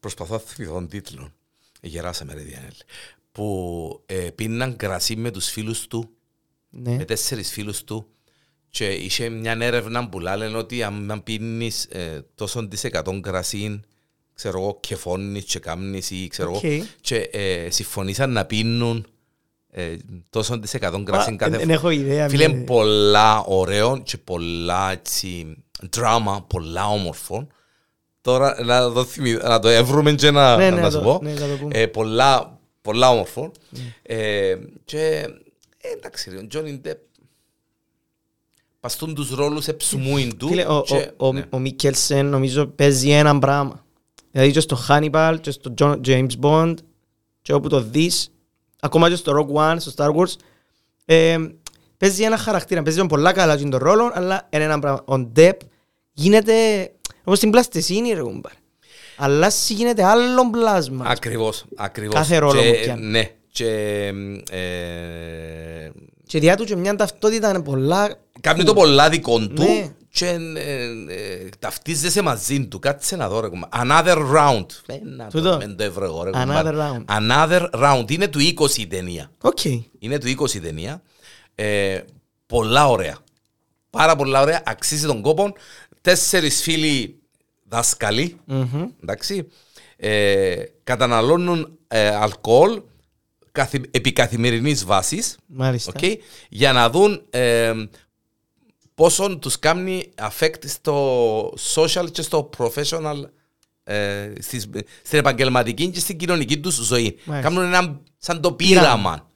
προσπαθώ 0.00 0.32
να 0.34 0.40
θυμηθώ 0.40 0.72
τον 0.74 0.88
τίτλο. 0.88 1.32
Γεράσαμε 1.82 2.34
ρε 2.34 2.40
Διανέλ. 2.40 2.72
Που 3.32 4.02
ε, 4.06 4.14
πίναν 4.14 4.76
κρασί 4.76 5.16
με 5.16 5.30
τους 5.30 5.48
φίλους 5.48 5.86
του, 5.86 6.10
Ναι. 6.70 6.96
με 6.96 7.04
τέσσερις 7.04 7.50
φίλους 7.50 7.84
του 7.84 8.06
και 8.70 8.88
είχε 8.88 9.28
μια 9.28 9.56
έρευνα 9.60 10.08
που 10.08 10.20
λένε 10.20 10.56
ότι 10.56 10.82
αν 10.82 11.20
πίνεις 11.24 11.84
ε, 11.84 12.24
τόσο 12.34 12.68
της 12.68 12.84
εκατόν 12.84 13.22
κρασί 13.22 13.80
ξέρω 14.36 14.60
εγώ, 14.60 14.76
και 14.80 14.96
φώνεις 14.96 15.44
και 15.44 15.58
κάμνεις 15.58 16.10
ή 16.10 16.26
ξέρω 16.28 16.48
εγώ, 16.48 16.56
Οκ. 16.58 16.86
και 17.00 17.16
ε, 17.16 17.70
συμφωνήσαν 17.70 18.32
να 18.32 18.44
πίνουν 18.44 19.06
ε, 19.70 19.96
τόσο 20.30 20.58
της 20.58 20.74
εκατόν 20.74 21.04
κρασί 21.04 21.30
Μα, 21.30 21.36
κάθε 21.36 21.56
Δεν 21.56 21.70
έχω 21.70 21.90
ιδέα. 21.90 22.28
Φίλε, 22.28 22.48
με- 22.48 22.54
πολλά 22.64 23.40
ωραίο 23.44 23.98
και 24.04 24.18
πολλά 24.18 24.92
έτσι 24.92 25.56
δράμα, 25.90 26.42
πολλά 26.48 26.86
όμορφο. 26.88 27.46
Τώρα 28.20 28.64
να 28.64 28.92
το, 28.92 29.04
θυμη, 29.04 29.32
να 29.32 29.58
το 29.58 29.68
εύρουμε 29.68 30.12
και 30.12 30.30
να, 30.30 30.56
Ναι, 30.56 30.70
να, 30.70 30.80
ναι, 30.80 30.90
σου 30.90 30.96
το- 30.96 31.02
πω. 31.02 31.18
ναι, 31.22 31.30
θα 31.34 31.46
το 31.48 31.56
πούμε. 31.60 31.78
ε, 31.78 31.86
πολλά, 31.86 32.58
πολλά 32.82 33.10
όμορφο. 33.10 33.52
Ε, 34.02 34.56
και 34.84 34.98
ε, 35.80 35.88
εντάξει, 35.96 36.30
ρε, 36.30 36.36
ο 36.36 36.46
Τζόνι 36.46 36.78
Ντεπ 36.78 36.98
παστούν 38.80 39.14
τους 39.14 39.30
ρόλους 39.30 39.68
εψουμούιν 39.68 40.36
του. 40.36 40.48
Φίλε, 40.48 40.64
ο, 40.68 40.82
και- 40.86 41.10
ο, 41.16 41.26
ο, 41.26 41.32
ναι. 41.32 41.44
ο 41.50 41.58
Μίκελσεν 41.58 42.26
νομίζω 42.26 42.66
παίζει 42.66 43.10
ένα 43.10 43.38
πράγμα. 43.38 43.84
Δηλαδή 44.36 44.54
και 44.54 44.60
στο 44.60 44.78
Hannibal 44.88 45.36
και 45.40 45.50
στο 45.50 45.74
John, 45.78 46.00
James 46.06 46.30
Bond 46.40 46.74
και 47.42 47.52
όπου 47.52 47.68
το 47.68 47.80
δεις, 47.80 48.28
ακόμα 48.80 49.08
και 49.08 49.14
στο 49.14 49.32
Rogue 49.32 49.72
One, 49.72 49.76
στο 49.78 49.92
Star 49.96 50.14
Wars, 50.14 50.32
ε, 51.04 51.36
παίζει 51.98 52.22
ένα 52.22 52.36
χαρακτήρα. 52.36 52.82
Παίζει 52.82 52.98
τον 52.98 53.08
πολλά 53.08 53.32
καλά 53.32 53.56
τον 53.56 53.76
ρόλο, 53.76 54.10
αλλά 54.14 54.48
είναι 54.50 54.64
ένα 54.64 54.78
πράγμα. 54.78 55.04
Ο 55.18 55.30
Depp 55.36 55.56
γίνεται 56.12 56.54
όπως 57.24 57.38
την 57.38 57.50
πλαστεσίνη 57.50 58.12
ρε 58.12 58.22
κουμπάρ. 58.22 58.52
Αλλά 59.16 59.46
εσύ 59.46 59.74
γίνεται 59.74 60.04
άλλο 60.04 60.50
πλάσμα. 60.50 61.04
Ακριβώς, 61.08 61.64
ακριβώς. 61.76 62.14
Κάθε 62.14 62.38
ρόλο 62.38 62.60
Και, 62.60 62.70
που 62.70 62.80
πιάνει. 62.82 63.06
Ναι, 63.06 63.30
και 63.52 64.12
ε, 64.50 65.90
Και 66.26 66.38
διά 66.38 66.56
του 66.56 66.64
και 66.64 66.76
μια 66.76 66.96
ταυτότητα 66.96 67.50
είναι 67.50 67.62
πολλά... 67.62 68.18
Κάνει 68.40 68.64
το 68.64 68.74
πολλά 68.74 69.08
δικό 69.08 69.38
του 69.38 69.62
Ναι. 69.62 69.94
Και 70.16 70.26
ε, 70.26 70.84
ε, 71.08 71.48
ταυτίζεσαι 71.58 72.22
μαζί 72.22 72.66
του. 72.66 72.78
Κάτσε 72.78 73.16
να 73.16 73.28
δω 73.28 73.40
ρε 73.40 73.48
κουμπά. 73.48 73.68
Another 73.72 74.16
round. 74.36 74.66
Ε, 74.86 74.98
να 75.02 75.26
Τούτο. 75.26 75.50
το 75.50 75.56
μεν 75.56 75.76
το 75.76 75.82
έβρω 75.84 76.04
εγώ, 76.04 76.22
ρε 76.24 76.30
κουμπά. 76.30 76.62
Another 76.62 76.74
round. 76.74 77.04
Another 77.04 77.70
round. 77.70 78.10
Είναι 78.10 78.28
του 78.28 78.38
20 78.38 78.76
η 78.76 78.86
ταινία. 78.86 79.30
Οκ. 79.40 79.64
Είναι 79.98 80.18
του 80.18 80.26
20 80.42 80.54
η 80.54 80.60
ταινία. 80.60 81.02
Ε, 81.54 82.00
πολλά 82.46 82.88
ωραία. 82.88 83.18
Πάρα 83.90 84.16
πολλά 84.16 84.40
ωραία. 84.40 84.62
Αξίζει 84.66 85.06
τον 85.06 85.22
κόπο. 85.22 85.52
Τέσσερις 86.00 86.62
φίλοι 86.62 87.18
δάσκαλοι. 87.64 88.36
Μμμ. 88.44 88.86
Εντάξει. 89.02 89.48
Ε, 89.96 90.56
καταναλώνουν 90.84 91.78
ε, 91.88 92.08
αλκοόλ 92.08 92.80
καθη, 93.52 93.80
επί 93.90 94.12
καθημερινής 94.12 94.84
βάσης. 94.84 95.36
Μάλιστα. 95.46 95.92
Okay, 95.96 96.14
για 96.48 96.72
να 96.72 96.90
δουν 96.90 97.22
ε, 97.30 97.72
πόσο 98.96 99.38
τους 99.38 99.58
κάνει 99.58 100.10
affect 100.22 100.64
στο 100.64 101.54
social 101.74 102.06
και 102.12 102.22
στο 102.22 102.50
professional 102.58 103.22
ε, 103.84 104.32
στις, 104.40 104.68
στην 105.02 105.18
επαγγελματική 105.18 105.88
και 105.90 106.00
στην 106.00 106.16
κοινωνική 106.16 106.58
τους 106.60 106.74
ζωή. 106.74 107.18
Μάλιστα. 107.24 107.48
Κάνουν 107.48 107.64
ένα 107.64 108.00
σαν 108.18 108.40
το 108.40 108.52
Πείραμα. 108.52 108.80
πείραμα. 108.82 109.30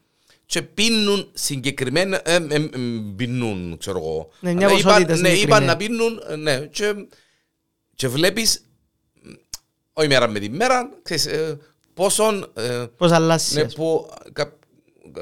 Και 0.47 0.63
πίνουν 0.63 1.31
συγκεκριμένα, 1.33 2.21
ε, 2.25 2.35
ε, 2.35 2.55
ε, 2.55 2.69
πίνουν, 3.17 3.77
ξέρω 3.79 3.99
εγώ. 3.99 4.29
Ναι, 4.41 4.53
μια 4.55 4.67
Αλλά 4.67 4.75
ποσότητα 4.77 5.13
είπαν, 5.13 5.21
ναι, 5.21 5.29
είπαν 5.29 5.63
συγκεκριμένη. 5.63 5.67
να 5.67 5.77
πίνουν, 5.77 6.23
ε, 6.29 6.37
ναι, 6.37 6.67
και, 6.67 6.95
και 7.95 8.09
βλέπεις, 8.09 8.63
όχι 9.93 10.09
μέρα 10.09 10.29
με 10.29 10.39
τη 10.39 10.49
μέρα, 10.51 10.91
ξέρεις, 11.03 11.27
ε, 11.27 11.59
πόσον 11.95 12.51
ε, 12.55 12.85
Πώς 12.97 13.11
αλλάζεις. 13.13 13.55
ναι, 13.55 13.61
ας 13.63 13.75
πούμε. 13.75 13.87
που 13.89 14.11
κα, 14.33 14.53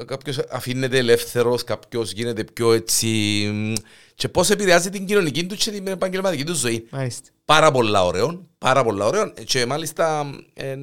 κάποιος 0.05 0.39
αφήνεται 0.49 0.97
ελεύθερος, 0.97 1.63
κάποιος 1.63 2.11
γίνεται 2.11 2.43
πιο 2.43 2.73
έτσι 2.73 3.07
μ, 3.53 3.73
και 4.19 4.29
πώς 4.29 4.49
επηρεάζει 4.49 4.89
την 4.89 5.05
κοινωνική 5.05 5.45
τους 5.45 5.57
και 5.63 5.71
την 5.71 5.87
επαγγελματική 5.87 6.43
τους 6.43 6.57
ζωή. 6.57 6.87
Μάλιστα. 6.91 7.29
Πάρα 7.45 7.71
πολλά 7.71 8.05
ωραίο, 8.05 8.45
πάρα 8.57 8.83
πολλά 8.83 9.05
ωραίο 9.05 9.33
και 9.45 9.65
μάλιστα 9.65 10.29
εν, 10.53 10.79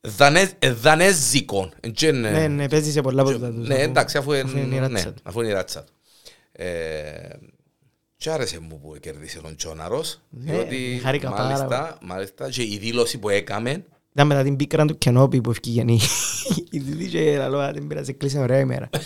δανέ, 0.00 0.50
ε, 0.58 0.72
δανέζικο. 0.72 1.70
εν 1.80 1.92
και, 1.92 2.06
εν, 2.08 2.20
Ναι, 2.20 2.48
ναι, 2.48 2.68
παίζεις 2.68 2.92
σε 2.92 3.00
πολλά 3.00 3.22
από 3.22 3.38
τα 3.38 3.50
τους. 3.52 3.66
ναι, 3.68 3.74
αφού- 3.74 3.86
εντάξει, 3.86 4.18
αφού, 4.18 4.32
εν- 4.32 4.46
αφού 4.46 4.56
είναι 4.58 4.74
η 4.74 4.78
ναι, 4.78 4.86
ράτσα 4.88 5.12
του. 5.12 5.20
αφού 5.22 5.40
είναι 5.40 5.48
η 5.48 5.52
ράτσα 5.52 5.84
του. 5.84 5.92
Ε, 6.52 6.66
και 8.16 8.30
άρεσε 8.30 8.58
μου 8.60 8.80
που 8.80 8.96
κερδίσε 9.00 9.40
τον 9.40 9.56
Τσόναρος, 9.56 10.20
Ναι, 10.30 10.52
διότι 10.52 11.00
χάρηκα 11.02 11.30
πάρα 11.30 11.44
μάλιστα, 11.44 11.98
μάλιστα 12.02 12.48
και 12.50 12.62
η 12.62 12.78
δήλωση 12.80 13.18
που 13.18 13.28
έκαμε 13.28 13.84
Ήταν 14.12 14.26
μετά 14.26 14.42
την 14.42 14.56
πίκρα 14.56 14.84
του 14.84 14.98
Κενόπη 14.98 15.40
που 15.40 15.50
ευκήγε 15.50 15.80
η 15.86 16.00
η 16.70 16.80
τούτη 16.80 17.08
και 17.08 17.36
λαλό, 17.36 17.58
«Α, 17.58 17.72
δεν 17.72 17.86
πειράζει, 17.86 18.12
κλείσε 18.12 18.38
ωραία 18.38 18.58
ημέρα. 18.58 18.90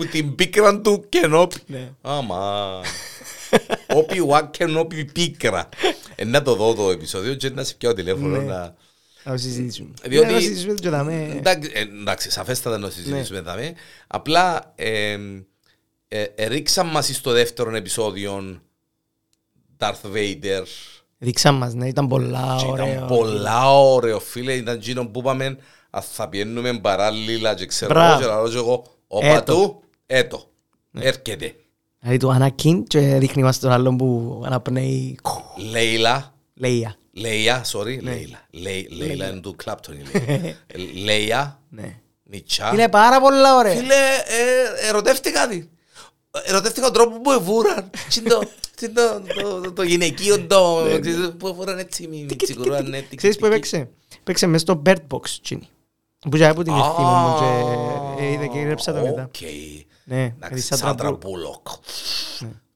που 0.00 0.06
την 0.06 0.34
πίκραν 0.34 0.82
του 0.82 1.04
κενόπι. 1.08 1.56
Ναι. 1.66 1.88
Άμα. 2.02 2.80
Όπι 3.94 4.20
ουά 4.20 4.46
κενόπι 4.52 5.04
πίκρα. 5.04 5.68
Ε, 6.14 6.24
να 6.24 6.42
το 6.42 6.54
δω 6.54 6.74
το 6.74 6.90
επεισόδιο 6.90 7.34
και 7.34 7.50
να 7.50 7.64
σε 7.64 7.74
πιάω 7.74 7.92
τηλέφωνο 7.92 8.36
Ναι. 8.36 8.44
να... 8.44 8.74
Να 9.24 9.32
το 9.32 9.38
συζητήσουμε. 9.38 9.88
Διότι- 10.02 10.26
Ναι, 10.26 10.32
να 10.32 10.38
το 10.38 10.44
συζητήσουμε 10.44 10.74
και 10.74 10.88
δάμε. 10.88 11.34
Εντάξει, 11.36 11.70
ε, 11.74 11.80
εντάξει, 11.80 12.30
σαφέστατα 12.30 12.78
να 12.78 12.86
Ναι. 12.86 12.92
συζητήσουμε 12.92 13.40
δάμε. 13.40 13.74
Απλά 14.06 14.72
ε, 14.74 15.16
ε, 16.08 16.22
ε, 16.34 16.46
ρίξαν 16.46 16.86
μας 16.86 17.06
στο 17.14 17.30
δεύτερο 17.30 17.76
επεισόδιο 17.76 18.60
Darth 19.78 20.12
Vader 20.14 20.62
Δείξαν 21.18 21.54
μας, 21.54 21.74
ναι, 21.74 21.88
ήταν 21.88 22.08
πολλά 22.08 22.56
και 22.60 22.66
ωραίο. 22.66 22.86
ήταν 22.86 23.06
πολλά 23.06 23.70
ωραίο 23.80 24.20
φίλε, 24.20 24.52
ήταν 24.52 24.74
εκείνο 24.76 25.06
που 25.06 25.18
είπαμε 25.20 25.56
αν 25.90 26.02
θα 26.02 26.28
πιένουμε 26.28 26.78
παράλληλα 26.78 27.54
και 27.54 27.66
ξέρω 27.66 27.92
Μπράβο. 27.92 28.10
εγώ 28.12 28.20
και 28.20 28.26
λαλώ 28.26 28.48
και 28.48 28.56
εγώ 28.56 28.84
ο 29.08 29.18
Έτο. 29.26 29.80
Πατού, 30.10 30.24
έτο, 30.26 30.50
έρχεται. 30.92 31.54
Δηλαδή 31.98 32.18
του 32.18 32.30
Ανακίν 32.32 32.84
και 32.84 33.00
δείχνει 33.00 33.42
μας 33.42 33.58
τον 33.58 33.70
άλλον 33.70 33.96
που 33.96 34.42
αναπνέει 34.46 35.18
Λέιλα, 35.70 36.34
Λέια. 36.54 36.94
Λέια, 37.12 37.64
sorry, 37.72 38.02
Ναι. 38.02 38.10
Λέιλα. 38.12 38.46
Λέι- 38.50 38.92
Λέιλα 38.92 39.28
είναι 39.30 39.40
του 39.40 39.56
Κλάπτον. 39.56 39.94
η 39.94 40.02
Λέιλα. 40.12 40.48
Ε, 40.66 40.76
Λέια, 41.04 41.60
Ναι. 41.68 41.96
Νιτσά. 42.22 42.70
Είναι 42.72 42.88
πάρα 42.88 43.20
πολλά 43.20 43.56
ωραία. 43.56 43.74
Φίλε, 43.76 43.94
ε, 43.94 44.88
ερωτεύτηκα 44.88 45.48
τη. 45.48 45.64
Ερωτεύτηκα 46.44 46.84
τον 46.90 46.92
τρόπο 46.94 47.20
που 47.20 47.30
εβούραν. 47.30 47.90
Τι 47.90 48.20
είναι 48.20 48.28
το- 48.28 48.48
τι 48.76 48.84
είναι 48.86 48.94
το- 48.94 49.22
το- 49.42 49.60
το- 49.60 49.72
Το 49.72 49.82
γυναικείο 49.82 50.46
το... 50.46 50.86
ξέρεις, 51.00 51.32
Που 51.38 51.46
εβούραν 51.48 51.78
έτσι 51.78 52.06
μη 52.06 52.26
μη 52.28 52.36
τσικουρούαν, 52.36 52.88
ναι, 52.88 53.00
τικ, 53.00 53.18
Ξέρεις 53.18 53.36
που 53.36 53.42
τικ, 53.42 53.52
έπαιξε; 53.52 53.88
Έπαιξε 54.20 54.46
μες 54.46 54.60
στο 54.60 54.82
Bird 54.86 54.96
Box, 55.10 55.28
τσίνη. 55.42 55.68
Που 56.18 56.36
και 56.36 56.46
από 56.46 56.62
την 56.62 56.72
τικ. 56.74 56.82
ευθύνη 56.84 57.06
μου 57.08 57.36
και 57.38 57.44
Α, 57.44 58.24
ε, 58.26 58.32
είδα 58.32 58.46
και 58.46 58.58
γρέψα 58.58 58.92
το 58.92 59.00
μετά. 59.00 59.22
οκ. 59.22 59.34
Ναι, 60.10 60.16
Εντάξει, 60.22 60.38
δηλαδή 60.40 60.60
σαν 60.60 60.78
Σάντρα 60.78 60.94
τραμπού. 60.94 61.18
Μπούλοκ. 61.28 61.66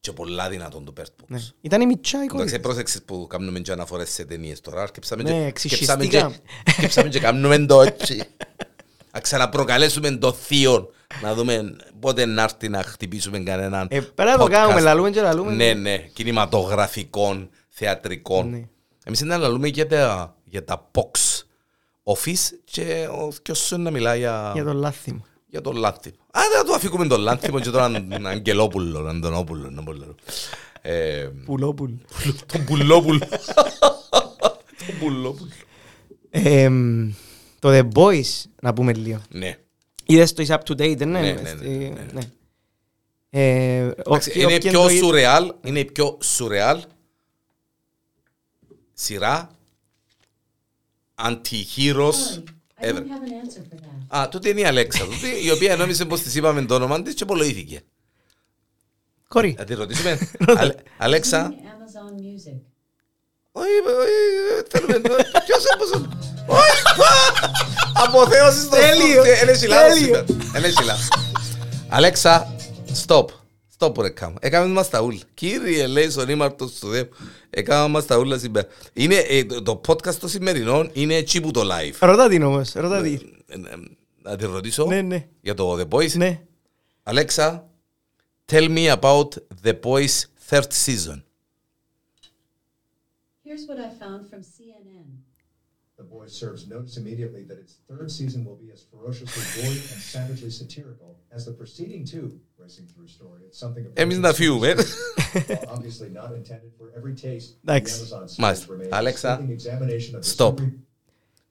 Και 0.01 0.13
πολλά 0.13 0.49
δυνατόν 0.49 0.85
το 0.85 0.93
Bird 1.01 1.05
Ναι. 1.27 1.39
Box. 1.39 1.55
Ήταν 1.61 1.81
η 1.81 1.87
μητσά 1.87 2.19
η 2.19 2.25
Εντάξει, 2.25 2.45
κόρη. 2.51 2.61
πρόσεξες 2.63 3.03
που 3.03 3.27
κάνουμε 3.27 3.59
και 3.61 3.73
αναφορές 3.73 4.11
σε 4.11 4.25
ταινίες 4.25 4.61
τώρα. 4.61 4.87
Σκέψαμε 4.87 5.23
Ναι, 5.23 5.31
και- 5.31 5.45
εξισχυστήκαμε. 5.47 6.05
σκέψαμε 6.05 6.37
και- 6.65 6.71
Σκέψαμε 6.71 7.09
και 7.09 7.21
κάνουμε 7.21 7.59
το 7.67 7.81
έτσι. 7.83 8.23
Να 9.13 9.21
ξαναπροκαλέσουμε 9.21 10.11
το 10.11 10.33
θείο. 10.33 10.91
Να 11.23 11.35
δούμε 11.35 11.77
πότε 12.01 12.25
να 12.25 12.43
έρθει 12.43 12.69
να 12.69 12.83
χτυπήσουμε 12.83 13.39
κανέναν 13.39 13.87
Ε, 13.91 14.01
πέρα 14.01 14.31
να 14.31 14.39
το 14.39 14.45
podcast. 14.45 14.51
κάνουμε, 14.51 14.81
λαλούμε 14.81 15.11
και 15.11 15.21
λαλούμε. 15.21 15.53
Ναι, 15.53 15.73
ναι, 15.75 15.97
κινηματογραφικών, 15.99 17.51
θεατρικών. 17.69 18.51
Ναι. 18.51 18.69
Εμείς 19.05 19.21
είναι 19.21 19.35
να 19.35 19.41
λαλούμε 19.41 19.69
για 19.69 19.87
τα, 19.87 20.35
για 20.45 20.65
τα 20.65 20.91
box 20.95 21.43
office 22.05 22.51
και 22.65 23.09
ο 23.21 23.33
θκιος 23.33 23.59
σου 23.59 23.79
να 23.81 23.91
μιλάει 23.91 24.19
για, 24.19 24.51
Για 24.55 24.65
το 24.65 24.73
λάθη 24.73 25.13
μου. 25.13 25.25
Για 25.55 25.63
τον 25.63 25.77
Λάνθιμο. 25.77 26.15
Α, 26.31 26.41
δεν 26.55 26.67
το 26.67 26.73
αφήκουμε 26.73 27.07
τον 27.07 27.21
Λάνθιμο 27.21 27.61
και 27.61 27.71
τον 27.71 28.27
Αγγελόπουλο, 28.27 29.07
Αντωνόπουλο. 29.09 29.71
να 29.71 29.83
πω 29.83 29.93
λέω. 29.93 30.15
Ε, 30.83 31.29
Πουλόπουλ. 31.45 31.91
τον 32.47 32.65
Πουλόπουλο. 32.65 33.19
Τον 34.87 34.99
Πουλόπουλο. 34.99 35.51
Εμ, 36.31 37.13
Το 37.59 37.69
The 37.73 37.89
Boys, 37.95 38.43
να 38.63 38.73
πούμε 38.73 38.93
λίγο. 38.95 39.21
Ναι. 39.29 39.59
Είδες 40.07 40.33
το 40.33 40.43
is 40.43 40.51
up 40.51 40.59
to 40.67 40.73
date, 40.73 40.97
δεν 40.97 41.09
Ναι, 41.11 41.19
είναι. 41.19 41.33
ναι, 41.33 41.41
ναι, 41.41 41.49
Στη- 41.49 41.69
ναι. 41.69 42.07
ναι. 42.13 42.21
Ε, 43.31 43.77
Εντάξει, 43.79 44.31
όποιοι- 44.31 44.35
Είναι 44.43 44.55
όποιοι 44.55 44.71
πιο 44.71 44.81
το 44.83 44.89
είδ- 44.89 45.03
σουρεάλ, 45.03 45.55
είναι 45.65 45.79
η 45.79 45.85
πιο 45.85 46.19
σουρεάλ 46.23 46.83
σειρά 48.93 49.51
αντιχείρος 51.15 52.43
I 52.85 52.91
ever. 52.91 52.99
don't 52.99 53.09
have 53.09 53.25
an 53.29 53.47
answer 53.47 53.63
for 53.71 53.79
that. 54.17 54.19
Α, 54.19 54.29
τούτη 54.29 54.49
είναι 54.51 54.61
η 54.61 54.65
Αλέξα, 54.65 55.05
τούτη, 55.05 55.45
η 55.47 55.51
οποία 55.51 55.77
νόμιζε 55.77 56.05
πως 56.05 56.21
της 56.23 56.35
είπαμε 56.35 56.65
το 56.65 56.75
όνομα 56.75 57.03
της 57.03 57.15
και 57.15 57.23
απολογήθηκε. 57.23 57.81
Κορί. 59.29 59.55
Να 59.59 59.65
τη 59.65 59.75
ρωτήσουμε. 59.75 60.19
Αλε- 60.59 60.79
Αλέξα, 60.99 61.51
Using 61.51 61.53
Amazon 61.53 62.13
Music. 62.21 62.61
όχι, 63.53 63.69
όχι, 64.03 64.67
θέλουμε, 64.71 64.99
ποιος 65.45 65.65
έπωσε. 65.75 66.09
Όχι, 66.47 66.83
αποθέωση 67.95 68.61
στο 68.61 68.77
Τέλειο, 68.77 69.23
Ένα 69.25 69.51
έχει 69.51 69.67
λάθος 69.67 69.93
τέλειο. 69.99 70.05
σήμερα. 70.05 70.25
Ένα 70.55 70.67
έχει 70.67 70.85
λάθος. 70.85 71.09
Αλέξα, 71.89 72.55
stop. 73.07 73.25
Stop 73.85 73.91
Στο 73.91 73.93
που 73.93 74.03
έκαμε. 74.03 74.37
Έκαμε 74.41 74.73
μας 74.73 74.91
τα 74.91 75.01
ούλα. 75.01 75.19
Κύριε, 75.35 75.87
λέει 75.87 76.11
στον 76.11 76.29
ήμαρτο 76.29 76.67
στο 76.69 76.89
δε. 76.89 77.05
Έκαμε 77.51 77.89
μας 77.89 78.07
τα 78.07 78.19
ούλα 78.19 78.39
σήμερα. 78.39 78.69
Είναι, 78.93 79.15
ε, 79.17 79.45
το- 79.45 79.63
το 79.63 79.81
podcast 79.87 80.15
το 80.15 80.29
σημερινό 80.29 80.89
είναι 80.93 81.15
έτσι 81.15 81.41
που 81.41 81.51
το 81.51 81.61
live. 81.61 81.95
Ρώτα 82.01 82.29
την 82.29 82.43
όμως, 82.43 82.73
ρώτα 82.73 83.03
την. 83.03 83.21
Ε, 83.47 83.55
ε, 83.55 83.61
Να 84.23 84.37
τη 84.37 84.45
ρωτήσω 84.45 84.85
Ναι, 84.87 85.01
ναι. 85.03 85.29
για 85.41 85.55
το 85.55 85.79
The 85.81 85.89
Boys. 85.89 86.13
Ναι. 86.17 86.41
Alexa, 87.03 87.61
tell 88.53 88.69
me 88.77 88.97
about 89.01 89.29
The 89.65 89.81
Boys 89.83 90.25
third 90.51 90.69
season. 90.87 91.23
Here's 93.47 93.65
what 93.69 93.79
I 93.79 93.91
found 94.03 94.21
from 94.31 94.41
CNN. 94.55 95.09
The 96.03 96.07
Boys 96.17 96.33
serves 96.43 96.63
notice 96.75 96.97
immediately 97.03 97.43
that 97.51 97.59
its 97.65 97.75
third 97.91 98.09
season 98.19 98.41
will 98.47 98.59
be 98.65 98.69
as 98.77 98.81
ferociously 98.93 99.45
gory 99.57 99.79
and 99.93 100.01
savagely 100.15 100.51
satirical 100.63 101.11
as 101.37 101.41
the 101.49 101.53
preceding 101.61 102.03
two, 102.13 102.27
racing 102.65 102.87
through 102.93 103.09
story. 103.09 103.43
It's 103.51 103.67
something 103.67 103.91
Εμείς 103.93 104.19
να 104.19 104.33
φύγουμε. 104.33 104.75
While 104.77 104.81
obviously 105.75 106.19
not 106.19 106.31
intended 106.31 106.73
for 106.79 106.99
every 106.99 107.15
taste. 107.25 107.49
The 107.67 107.73
Εντάξει. 107.73 107.95
Amazon 107.95 108.25
series 108.25 108.39
Μάλιστα. 108.39 108.67
remains 108.71 108.93
a 108.93 109.03
Alexa, 109.03 109.39
sweeping 109.39 109.57
examination 109.57 110.19
of 110.19 110.23
the 110.23 110.37
stop. 110.37 110.55
story- 110.55 110.73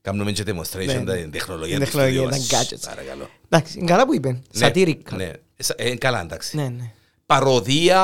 Κάνουμε 0.02 0.32
και 0.32 0.43
demonstration 0.47 0.86
Ναι, 0.86 0.93
ναι. 0.93 1.15
την 1.17 1.32
τεχνολογία 1.32 1.76
Την 1.78 1.86
του 1.86 1.91
τεχνολογία, 1.91 2.19
στούντιο 2.21 2.30
τα 2.49 2.58
μας. 2.58 2.67
gadgets. 2.69 2.88
Παρακαλώ. 2.89 3.30
Εντάξει, 3.49 3.78
είναι 3.80 3.88
καλά 3.88 4.06
που 4.06 4.13
είπε. 4.15 4.30
Ναι, 4.32 4.39
Σατήρικα. 4.52 5.15
Ναι, 5.15 5.32
Σα- 5.58 5.73
ε, 5.78 5.95
καλά 5.95 6.21
εντάξει. 6.21 6.56
Ναι, 6.56 6.67
ναι. 6.67 6.91
Παροδία 7.26 7.99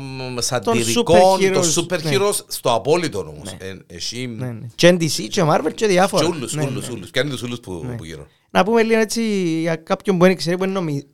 μ, 0.00 0.38
σατυρικών 0.38 1.16
superheroes, 1.16 1.52
των 1.52 1.84
super 1.84 2.02
ναι. 2.02 2.10
heroes 2.12 2.34
στο 2.46 2.72
απόλυτο 2.74 3.18
όμως. 3.18 3.54
Ε, 3.58 3.76
Εσύ 3.86 4.26
Ναι, 4.26 4.46
ναι. 4.46 4.66
Και 4.74 4.88
NDC 4.88 5.28
και 5.28 5.42
Marvel 5.44 5.72
και 5.74 5.86
διάφορα. 5.86 6.24
και 6.24 6.30
ούλους, 6.30 6.54
Ναι, 6.54 6.64
ούλους, 6.66 6.88
ναι. 6.88 6.94
ούλους. 6.94 7.10
Κάνει 7.10 7.30
τους 7.30 7.42
ούλους 7.42 7.60
που 7.60 7.82
Ναι. 7.86 7.94
που 7.96 8.04
γύρω. 8.04 8.26
Να 8.50 8.64
πούμε 8.64 8.82
λίγο 8.82 9.00
έτσι 9.00 9.22
για 9.60 9.76
κάποιον 9.76 10.18
που 10.18 10.24
δεν 10.24 10.36
ξέρει 10.36 10.56
που 10.56 10.64
είναι 10.64 10.72
νομίζει. 10.72 11.06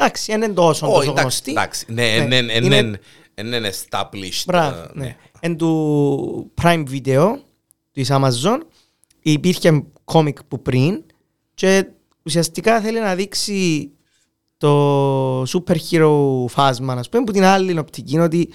Εντάξει, 0.00 0.32
δεν 0.32 0.42
είναι 0.42 0.52
τόσο, 0.52 0.86
Ω, 0.86 0.88
τόσο 0.90 1.02
εντάξει, 1.02 1.20
γνωστή. 1.20 1.50
εντάξει. 1.50 1.84
Ναι, 1.88 2.16
Ναι. 2.18 2.24
ναι, 2.24 2.40
ναι, 2.40 2.52
Είναι- 2.52 2.82
ναι, 2.82 3.42
ναι, 3.42 3.56
είναι 3.56 3.70
established. 3.72 4.42
Μπράβο, 4.46 4.76
ε, 4.80 4.86
ναι. 4.92 5.16
Εν 5.40 5.56
του 5.56 6.52
Prime 6.62 6.84
Video 6.90 7.32
της 7.92 8.08
Amazon 8.12 8.58
υπήρχε 9.22 9.84
κόμικ 10.04 10.44
που 10.44 10.62
πριν 10.62 11.02
και 11.54 11.86
ουσιαστικά 12.22 12.80
θέλει 12.80 13.00
να 13.00 13.14
δείξει 13.14 13.90
το 14.56 15.42
super 15.42 15.76
hero 15.90 16.44
φάσμα, 16.48 16.92
ας 16.92 17.08
πούμε, 17.08 17.24
που 17.24 17.32
την 17.32 17.44
άλλη 17.44 17.78
οπτική 17.78 18.12
είναι 18.14 18.22
ότι 18.22 18.48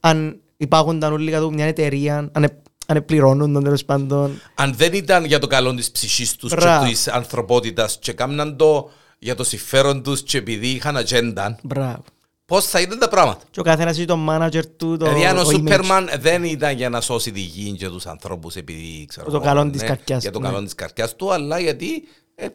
αν 0.00 0.40
υπάρχονταν 0.56 1.12
όλοι 1.12 1.30
κάτω 1.30 1.44
από 1.44 1.54
μια 1.54 1.64
εταιρεία, 1.64 2.30
αν, 2.32 2.44
ε- 2.44 2.58
αν 2.86 3.04
πληρώνουν 3.04 3.52
τον 3.52 3.62
τέλος 3.64 3.84
πάντων, 3.84 4.40
Αν 4.54 4.74
δεν 4.76 4.92
ήταν 4.92 5.24
για 5.24 5.38
το 5.38 5.46
καλό 5.46 5.74
της 5.74 5.90
ψυχής 5.90 6.36
τους 6.36 6.50
και 6.50 6.56
Μπράβο. 6.56 6.88
της 6.88 7.08
ανθρωπότητας 7.08 7.98
και 8.00 8.12
κάμναν 8.12 8.56
το 8.56 8.90
για 9.18 9.34
το 9.34 9.44
συμφέρον 9.44 10.02
τους 10.02 10.22
και 10.22 10.38
επειδή 10.38 10.68
είχαν 10.68 10.96
ατζέντα, 10.96 11.58
μπράβο. 11.62 12.04
πώς 12.46 12.66
θα 12.66 12.80
ήταν 12.80 12.98
τα 12.98 13.08
πράγματα; 13.08 13.40
Και 13.50 13.60
ο 13.60 13.62
καθένας 13.62 13.96
έχει 13.96 14.06
τον 14.06 14.26
manager 14.30 14.62
του, 14.76 14.96
το, 14.96 15.04
Δηλαδή 15.04 15.24
αν 15.26 15.38
ο 15.38 15.42
το 15.42 15.48
image. 15.48 15.52
Σούπερμαν 15.52 16.10
δεν 16.18 16.44
ήταν 16.44 16.76
για 16.76 16.88
να 16.88 17.00
σώσει 17.00 17.32
τη 17.32 17.40
γη 17.40 17.72
και 17.72 17.88
τους 17.88 18.06
ανθρώπους 18.06 18.56
επειδή 18.56 19.04
ξέρω 19.08 19.30
Το 19.30 19.36
εγώ, 19.36 19.44
καλό 19.44 19.64
ναι, 19.64 19.70
της 19.70 19.82
καρδιάς 19.82 20.22
Για 20.22 20.30
το 20.32 20.38
του, 20.38 20.44
καλό 20.44 20.58
ναι. 20.58 20.64
της 20.64 20.74
καρδιάς 20.74 21.16
του, 21.16 21.32
αλλά 21.32 21.60
γιατί 21.60 22.08
ε, 22.34 22.46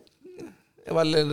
έβαλε 0.83 1.25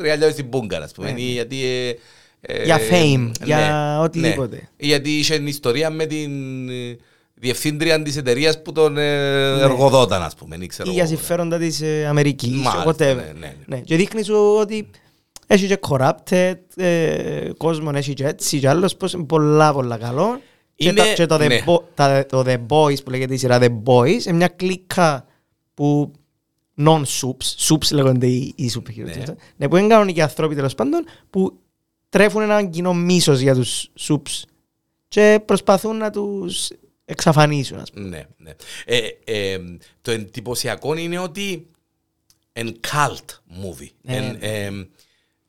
ρεάλια 0.00 0.30
στην 0.30 0.46
μπούγκα, 0.46 0.78
ας 0.78 0.92
πούμε. 0.92 1.14
ή 1.16 1.22
Γιατί, 1.22 1.64
ε, 1.64 1.94
ε, 2.40 2.64
Για 2.64 2.78
fame, 2.90 3.18
ναι, 3.18 3.44
για 3.44 4.00
οτιδήποτε. 4.00 4.56
ναι. 4.56 4.86
Γιατί 4.86 5.18
είχε 5.18 5.34
ιστορία 5.34 5.90
με 5.90 6.06
την 6.06 6.68
ε, 6.68 6.96
διευθύντρια 7.40 8.02
της 8.02 8.16
εταιρείας 8.16 8.62
που 8.62 8.72
τον 8.72 8.96
ε, 8.98 9.60
εργοδόταν, 9.60 10.22
ας 10.22 10.34
πούμε. 10.34 10.56
ή 10.60 10.66
ξέρω 10.66 10.90
ή 10.90 10.92
για 10.92 11.02
εγώ. 11.02 11.10
συμφέροντα 11.12 11.58
της 11.58 11.80
ε, 11.80 12.06
Αμερικής, 12.06 12.50
Μάλιστα, 12.50 12.84
whatever. 12.86 12.96
ναι, 13.16 13.22
ναι, 13.22 13.32
ναι. 13.38 13.54
Ναι, 13.66 13.80
Και 13.80 13.96
δείχνει 13.96 14.22
σου 14.22 14.56
ότι 14.60 14.90
έχει 15.46 15.66
και 15.66 15.78
corrupted 15.88 16.54
ε, 16.76 17.50
κόσμο, 17.56 17.90
έχει 17.94 18.14
και 18.14 18.26
έτσι 18.26 18.58
και 18.58 18.68
άλλος, 18.68 18.96
πως 18.96 19.12
είναι 19.12 19.24
πολλά 19.24 19.72
πολλά 19.72 19.96
καλό. 19.96 20.40
Και, 20.74 20.88
Είναι- 20.88 21.00
τα, 21.00 21.12
και 21.12 21.26
το, 21.26 21.34
The 21.34 21.46
ναι. 21.48 21.62
Bo- 21.66 21.82
τα- 21.94 22.26
το 22.26 22.44
The 22.46 22.56
Boys 22.68 23.04
που 23.04 23.10
λέγεται 23.10 23.34
η 23.34 23.36
σειρά 23.36 23.58
The 23.60 23.70
Boys 23.84 24.24
είναι 24.26 24.36
μια 24.36 24.48
κλίκα 24.48 25.26
που 25.74 26.12
non-soups, 26.80 27.54
soups 27.68 27.90
λέγονται 27.92 28.26
οι, 28.26 28.52
οι 28.56 28.70
super 28.74 28.90
heroes, 29.00 29.16
Ναι. 29.16 29.34
ναι. 29.56 29.68
που 29.68 29.76
είναι 29.76 29.86
κανονικοί 29.88 30.20
άνθρωποι 30.20 30.54
τέλος 30.54 30.74
πάντων 30.74 31.04
που 31.30 31.58
τρέφουν 32.08 32.42
έναν 32.42 32.70
κοινό 32.70 32.94
μίσος 32.94 33.40
για 33.40 33.54
τους 33.54 33.90
soups 33.98 34.42
και 35.08 35.40
προσπαθούν 35.44 35.96
να 35.96 36.10
τους 36.10 36.68
εξαφανίσουν 37.10 37.78
ας 37.78 37.90
πούμε. 37.90 38.08
Ναι, 38.08 38.22
ναι. 38.36 38.50
Ε, 38.84 38.98
ε, 39.24 39.58
το 40.02 40.10
εντυπωσιακό 40.10 40.94
είναι 40.94 41.18
ότι 41.18 41.66
εν 42.52 42.80
cult 42.92 43.34
movie. 43.64 43.88
Ναι, 44.02 44.16
Εν, 44.16 44.24
ναι. 44.40 44.46
ε, 44.48 44.70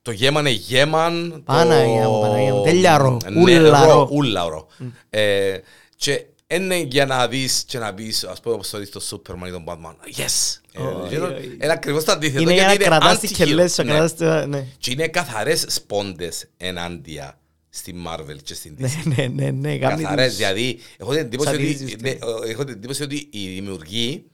το 0.01 0.11
γέμαν 0.11 0.45
είναι 0.45 0.55
γέμαν. 0.55 1.41
Παναγία 1.45 2.03
το- 2.03 2.09
μου, 2.09 2.21
Παναγία 2.21 2.53
μου. 2.53 2.63
Τέλεια 2.63 2.97
ρο. 2.97 3.17
Ναι, 3.29 3.41
Ούλα 3.41 3.85
ρο. 3.85 4.09
Ούλα 4.11 4.43
ρο. 4.49 4.67
Ε, 5.09 5.57
και 5.95 6.25
είναι 6.47 6.77
για 6.77 7.05
να 7.05 7.27
δεις 7.27 7.63
και 7.67 7.77
να 7.77 7.93
πεις, 7.93 8.23
ας 8.23 8.39
πούμε, 8.39 8.55
όπως 8.55 8.69
το 8.69 8.77
δεις 8.77 8.89
το 8.89 9.01
Superman 9.09 9.47
ή 9.47 9.51
τον 9.51 9.63
Batman. 9.67 10.19
Yes! 10.19 10.59
Ε, 10.73 10.81
Όχι, 10.81 11.07
γύρω- 11.07 11.35
όχι. 11.37 11.45
Είναι 11.61 11.71
ακριβώς 11.71 12.03
το 12.03 12.11
αντίθετο. 12.11 12.41
Είναι 12.41 12.53
για 12.53 12.61
να 12.63 12.67
γιατί 12.69 12.83
κρατάς 12.83 13.19
τις 13.19 13.31
anti-hero. 13.31 13.35
κελές, 13.35 13.77
να 13.77 13.83
Ναι. 13.83 13.89
κρατάς 13.91 14.15
τα- 14.15 14.47
ναι. 14.47 14.65
Και 14.77 14.91
είναι 14.91 15.07
καθαρές 15.07 15.65
σπόντες 15.67 16.45
ενάντια 16.57 17.39
στη 17.69 17.93
Marvel 18.07 18.37
και 18.43 18.53
στην 18.53 18.75
DC. 18.79 18.87
Ναι, 19.03 19.15
ναι, 19.15 19.27
ναι, 19.43 19.51
ναι, 19.51 19.77
κάνει 19.77 20.01
Καθαρές, 20.03 20.27
τους- 20.27 20.37
δηλαδή 20.37 20.79
έχω 20.97 21.11
την 21.11 21.19
εντύπωση 21.19 21.49
ότι, 21.49 21.57
Σατυρίζεις, 21.57 21.95
ναι, 22.01 22.09
ναι. 22.09 22.15
ε, 22.47 22.51
έχω 22.51 22.63
την 22.63 22.73
εντύπωση 22.73 23.03
ότι 23.03 23.27
οι 23.31 23.47
δημιουργοί 23.47 24.25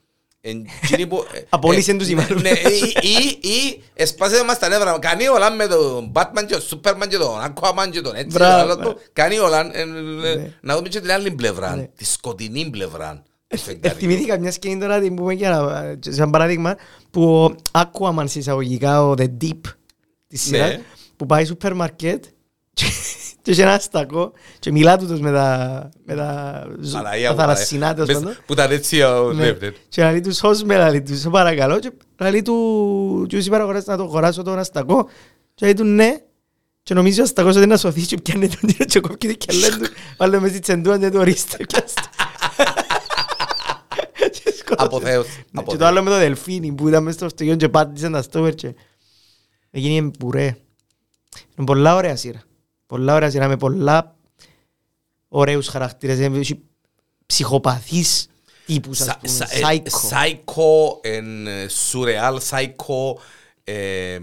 εν- 0.41 0.65
εκείνοι 0.83 1.07
που- 1.07 1.23
ε, 1.33 1.39
Απολύσαν 1.49 1.95
ε, 1.95 1.97
τους 1.97 2.07
η 2.07 2.13
ναι, 2.13 2.25
Marvel. 2.29 2.41
ναι, 2.41 2.49
ή- 2.49 2.95
ή- 3.01 3.47
Ή 3.47 3.83
εσπάσε 3.93 4.43
μας 4.43 4.59
τα 4.59 4.67
νεύρα. 4.69 4.99
Κάνει 4.99 5.27
όλα 5.27 5.51
με 5.51 5.67
τον 5.67 6.11
Batman 6.15 6.43
και 6.47 6.55
τον 6.55 6.61
Superman 6.69 7.07
και 7.09 7.17
τον 7.17 7.29
Aquaman 7.53 7.89
και 7.91 8.01
τον 8.01 8.15
έτσι. 8.15 8.37
Μπράβο, 8.37 8.55
το 8.55 8.61
άλλο 8.61 8.75
μπράβο. 8.75 8.93
του. 8.93 8.99
Κάνει 9.13 9.37
όλα. 9.37 9.75
ε, 9.77 9.81
ε, 9.81 9.85
Ναι. 9.85 10.53
Να 10.61 10.75
δούμε 10.75 10.87
και 10.89 10.99
την 10.99 11.11
άλλη 11.11 11.31
πλευρά. 11.31 11.75
Ναι. 11.75 11.87
Τη 11.95 12.05
σκοτεινή 12.05 12.69
πλευρά. 12.69 13.23
του 13.23 13.31
Ε, 13.47 13.57
φεγγαριού. 13.57 13.99
Θυμήθηκα 13.99 14.39
μια 14.39 14.51
σκηνή 14.51 14.79
τώρα 14.79 14.99
την 14.99 15.15
πούμε 15.15 15.33
για 15.33 15.49
να, 15.49 15.95
σαν 16.11 16.29
παράδειγμα 16.29 16.75
που 17.11 17.43
ο 17.43 17.55
Aquaman 17.71 18.23
σε 18.25 18.39
εισαγωγικά 18.39 19.03
ο 19.05 19.13
The 19.17 19.27
Deep 19.41 19.59
της 20.27 20.41
σειράς 20.41 20.69
Ναι. 20.69 20.81
που 21.15 21.25
πάει 21.25 21.45
σούπερ 21.45 21.73
μαρκέτ 21.73 22.23
και 22.75 22.85
και 23.41 23.51
έχει 23.51 23.61
ένα 23.61 23.79
στακό 23.79 24.31
και 24.59 24.71
μιλά 24.71 24.97
τούτος 24.97 25.19
με 25.19 25.31
τα, 25.31 25.89
με 26.05 26.15
τα, 26.15 26.63
ζω- 26.81 26.93
Παναγία 27.01 27.27
τα 27.27 27.33
μου, 27.33 27.39
θαλασσινά 27.39 27.79
Παναγία. 27.93 28.05
τέλος 28.05 28.21
Μες- 28.23 28.33
πάντων. 28.33 28.43
Που 28.47 28.53
ήταν 28.53 28.71
έτσι 28.71 29.01
ο 29.01 29.33
Ναι. 29.33 29.43
ναι, 29.43 29.51
ναι. 29.51 29.71
Και 29.89 30.01
να 30.01 30.11
λέει 30.11 30.21
τους 30.21 30.35
σώσ 30.37 30.63
με, 30.63 30.77
να 30.77 30.89
λέει 30.89 31.01
τους, 31.01 31.19
σε 31.19 31.29
παρακαλώ. 31.29 31.79
Και 31.79 31.91
να 32.17 32.29
λέει 32.29 32.41
του, 32.41 33.25
του 33.29 33.37
είπα 33.37 33.57
να 33.57 33.63
αγοράσει- 33.63 33.87
να 33.87 33.97
το 33.97 34.03
αγοράσω 34.03 34.41
το 34.41 34.51
ένα 34.51 34.63
στακό. 34.63 35.03
Και 35.55 35.65
να 35.65 35.67
λέει 35.67 35.73
του 35.73 35.83
ναι. 35.83 36.17
Και 36.83 36.93
νομίζει 36.93 37.21
ο 37.21 37.25
στακός 37.25 37.49
ότι 37.55 37.63
είναι 37.63 37.73
να 37.73 37.77
σωθεί 37.79 38.01
και 38.01 38.17
πιάνει 38.21 38.47
τον 38.49 38.59
κύριο 38.69 38.85
και 38.85 38.99
κόφει 38.99 39.37
και 39.37 39.53
λέει 39.53 39.69
του, 39.69 39.85
βάλε 40.17 40.39
με 40.39 40.47
στη 40.47 40.59
τσεντούα 40.59 40.99
και 40.99 41.09
του 41.09 41.17
ορίστε. 41.19 41.57
πιάστε». 41.65 42.01
Και 44.31 44.51
σκότωσε. 44.57 44.85
Αποθέως, 44.87 45.25
Ναι, 45.27 45.33
Και 45.33 45.49
αποθέως. 45.53 45.77
το 45.79 45.85
άλλο 45.85 46.03
με 46.03 46.09
το 46.09 46.17
δελφίνι 46.17 46.71
που 46.71 46.87
ήταν 46.87 47.03
μέσα 47.03 47.17
στο 47.17 47.29
στογιόν 47.29 47.57
και 47.57 47.69
πάτησε 47.69 48.09
τα 48.09 48.21
στόπερ 48.21 48.55
και 48.55 48.75
έγινε 49.71 50.11
πουρέ. 50.19 50.43
Είναι 51.57 51.65
πολλά 51.65 51.95
ωραία 51.95 52.15
σειρά. 52.15 52.41
Πολλά 52.85 53.13
ωραία 53.15 53.29
σειρά 53.29 53.47
με 53.47 53.57
πολλά 53.57 54.15
ωραίους 55.27 55.67
χαρακτήρες. 55.67 56.19
Έχει 56.19 56.61
ψυχοπαθείς 57.25 58.27
τύπους 58.65 59.01
ας 59.01 59.05
Σα- 59.07 59.17
πούμε. 59.17 59.45
σα- 59.45 59.55
ε, 59.55 59.81
Psycho. 59.83 60.09
Psycho, 60.09 60.99
εν, 61.01 61.47
ε, 61.47 61.65
surreal, 61.91 62.37
psycho, 62.49 63.21
ε, 63.63 64.19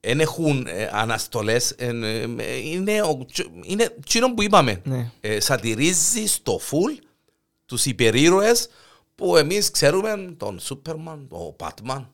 εν 0.00 0.20
έχουν 0.20 0.66
ε, 0.68 0.88
αναστολές, 0.92 1.70
εν, 1.70 2.02
ε, 2.02 2.54
είναι, 2.56 3.02
ο- 3.02 3.24
τσ- 3.32 3.50
είναι 3.62 3.94
τσίνο 4.06 4.34
που 4.34 4.42
είπαμε. 4.42 4.80
Ναι. 4.84 5.10
Ε, 5.20 5.40
σατυρίζει 5.40 6.26
στο 6.26 6.60
full 6.70 7.02
τους 7.66 7.86
υπερήρωες 7.86 8.68
που 9.14 9.36
εμείς 9.36 9.70
ξέρουμε 9.70 10.34
τον 10.36 10.60
Superman, 10.60 11.18
τον 11.28 11.56
Batman, 11.58 12.06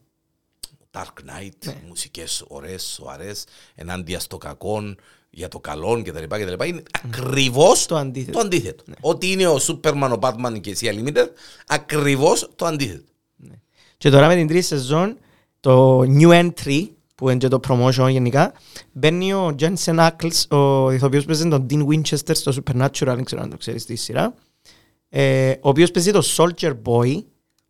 Dark 0.90 1.02
Knight, 1.04 1.50
Ναι. 1.64 1.76
μουσικές 1.86 2.44
ωραίες, 2.48 2.82
σοβαρές, 2.82 3.44
ενάντια 3.74 4.20
στο 4.20 4.38
κακό, 4.38 4.94
για 5.34 5.48
το 5.48 5.58
καλό 5.60 6.02
κτλ. 6.02 6.24
κτλ. 6.24 6.64
Είναι 6.66 6.82
ακριβώς 7.04 7.86
Το 7.86 7.96
αντίθετο. 7.96 8.32
το 8.38 8.44
αντίθετο. 8.44 8.84
Ό,τι 9.00 9.30
είναι 9.32 9.46
ο 9.46 9.56
Superman, 9.56 10.10
ο 10.12 10.18
Batman 10.20 10.60
και 10.60 10.70
εσύ 10.70 10.88
Unlimited, 10.92 11.26
ακριβώς 11.66 12.50
το 12.56 12.66
αντίθετο. 12.66 13.02
Και 13.96 14.10
τώρα 14.10 14.26
με 14.26 14.34
την 14.34 14.46
τρίτη 14.46 14.62
σεζόν, 14.64 15.16
το 15.60 16.00
new 16.00 16.28
entry, 16.30 16.88
που 17.14 17.28
είναι 17.28 17.38
και 17.38 17.48
το 17.48 17.60
promotion 17.68 18.08
γενικά, 18.10 18.52
μπαίνει 18.92 19.32
ο 19.32 19.54
Jensen 19.58 20.08
Ackles, 20.10 20.58
ο 20.58 20.90
ηθοποιός 20.90 21.22
που 21.24 21.28
παίζει 21.28 21.48
τον 21.48 21.66
Dean 21.70 21.86
Winchester 21.86 22.34
στο 22.36 22.52
Supernatural, 22.54 22.90
δεν 23.14 23.24
ξέρω 23.24 23.42
αν 23.42 23.50
το 23.50 23.56
ξέρεις 23.56 23.84
τη 23.84 23.94
σειρά, 23.96 24.34
ε, 25.08 25.50
ο 25.50 25.68
οποίος 25.68 25.90
παίζει 25.90 26.10
το 26.10 26.22
Soldier 26.36 26.72
Boy, 26.84 27.22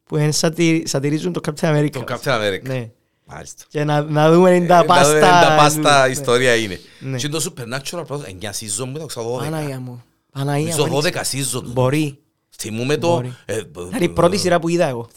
που 0.05 0.17
είναι 0.17 0.31
σατι, 0.31 0.83
σατυρίζουν 0.87 1.33
το 1.33 1.41
Captain 1.45 1.77
America. 1.77 1.91
Το 1.91 2.05
Captain 2.09 2.41
America. 2.41 2.63
Ναι. 2.63 2.91
Μάλιστα. 3.27 3.65
Και 3.69 3.85
να, 3.85 4.03
να 4.03 4.33
δούμε 4.33 4.51
είναι 4.55 4.67
τα 4.67 4.79
Ε, 4.79 4.85
πάστα. 4.85 5.21
Τα 5.21 5.55
πάστα 5.59 6.07
ναι. 6.07 6.13
ιστορία 6.13 6.55
είναι. 6.57 6.81
Ναι. 7.01 7.17
Και 7.17 7.29
το 7.29 7.45
Supernatural 7.45 8.03
πρώτα, 8.07 8.25
9 8.41 8.45
season 8.45 8.87
μου, 8.87 8.99
το 8.99 9.07
ξέρω 9.07 9.37
12. 9.37 9.39
Παναγία 9.39 9.81
μου. 9.81 10.03
Παναγία 10.33 10.77
Νομίζω 10.77 10.95
μου. 10.95 11.03
12 11.03 11.13
season. 11.13 11.63
Μπορεί. 11.65 12.19
Θυμούμε 12.59 12.97
το... 12.97 13.09
Μπορεί. 13.15 13.37
ε, 13.45 13.61
Είναι 13.95 14.05
η 14.05 14.09
πρώτη 14.09 14.37
σειρά 14.37 14.61
που 14.61 14.69
είδα 14.69 14.87
εγώ. 14.87 15.09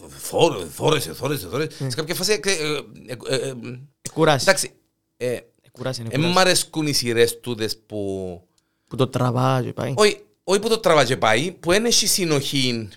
Θόρεσε, 0.71 1.13
θόρεσε, 1.13 1.47
θόρεσε. 1.47 1.69
Σε 1.77 1.95
κάποια 1.95 2.15
φάση... 2.15 2.39
ε, 2.43 2.49
ε, 2.51 3.35
ε, 3.35 3.47
ε, 3.49 3.53
Κουράσει. 4.13 4.45
Εντάξει, 4.47 4.71
ε, 5.17 5.37
Κουράσει, 5.71 6.01
είναι 6.01 6.09
Εν 6.13 6.19
μ' 6.19 6.23
κουράσει. 6.23 6.39
αρέσκουν 6.39 6.87
οι 6.87 6.93
σειρές 6.93 7.39
τούτες 7.39 7.77
που... 7.85 8.41
Που 8.87 8.95
το 8.95 9.07
τραβά 9.07 9.61
και 9.63 9.73
πάει. 9.73 9.93
Όχι, 9.97 10.17
όχι 10.43 10.59
που 10.59 10.69
το 10.69 10.77
τραβά 10.77 11.05
και 11.05 11.17
πάει, 11.17 11.51
που 11.51 11.71
δεν 11.71 11.85
έχει 11.85 12.07
συνοχή. 12.07 12.87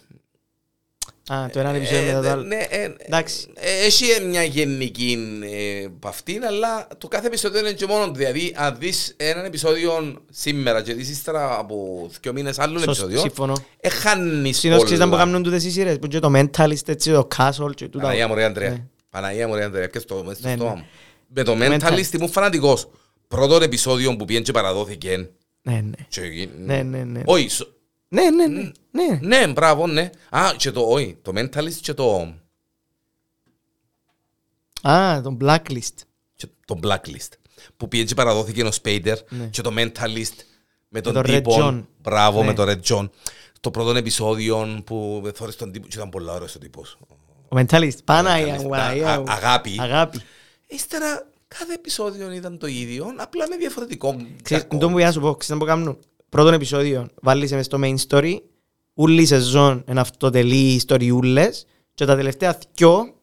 Α, 1.28 1.48
το 1.52 1.60
ένα 1.60 1.70
επεισόδιο 1.74 2.02
μετά 2.06 2.20
το 2.20 2.26
Ε, 2.26 2.30
άλλο. 2.30 2.42
ναι, 2.42 2.66
ε, 2.70 2.94
Εντάξει. 2.98 3.46
ε, 3.54 3.84
Έχει 3.84 4.04
μια 4.24 4.42
γενική 4.42 5.18
ε, 5.82 5.86
παυτή, 6.00 6.40
αλλά 6.48 6.88
το 6.98 7.08
κάθε 7.08 7.26
επεισόδιο 7.26 7.58
είναι 7.60 7.72
και 7.72 7.86
μόνο 7.86 8.06
του. 8.06 8.14
Δηλαδή, 8.14 8.54
αν 8.56 8.76
δεις 8.78 9.14
έναν 9.16 9.44
επεισόδιο 9.44 10.22
σήμερα 10.30 10.82
και 10.82 10.94
δεις 10.94 11.10
ύστερα 11.10 11.58
από 11.58 12.08
δύο 12.20 12.32
μήνες 12.32 12.58
άλλων 12.58 12.74
Σωστό, 12.76 12.90
επεισόδιων, 12.90 13.20
συμφωνώ. 13.20 13.64
ε, 13.80 13.88
χάνεις 13.88 14.58
Συνήθως 14.58 14.82
ξέρεις 14.84 14.98
να 15.00 15.04
που 15.04 15.10
πολλά. 15.10 15.24
κάνουν 15.24 15.42
τούτες 15.42 15.64
οι 15.64 15.70
σειρές, 15.70 15.98
που 15.98 16.06
και 16.06 16.18
το 16.18 16.30
Mentalist, 16.34 16.88
έτσι, 16.88 17.10
το 17.12 17.28
Castle 17.36 17.74
και 17.74 17.88
τούτα. 17.88 18.02
Παναγία 18.04 18.28
μου 18.28 18.34
ρε 18.34 18.44
Ανδρέα. 18.44 18.70
Ναι. 18.70 18.84
Παναγία 19.10 19.48
μου 19.48 19.54
ρε 19.54 19.64
Ανδρέα. 19.64 19.88
Πιες 19.88 20.04
το 20.04 20.22
μες 20.26 20.36
στο 20.36 20.48
Ναι, 20.48 20.54
στόμα 20.54 20.70
ναι. 20.74 20.76
μου. 20.76 20.86
Με 21.34 21.42
το 21.42 21.56
Mentalist. 21.60 21.88
Mentalist 21.90 22.12
ήμουν 22.14 22.30
φανατικός. 22.30 22.88
Πρώτον 23.28 23.62
επεισόδιο 23.62 24.16
που 24.16 24.24
πήγαινε 24.24 24.44
και 24.44 24.52
παραδόθηκε. 24.52 25.28
Ναι, 25.62 25.72
ναι. 25.72 26.04
και 26.08 26.20
γι- 26.20 26.48
Ναι, 26.64 26.82
ναι, 26.82 27.04
ναι. 27.04 27.20
Όχι, 27.24 27.48
σο- 27.48 27.66
Ναι, 28.12 28.30
ναι, 28.30 28.46
ναι. 28.46 28.70
ναι. 28.90 29.18
ναι, 29.22 29.46
μπράβο, 29.52 29.86
ναι. 29.86 30.10
Α, 30.30 30.50
και 30.56 30.70
το, 30.70 30.80
όχι, 30.80 31.18
το 31.22 31.32
Mentalist 31.34 31.72
και 31.80 31.94
το, 31.94 32.34
Α, 34.82 35.20
το 35.22 35.36
Blacklist. 35.40 35.94
και 36.36 36.46
το 36.64 36.78
Blacklist. 36.82 37.28
Που 37.76 37.88
πήγαινε 37.88 38.08
και 38.08 38.14
παραδόθηκε 38.14 38.62
ο 38.62 38.72
Σπέιντερ 38.72 39.18
Ναι. 39.28 39.46
και 39.46 39.62
το 39.62 39.70
Mentalist 39.76 40.34
με 40.88 41.00
τον 41.00 41.12
τον 41.14 41.22
Red 41.22 41.26
τύπο. 41.30 41.56
John. 41.60 41.84
Μπράβο, 42.00 42.40
Ναι. 42.40 42.46
με 42.46 42.52
τον 42.54 42.66
Red 42.68 42.80
John. 42.94 43.08
Το 43.60 43.70
πρώτο 43.70 43.90
επεισόδιο 43.98 44.82
που 44.86 45.22
θωρείς 45.34 45.56
τον 45.56 45.72
τύπο 45.72 45.86
και 45.86 45.96
ήταν 45.96 46.08
πολύ 46.08 46.28
ωραίος 46.30 46.54
ο 46.54 46.58
τύπος. 46.58 46.98
Ο 47.48 47.56
Mentalist. 47.56 48.04
Παναγία 48.04 48.56
Mentalist. 48.58 48.62
μου, 48.62 48.74
Α- 48.76 48.86
Αγία 48.86 49.12
α- 49.14 49.18
μου. 49.20 49.24
αγάπη. 49.28 49.76
Αγάπη. 49.80 50.20
Ύστερα 50.66 51.26
κάθε 51.48 51.72
επεισόδιο 51.74 52.32
ήταν 52.32 52.58
το 52.58 52.66
ίδιο, 52.66 53.06
απλά 53.16 53.48
με 53.48 53.56
διαφορετικό. 53.56 54.16
Ξέρεις, 54.42 54.62
κακό. 54.64 54.78
το 54.78 54.88
που 54.90 54.96
για 54.98 55.06
να 55.06 55.12
σου 55.12 55.20
πω, 55.20 55.34
ξέρεις 55.34 55.48
να 55.62 55.66
πω 55.66 55.72
κάνουν. 55.72 55.98
Πρώτον 56.30 56.52
επεισόδιο, 56.52 57.08
βάλεις 57.22 57.52
μες 57.52 57.64
στο 57.64 57.78
main 57.82 57.94
story, 58.08 58.36
ούλη 58.94 59.26
σεζόν 59.26 59.84
είναι 59.88 60.00
αυτοτελή 60.00 60.74
ιστοριούλες 60.74 61.66
και 61.94 62.04
τα 62.04 62.16
τελευταία 62.16 62.58
δυο, 62.74 63.14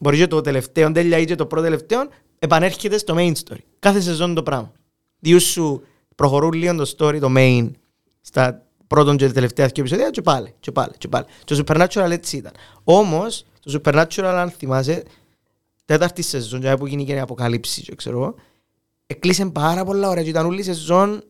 μπορεί 0.00 0.16
και 0.16 0.26
το 0.26 0.40
τελευταίο 0.40 0.92
τέλεια 0.92 1.18
ή 1.18 1.24
και 1.24 1.34
το 1.34 1.46
πρώτο 1.46 1.64
τελευταίο, 1.64 2.08
επανέρχεται 2.38 2.98
στο 2.98 3.14
main 3.18 3.32
story. 3.32 3.58
Κάθε 3.78 4.00
σεζόν 4.00 4.34
το 4.34 4.42
πράγμα. 4.42 4.72
Διούς 5.18 5.44
σου 5.44 5.82
προχωρούν 6.14 6.52
λίγο 6.52 6.74
το 6.74 6.94
story, 6.96 7.18
το 7.20 7.28
main, 7.36 7.70
στα 8.20 8.66
πρώτον 8.86 9.16
και 9.16 9.28
τελευταία 9.28 9.66
δύο 9.66 9.74
επεισόδια 9.84 10.10
και 10.10 10.22
πάλι, 10.22 10.54
και 10.60 10.72
πάλι, 10.72 10.92
και 10.98 11.08
πάλι. 11.08 11.24
Το 11.44 11.64
Supernatural 11.66 12.10
έτσι 12.10 12.36
ήταν. 12.36 12.52
Όμως, 12.84 13.46
το 13.60 13.80
Supernatural 13.84 14.34
αν 14.36 14.50
θυμάσαι, 14.50 15.02
τέταρτη 15.84 16.22
σεζόν, 16.22 16.60
για 16.60 16.76
που 16.76 16.86
γίνηκε 16.86 17.12
η 17.12 17.18
αποκάλυψη, 17.18 17.82
και 17.82 17.94
ξέρω 17.94 18.16
εγώ, 18.16 18.34
έκλεισε 19.06 19.46
πάρα 19.46 19.84
πολλά 19.84 20.08
ωραία 20.08 20.22
και 20.22 20.28
ήταν 20.28 20.46
όλη 20.46 20.60
η 20.60 20.62
σεζόν 20.62 21.10
με 21.10 21.20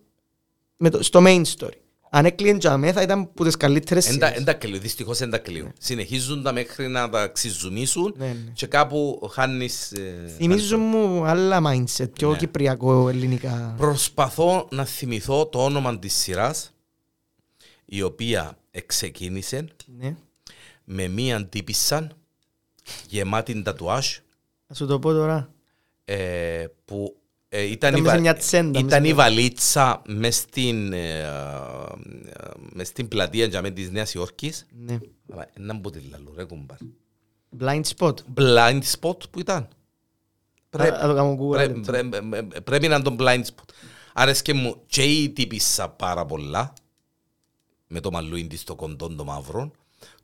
το, 0.89 1.03
στο 1.03 1.21
main 1.27 1.43
story. 1.59 1.73
Αν 2.13 2.25
έκλειεν 2.25 2.59
τζαμέ 2.59 2.93
θα 2.93 3.03
ήταν 3.03 3.33
που 3.33 3.45
τις 3.45 3.57
καλύτερες 3.57 4.09
Εν 4.09 4.19
τα- 4.19 4.27
σειρές. 4.27 4.39
εν 4.41 4.45
τα 4.47 4.53
κλείω, 4.55 4.79
δυστυχώς 4.79 5.19
δεν 5.19 5.31
τα 5.31 5.39
κλείω. 5.39 5.73
Συνεχίζουν 5.79 6.43
τα 6.43 6.53
μέχρι 6.53 6.89
να 6.89 7.09
τα 7.11 7.27
ξυζουμίσουν 7.29 8.15
Ναι, 8.19 8.27
ναι. 8.27 8.51
και 8.55 8.67
κάπου 8.67 9.29
χάνεις... 9.33 9.93
ε, 9.93 10.33
Θυμίζουν 10.37 10.81
μου 10.81 11.25
άλλα 11.25 11.61
mindset, 11.67 12.11
πιο 12.13 12.31
Ναι. 12.31 12.37
κυπριακό, 12.37 13.09
ελληνικά. 13.09 13.75
Προσπαθώ 13.79 14.69
να 14.71 14.85
θυμηθώ 14.85 15.47
το 15.47 15.65
όνομα 15.65 15.99
της 15.99 16.15
σειράς 16.15 16.73
η 17.85 18.03
οποία 18.03 18.59
εξεκίνησε 18.71 19.67
Ναι. 19.99 20.17
με 20.85 21.09
μία 21.09 21.47
τύπισσα 21.47 22.11
γεμάτη 23.09 23.63
τατουάζ 23.63 24.07
Θα 24.67 24.75
σου 24.75 24.87
το 24.87 24.99
πω 24.99 25.13
τώρα. 25.13 25.53
ε, 26.05 26.65
που 26.85 27.20
ε, 27.53 27.63
ήταν, 27.63 27.73
Ήταν 27.73 27.95
η, 27.97 28.01
μέσα 28.03 28.15
βα- 28.15 28.21
μια 28.21 28.35
τσέντα, 28.37 28.79
ήταν 28.79 29.01
μέσα 29.03 29.13
η 29.13 29.15
βαλίτσα 29.15 30.03
μες 30.07 30.37
στην, 30.37 30.93
ε, 30.93 31.19
ε, 31.21 31.27
μες 32.73 32.89
στην 32.89 33.09
πλατεία 33.09 33.47
για 33.47 33.63
με 33.63 33.71
της 33.71 33.91
Νέας 33.91 34.15
Υόρκης 34.15 34.67
Ναι. 34.87 34.99
Αλλά 35.33 35.49
να 35.59 35.75
μπω 35.75 35.91
τη 35.91 36.01
λαλού 36.11 36.33
ρε 36.37 36.45
κουμπάρ 36.45 36.77
Blind 37.61 37.83
spot. 37.97 38.15
Blind 38.37 38.81
spot 39.01 39.31
που 39.31 39.41
ήταν 39.41 39.69
Πρέπει- 40.71 40.97
Θα 40.99 41.07
το 41.09 41.15
κάνω 41.15 41.37
Google. 41.41 41.51
Πρέ- 41.51 41.67
λεπτό. 41.67 41.93
πρέ- 41.93 42.15
ε, 42.15 42.39
ε, 42.57 42.61
Πρέπει 42.61 42.89
να 42.89 42.95
είναι 42.95 43.05
το 43.05 43.17
blind 43.19 43.41
spot. 43.43 43.65
Άρεσκε 44.15 44.53
μου 44.55 44.83
και 44.87 45.03
η 45.03 45.31
τύπησα 45.31 45.89
πάρα 45.89 46.27
πολλά 46.27 46.73
με 47.87 48.01
το 48.01 48.11
μαλλούιν 48.11 48.49
της 48.49 48.65
το 48.65 48.75
κοντό 48.75 49.09
το 49.15 49.25
μαύρο. 49.25 49.71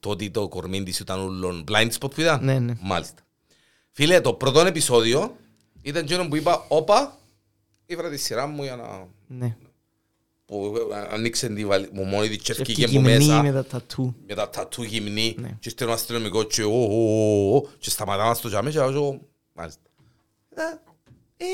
Το 0.00 0.10
ότι 0.10 0.30
το 0.30 0.48
κορμί 0.48 0.82
της 0.82 0.98
ήταν 0.98 1.20
ούλον 1.20 1.64
blind 1.68 1.88
spot 2.00 2.10
που 2.14 2.20
ήταν. 2.20 2.44
Ναι, 2.44 2.58
ναι. 2.58 2.72
Μάλιστα. 2.80 3.22
Φίλε, 3.92 4.20
το 4.20 4.32
πρώτο 4.34 4.60
επεισόδιο 4.60 5.36
ήταν 5.86 6.02
εκείνο 6.02 6.28
που 6.28 6.36
είπα 6.36 6.64
όπα, 6.68 7.18
ήβρα 7.86 8.10
τη 8.10 8.16
σειρά 8.16 8.46
μου 8.46 8.62
για 8.62 8.76
να... 8.76 9.06
Ναι. 9.26 9.56
που 10.46 10.74
ε, 10.92 11.14
ανοίξε 11.14 11.48
τη 11.48 11.64
βαλί... 11.66 11.88
μου 11.92 12.04
μόνη 12.04 12.28
της 12.28 12.36
Και 12.36 12.52
τσεφκήκε 12.52 12.84
αυτή 12.84 12.98
μου 12.98 13.08
γυμνή 13.08 13.26
μέσα 13.26 13.42
με 13.42 13.52
τα 13.52 13.64
τατού. 13.64 14.14
με 14.28 14.34
τα 14.34 14.50
τατού 14.50 14.82
γυμνή 14.82 15.34
Ναι. 15.38 15.56
και 15.60 15.68
ήρθε 15.68 15.84
ο 15.84 15.92
αστυνομικό 15.92 16.42
και 16.42 16.62
ο, 16.62 16.70
ο, 16.70 17.52
ο, 17.52 17.56
ο, 17.56 17.62
και 17.78 17.90
σταματάμε 17.90 18.34
στο 18.34 18.48
τζαμί 18.48 18.70
και 18.70 18.78
λέω 18.78 19.20
μάλιστα 19.52 19.80
Ε, 20.54 20.62
ε, 21.36 21.44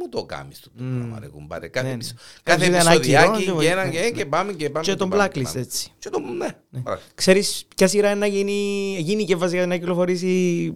μου 0.00 0.08
το 0.08 0.24
κάνεις 0.24 0.60
το 0.60 0.70
πράγμα 0.76 1.18
ρε 1.20 1.26
κουμπάρε 1.26 1.68
κάθε, 1.68 1.86
Ναι, 1.86 1.92
επεισο- 1.94 2.14
ναι. 2.14 2.20
κάθε 2.42 2.66
Κάνεις 2.68 2.80
ένα 2.80 2.92
επεισοδιάκι 2.92 3.44
καιρό, 3.44 3.58
και 3.60 3.68
ένα 3.68 3.84
ναι, 3.84 3.90
και, 3.90 4.00
ναι. 4.00 4.10
και 4.10 4.26
πάμε 4.26 4.52
και 4.52 4.70
πάμε 4.70 4.84
Και 4.86 4.94
τον 4.94 5.08
πάμε, 5.08 5.24
blacklist 5.24 5.42
πάμε. 5.42 5.60
έτσι. 5.60 5.92
και 5.98 6.08
το 6.10 6.18
ναι, 6.20 6.48
μπράβο. 6.70 7.00
Ξέρεις 7.14 7.64
ποια 7.76 7.88
σειρά 7.88 8.10
είναι 8.10 8.18
να 8.18 8.26
γίνει, 8.26 8.96
γίνει 9.00 9.24
και 9.24 9.36
βασικά 9.36 9.66
να 9.66 9.76
κυκλοφορήσει 9.76 10.28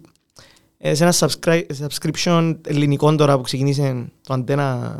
ε, 0.03 0.09
σε 0.91 1.03
ένα 1.03 1.13
subscri- 1.13 1.63
subscription 1.87 2.55
ελληνικό 2.67 3.15
τώρα 3.15 3.35
που 3.37 3.41
ξεκινήσε 3.43 4.05
το 4.27 4.43
Antenna 4.47 4.91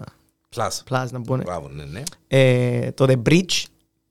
Plus. 0.56 0.70
Plus 0.90 1.06
να 1.12 1.22
πούνε. 1.22 1.44
Μπράβο, 1.44 1.70
ναι, 1.70 1.84
ναι. 1.84 2.04
Ε, 2.28 2.92
το 2.92 3.06
The 3.10 3.30
Bridge. 3.30 3.64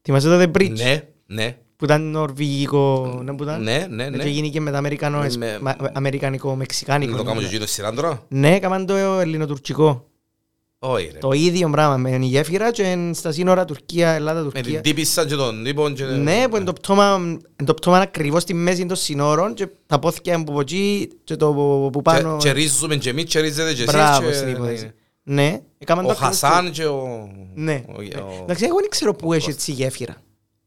Θυμάσαι 0.03 0.29
το 0.29 0.41
The 0.41 0.57
Bridge; 0.59 0.71
Ναι, 0.77 1.03
ναι, 1.27 1.57
που 1.77 1.85
ήταν 1.85 2.03
νορβηγικό, 2.11 3.21
ναι 3.25 3.35
που 3.35 3.43
ήταν. 3.43 3.63
ναι, 3.63 3.87
ναι, 3.91 4.09
ναι. 4.09 4.19
Και 4.23 4.29
γίνει 4.29 4.51
και 4.51 4.61
με 4.61 4.71
τα 4.71 4.79
αμερικανο, 4.79 5.19
Ναι, 5.23 5.37
με- 5.37 5.59
μα- 5.63 5.77
αμερικανικό, 5.93 6.55
μεξικάνικο. 6.55 7.11
Να 7.11 7.17
το 7.17 7.23
ναι, 7.23 7.29
κάνω 7.29 7.41
ναι. 7.41 7.47
και 7.47 7.55
εκείνο 7.55 7.69
σειράς 7.69 7.95
τώρα. 7.95 8.23
Ναι, 8.29 8.55
έκαναν 8.55 8.87
το 8.87 8.95
ελληνοτουρκικό. 8.95 10.07
Όχι 10.83 11.11
ρε. 11.13 11.19
Το 11.19 11.33
ίδιο 11.33 11.71
πράγμα 11.71 11.97
με 11.97 12.11
την 12.11 12.23
γέφυρα 12.23 12.71
και 12.71 12.83
εν 12.83 13.15
στα 13.15 13.33
σύνορα 13.33 13.61
Με 13.61 13.67
Τουρκία-Ελλάδα-Τουρκία. 13.67 14.63
την 14.63 14.81
τύπισσα 14.83 15.27
και 15.27 15.35
τον 15.35 15.65
τύπον 15.65 15.95
και... 15.95 16.05
Ναι, 16.05 16.47
που 16.51 16.57
είναι 16.57 16.65
το 16.65 16.73
πτώμα, 16.73 17.15
είναι 17.21 17.65
το 17.65 17.75
πτώμα 17.75 17.99
ακριβώς 17.99 18.43
στη 18.43 18.55
μέση 18.55 18.87
των 18.87 18.97
σύνορων 18.97 19.55
και 19.55 19.69
τα 19.87 19.99
πόθηκια 19.99 20.37
από 20.37 20.51
από 20.53 20.61
εκεί 20.61 21.11
και 21.25 21.37
το 21.37 21.53
που 21.93 22.03
πάνω... 22.03 22.37
Και- 22.37 22.49
Και 22.49 22.53
ρίζουμε 22.55 22.97
και 22.97 23.11
εμείς 23.11 23.25
και 23.25 23.41
ρίζετε 23.41 23.73
και 23.75 23.83
εσείς 23.83 23.93
Μπράβο 23.95 24.27
και- 24.29 24.35
στην 24.35 24.47
ναι. 24.47 24.53
υπόθεση. 24.53 24.93
Ναι, 25.23 25.61
έκαναν 25.79 26.05
το 26.05 26.11
Ο 26.11 26.15
ακριβώς 26.15 26.39
Χασάν 26.41 26.71
και 26.71 26.87
ο... 26.87 27.31
Ναι. 27.55 27.85
ο- 27.89 27.93
ο- 27.93 28.43
Εντάξει, 28.43 28.65
εγώ 28.65 28.77
δεν 28.81 28.89
ξέρω 28.91 29.15
πού 29.15 29.33
έχει 29.33 29.51
έτσι 29.51 29.73
γέφυρα. 29.73 30.17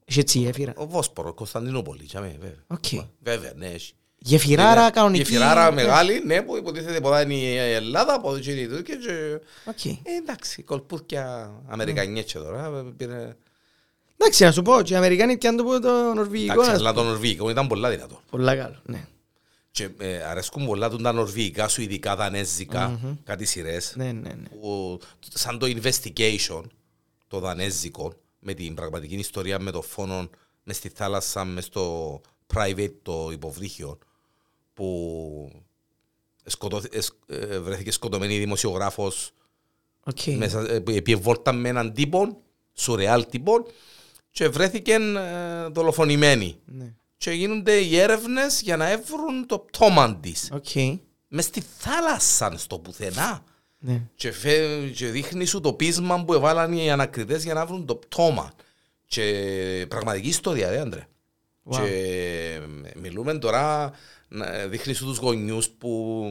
Έχει 0.05 0.19
έτσι 0.19 0.39
γέφυρα. 0.39 0.73
Ο 0.77 0.85
Βόσπορος, 0.87 1.33
Κωνσταντινούπολη, 1.35 2.03
τσάμε, 2.03 2.35
βέβαια. 2.41 2.63
Οκ. 2.67 3.05
Βέβαια, 3.19 3.51
ναι, 3.55 3.65
έχει. 3.67 3.93
Γεφυράρα 4.25 4.89
κανονική. 4.89 5.21
Γεφυράρα 5.21 5.69
ναι. 5.69 5.75
μεγάλη, 5.75 6.21
ναι, 6.25 6.41
που 6.41 6.57
υποτίθεται 6.57 7.01
ποδά 7.01 7.21
είναι 7.21 7.33
η 7.33 7.57
Ελλάδα, 7.57 8.13
από 8.13 8.35
εκεί 8.35 8.51
είναι 8.51 8.61
η 8.61 8.67
Τούρκια 8.67 8.95
και... 8.95 9.39
Οκ. 9.65 9.85
Ε, 9.85 9.99
εντάξει, 10.21 10.63
κολπούθια 10.63 11.51
Αμερικανιέτσε 11.67 12.39
τώρα, 12.39 12.83
πήρε... 12.97 13.35
Εντάξει, 14.17 14.43
να 14.43 14.51
σου 14.51 14.61
πω, 14.61 14.81
και 14.81 14.93
οι 14.93 14.95
Αμερικάνοι 14.95 15.37
πιάνουν 15.37 15.65
το 15.65 15.71
που 15.71 15.79
το 15.79 16.13
νορβηγικό. 16.13 16.53
Εντάξει, 16.53 16.71
να 16.71 16.77
αλλά 16.77 16.89
σου 16.89 16.95
το 16.95 17.01
πω. 17.01 17.07
νορβηγικό 17.07 17.49
ήταν 17.49 17.67
πολλά 17.67 17.89
δυνατό. 17.89 18.21
Πολλά 18.29 18.55
καλό, 18.55 18.81
ναι. 18.83 19.07
Και 19.71 19.89
ε, 19.97 20.23
αρέσκουν 20.23 20.65
πολλά 20.65 20.89
του 20.89 20.97
τα 20.97 21.11
νορβηγικά 21.11 21.67
σου, 21.67 21.81
ειδικά 21.81 22.15
δανέζικα, 22.15 22.99
κάτι 23.23 23.45
σειρές, 23.45 23.93
Ναι, 23.95 24.11
ναι, 24.11 24.11
ναι. 24.11 24.49
που, 24.59 24.99
σαν 25.33 25.59
το 25.59 25.67
investigation, 25.75 26.61
το 27.27 27.39
δανέζικο, 27.39 28.13
με 28.39 28.53
την 28.53 28.73
πραγματική 28.73 29.15
ιστορία 29.15 29.59
με 29.59 29.71
το 29.71 29.81
φόνο 29.81 30.29
μες 30.63 30.75
στη 30.75 30.89
θάλασσα, 30.89 31.45
μες 31.45 31.65
στο 31.65 32.21
private 32.53 32.93
το 33.01 33.29
υποβρύχιο, 33.31 33.97
που 34.73 35.63
σκοτώθη- 36.45 36.95
εσ- 36.95 37.13
ε, 37.27 37.59
βρέθηκε 37.59 37.91
σκοτωμένη 37.91 38.37
δημοσιογράφος 38.37 39.31
Οκ. 40.03 40.23
μέσα, 40.37 40.65
ε, 40.69 40.79
που 40.79 40.91
επί 40.91 41.15
βόλτα 41.15 41.53
με 41.53 41.69
έναν 41.69 41.93
τύπο, 41.93 42.41
σουρεάλ 42.73 43.25
τύπο, 43.25 43.65
και 44.31 44.47
βρέθηκε 44.47 44.93
ε, 44.93 45.67
δολοφονημένη. 45.71 46.57
Ναι. 46.65 46.93
Και 47.17 47.31
γίνονται 47.31 47.73
οι 47.73 47.97
έρευνες 47.97 48.61
για 48.61 48.77
να 48.77 48.89
έβρουν 48.91 49.45
το 49.47 49.59
πτώμα 49.59 50.15
της. 50.15 50.49
Οκ. 50.53 50.99
Μες 51.27 51.45
στη 51.45 51.63
θάλασσα, 51.77 52.53
στο 52.57 52.79
πουθενά. 52.79 53.43
Ναι. 53.79 54.01
Και, 54.15 54.31
φε, 54.31 54.87
και 54.95 55.07
δείχνει 55.07 55.45
σου 55.45 55.59
το 55.59 55.73
πείσμα 55.73 56.23
που 56.25 56.33
έβαλαν 56.33 56.73
οι 56.73 56.91
ανακριτές 56.91 57.43
για 57.43 57.53
να 57.53 57.65
βρουν 57.65 57.85
το 57.85 57.95
πτώμα. 57.95 58.51
Και 59.05 59.85
πραγματική 59.89 60.27
ιστορία, 60.27 60.69
ρε 60.69 60.79
άντρε. 60.79 61.07
Wow. 61.63 61.75
Και 61.75 62.59
μιλούμε 62.95 63.37
τώρα, 63.37 63.91
να- 64.33 64.67
δείχνεις 64.67 64.97
σου 64.97 65.05
τους 65.05 65.17
γονιούς 65.17 65.69
που 65.69 66.23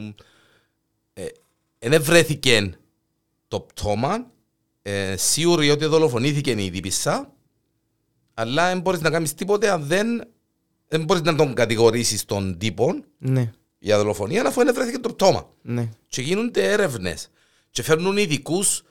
ε, 1.12 1.26
δεν 1.78 2.03
βρέθηκε 2.03 2.72
το 3.48 3.61
πτώμα, 3.61 4.30
ε, 4.82 5.16
σίγουροι 5.16 5.70
ότι 5.70 5.84
δολοφονήθηκε 5.84 6.50
η 6.50 6.70
τύπισσα, 6.70 7.32
αλλά 8.34 8.68
δεν 8.68 8.80
μπορείς 8.80 9.00
να 9.00 9.11
κάνεις 9.11 9.34
τίποτε 9.34 9.70
αν 9.70 9.82
δεν, 9.84 10.24
δεν 10.88 11.05
μπορείς 11.05 11.22
να 11.22 11.34
τον 11.34 11.55
κατηγορήσεις 11.55 12.24
τον 12.24 12.59
τύπο 12.59 12.94
Ναι. 13.18 13.53
για 13.78 13.98
δολοφονία, 13.98 14.46
αφού 14.46 14.64
δεν 14.64 14.74
βρέθηκε 14.74 14.98
το 14.98 15.09
πτώμα 15.09 15.50
Ναι. 15.62 15.88
και 16.07 16.22
γίνονται 16.22 16.70
έρευνες. 16.72 17.28
και 17.70 17.82
φέρνουν 17.82 18.16
ειδικούς 18.16 18.82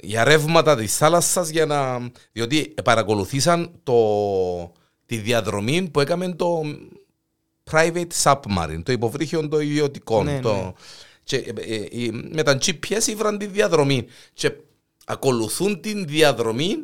για 0.00 0.24
ρεύματα 0.24 0.76
της 0.76 0.96
θάλασσας 0.96 1.48
για 1.48 1.66
να... 1.66 2.10
διότι 2.32 2.74
παρακολουθήσαν 2.84 3.80
το... 3.82 4.72
τη 5.06 5.16
διαδρομή 5.16 5.88
που 5.90 6.00
έκαμε 6.00 6.34
το 6.34 6.62
private 7.70 8.06
submarine, 8.22 8.80
το 8.82 8.92
υποβρύχιο 8.92 9.48
το 9.48 9.60
ιδιωτικό. 9.60 10.22
Ναι, 10.22 10.40
το... 10.40 10.54
ναι. 10.54 10.72
Και, 11.22 11.36
ε, 11.36 11.74
ε, 11.74 12.04
ε, 12.04 12.10
με 12.12 12.42
τα 12.42 12.58
GPS 12.62 13.06
ήβραν 13.06 13.38
τη 13.38 13.46
διαδρομή 13.46 14.06
και 14.32 14.52
ακολουθούν 15.04 15.80
την 15.80 16.06
διαδρομή 16.06 16.76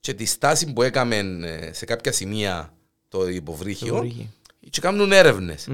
και 0.00 0.14
τη 0.14 0.24
στάση 0.24 0.72
που 0.72 0.82
έκαμε 0.82 1.16
ε, 1.16 1.72
σε 1.72 1.84
κάποια 1.84 2.12
σημεία 2.12 2.74
το 3.08 3.28
υποβρύχιο 3.28 3.86
υποβρύχιο. 3.86 4.26
και 4.70 4.80
κάνουν 4.80 5.12
έρευνες. 5.12 5.68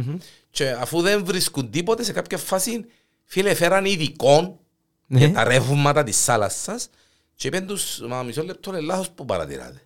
Και 0.51 0.71
αφού 0.71 1.01
δεν 1.01 1.25
βρίσκουν 1.25 1.71
τίποτε, 1.71 2.03
σε 2.03 2.13
κάποια 2.13 2.39
φάση, 2.39 2.85
φίλε, 3.25 3.55
φέραν 3.55 3.85
ειδικών 3.85 4.59
Ναι. 5.07 5.19
για 5.19 5.33
τα 5.33 5.45
ρεύματα 5.45 6.03
της 6.03 6.25
θάλασσας 6.25 6.89
και 7.35 7.49
είπαν 7.49 7.67
τους, 7.67 8.01
μα 8.09 8.23
μισό 8.23 8.43
λεπτό 8.45 8.71
είναι 8.71 8.81
λάθος 8.81 9.11
που 9.11 9.25
παρατηράτε. 9.25 9.83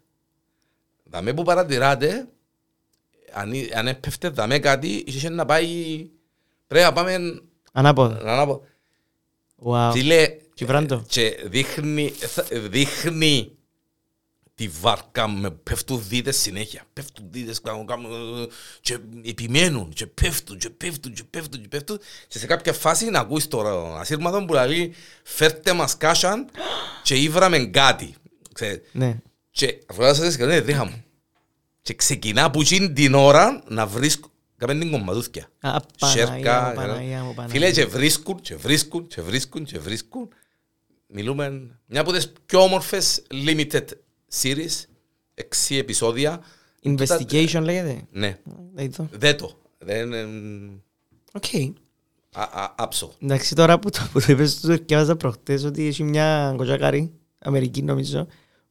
Δαμέ 1.05 1.35
που 1.35 1.43
παρατηράτε, 1.43 2.29
αν, 3.37 3.53
εί- 3.53 3.75
αν 3.75 3.87
έπεφτε 3.89 4.29
δαμέ 4.29 4.59
κάτι, 4.59 5.05
είχε 5.07 5.29
να 5.29 5.45
πάει, 5.45 5.67
πρέπει 6.67 6.85
να 6.85 6.93
πάμε 6.93 7.41
Ανάποδα. 7.73 8.23
να 8.23 8.37
να 8.37 8.47
πω. 8.47 8.63
Wow. 9.65 9.91
Φίλε, 9.93 10.37
Τσιφράντο. 10.55 11.05
και 11.09 11.37
δείχνει, 11.45 12.09
θα- 12.11 12.47
δείχνει 12.53 13.51
τη 14.55 14.69
βάρκα 14.69 15.29
με 15.29 15.51
πέφτουν 15.51 16.03
δίτες 16.09 16.37
συνέχεια. 16.37 16.83
Πέφτουν 16.93 17.27
δίτες 17.31 17.61
κάνουν- 17.61 17.87
κάνουν- 17.87 18.51
και 18.81 18.99
επιμένουν 19.25 19.89
και 19.93 20.07
πέφτουν 20.07 20.59
και 20.59 20.71
πέφτουν 20.71 21.13
και 21.13 21.23
πέφτουν 21.31 21.61
και 21.61 21.69
πέφτουν 21.69 21.99
και 22.29 22.39
σε 22.39 22.47
κάποια 22.47 22.73
φάση 22.73 23.11
να 23.11 23.19
ακούεις 23.21 23.49
το 23.49 23.61
ασύρματο 23.95 24.45
που 24.45 24.53
λέει 24.53 24.95
φέρτε 25.23 25.73
μας 25.73 25.97
κάσαν 25.97 26.49
και 27.03 27.15
ήβραμε 27.15 27.59
κάτι. 27.59 28.15
Ξέρεις. 28.53 28.81
Ναι. 28.93 29.19
Και 29.51 29.79
αφού 29.87 30.03
σας 30.03 30.17
σκεφτείτε 30.17 30.53
είναι 30.55 30.61
τρίχα 30.61 30.85
μου. 30.85 31.05
Και 31.87 31.95
ξεκινά 31.95 32.51
που 32.51 32.63
γίνει 32.63 32.93
την 32.93 33.15
ώρα 33.15 33.63
να 33.69 33.87
βρίσκουν 33.87 34.31
κάμε 34.57 34.75
την 34.79 34.91
κομματούθκια. 34.91 35.49
Α, 35.61 35.81
Παναγία 35.99 36.27
Σέρκα, 36.27 36.69
μου, 36.69 36.75
Παναγία 36.75 37.23
μου, 37.23 37.35
Παναγία 37.35 37.49
Φίλε, 37.49 37.67
μου. 37.67 37.73
και 37.73 37.87
βρίσκουν, 37.87 38.41
και 38.41 38.57
βρίσκουν, 38.57 39.07
και 39.07 39.23
βρίσκουν, 39.23 39.65
και 39.65 39.79
βρίσκουν. 39.79 40.29
Μιλούμε 41.07 41.71
μια 41.87 42.01
από 42.01 42.13
τις 42.13 42.33
πιο 42.47 42.61
όμορφες 42.63 43.23
limited 43.47 43.85
series, 44.43 44.85
εξή 45.35 45.77
επεισόδια. 45.77 46.41
Investigation 46.85 47.61
λέγεται; 47.63 48.03
Ναι, 48.11 48.39
Δηλαδή 48.75 48.97
το. 48.97 49.09
δεν 49.13 49.37
το. 49.37 49.59
Δεν 49.79 50.07
είναι 50.13 50.27
Οκ. 51.33 51.45
α- 52.33 52.61
α- 52.63 52.75
άψο. 52.77 53.13
Εντάξει, 53.23 53.55
τώρα 53.55 53.79
που 53.79 53.91
το, 53.91 54.09
που 54.13 54.21
το 54.21 54.33
είπες, 54.33 54.61
το 54.61 54.77
διάβαζα 54.87 55.17
προχτές 55.17 55.65
ότι 55.65 55.87
έχει 55.87 56.03
μια 56.03 56.55
κοτσάκαρη, 56.57 57.13
Αμερική 57.39 57.83
νομίζω, 57.83 58.27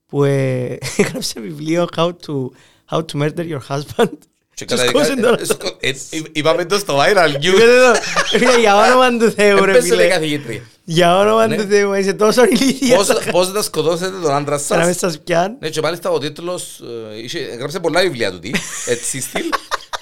που 0.05 0.23
ε, 0.23 0.77
έγραψε 0.97 1.39
βιβλίο 1.39 1.87
How 1.95 2.11
to, 2.25 2.47
how 2.91 2.97
to 2.97 3.21
Murder 3.21 3.45
Your 3.51 3.61
Husband. 3.69 4.09
Και 4.53 4.65
Και 4.65 4.75
καταδικά- 4.75 5.03
σκότωσε 5.03 5.21
τώρα. 5.21 5.39
ε, 5.41 5.45
σκο- 5.45 5.77
ε, 5.79 5.89
ε, 5.89 6.21
Είπαμε 6.31 6.65
το 6.65 6.77
στο 6.77 6.97
viral 6.99 7.27
news. 7.35 7.43
Είπατε 7.43 7.65
το, 7.93 7.99
φίλε, 8.37 8.59
Για 8.59 8.75
όνομα 8.75 9.17
του 9.17 9.31
Θεού 9.31 9.65
ρε 9.65 9.71
Έπεσε 9.71 9.87
λέει 9.95 9.97
φίλε. 9.97 10.07
καθηγήτρια. 10.07 10.61
Για 10.83 11.17
όνομα 11.17 11.47
Ναι. 11.47 11.55
του 11.55 11.67
Θεού, 11.69 11.93
είσαι 11.93 12.13
τόσο 12.13 12.43
ηλίθια. 12.45 12.95
Πώς- 12.95 13.07
Πώς 13.31 13.51
να 13.51 13.61
σκοτώσετε 13.61 14.17
τον 14.21 14.31
άντρα 14.33 14.55
Για 14.67 14.77
να 14.77 14.83
μην 14.85 14.93
σας. 14.93 15.11
σας 15.11 15.19
πιάνει. 15.23 15.55
Ναι, 15.59 15.69
και 15.69 15.81
μάλιστα 15.81 16.09
ο 16.09 16.17
τίτλος 16.17 16.81
ε, 17.13 17.21
είχε, 17.23 17.39
γράψε 17.39 17.79
πολλά 17.79 18.01
βιβλία 18.01 18.31
του, 18.31 18.39
τι, 18.39 18.51
έτσι 18.85 19.21
στυλ, 19.21 19.43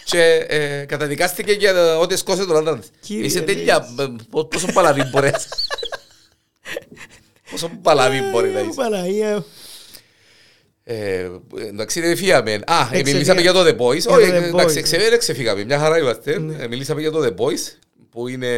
και 0.05 0.45
ε, 0.47 0.85
καταδικάστηκε 0.85 1.51
για 1.51 1.73
το 1.73 1.99
ότι 1.99 2.17
σκόσε 2.17 2.45
τον 2.45 2.57
άντρα 2.57 2.77
της. 2.79 2.89
Κύριε 3.01 3.25
Είσαι 3.25 3.41
τέλεια, 3.41 3.87
ε, 3.99 4.05
πο- 4.29 4.45
πόσο 4.45 4.67
παλαβή 4.73 5.03
μπορείς. 5.03 5.47
Πόσο 7.51 7.71
παλαβή 7.81 8.21
μπορεί 8.31 8.49
να 8.49 8.59
Ε, 8.59 8.61
είσαι. 8.61 9.43
Παναγία 10.85 11.29
μου. 11.29 11.41
Ε, 11.59 11.67
Εντάξει, 11.67 12.01
δεν 12.01 12.17
φύγαμε. 12.17 12.51
Α, 12.51 12.55
ε, 12.57 12.59
Εξεφύγα- 12.81 13.13
μιλήσαμε 13.13 13.41
για 13.41 13.53
το 13.53 13.59
The 13.61 13.71
Boys. 13.77 13.97
Για 13.99 14.11
Όχι, 14.15 14.29
το 14.31 14.37
The 14.37 14.43
εντάξει, 14.43 14.79
Boys, 14.79 14.83
ξε- 14.83 14.99
δεν 15.09 15.19
ξεφύγαμε. 15.19 15.63
Μια 15.63 15.79
χαρά 15.79 15.97
είμαστε. 15.99 16.31
Ε, 16.59 16.67
Μιλήσαμε 16.67 17.01
για 17.01 17.11
το 17.11 17.19
The 17.23 17.29
Boys, 17.41 17.77
που 18.09 18.27
είναι... 18.27 18.49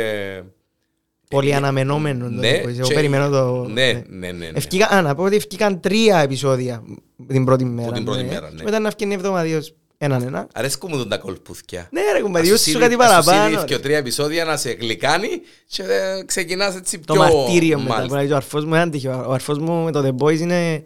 Πολύ 1.29 1.53
αναμενόμενο. 1.53 2.23
το 2.23 2.29
Ναι, 2.29 2.57
πω, 2.57 2.69
Εγώ 2.69 2.87
και- 2.87 2.93
περιμένω 2.93 3.29
το... 3.29 3.67
Ναι, 3.69 3.91
ναι, 4.09 4.31
ναι. 4.31 4.31
ναι. 4.31 4.49
Ευκήκα, 4.53 4.87
α, 4.89 5.01
να 5.01 5.15
πω 5.15 5.23
ότι 5.23 5.35
ευκήκαν 5.35 5.79
τρία 5.79 6.19
επεισόδια 6.19 6.83
την 7.27 7.45
πρώτη 7.45 7.65
μέρα. 7.65 7.91
την 7.91 8.03
πρώτη 8.05 8.21
ναι. 8.23 8.27
μέρα, 8.29 8.49
ναι. 8.49 8.57
Και 8.57 8.63
Μετά 8.63 8.79
να 8.79 8.87
ευκαινεί 8.87 9.13
εβδομαδίως 9.13 9.73
έναν 9.97 10.21
ένα. 10.21 10.47
Αρέσκουν 10.53 10.89
μου 10.93 10.97
τον 10.97 11.09
τα 11.09 11.17
κολπούθκια. 11.17 11.87
Ναι 11.91 12.01
ρε 12.13 12.21
κουμπαδί, 12.21 12.51
Ας 12.51 12.61
σου 12.61 12.69
σου 12.71 12.79
κάτι 12.79 12.91
σύρει- 12.91 13.01
ας 13.05 13.09
σου 13.15 13.23
παραπάνω. 13.25 13.49
σύρει 13.49 13.59
ρε. 13.59 13.65
και 13.75 13.79
τρία 13.79 13.97
επεισόδια 13.97 14.45
να 14.45 14.57
σε 14.57 14.71
γλυκάνει 14.71 15.27
και 15.67 15.83
ε, 15.83 16.23
ξεκινάς 16.25 16.75
έτσι 16.75 16.99
Το 16.99 17.13
πιο... 17.13 17.21
μαρτύριο 17.21 17.77
μετά 17.79 17.89
που 17.89 17.95
Μάλιστα. 17.95 18.17
λέει 18.17 18.31
ο 18.31 18.35
αρφός 18.35 18.65
μου, 18.65 18.75
έναν 18.75 18.91
τύχιο. 18.91 19.25
Ο 19.27 19.31
αρφός 19.31 19.57
μου 19.59 19.83
με 19.83 19.91
το 19.91 20.03
The 20.19 20.23
Boys 20.25 20.39
είναι 20.39 20.83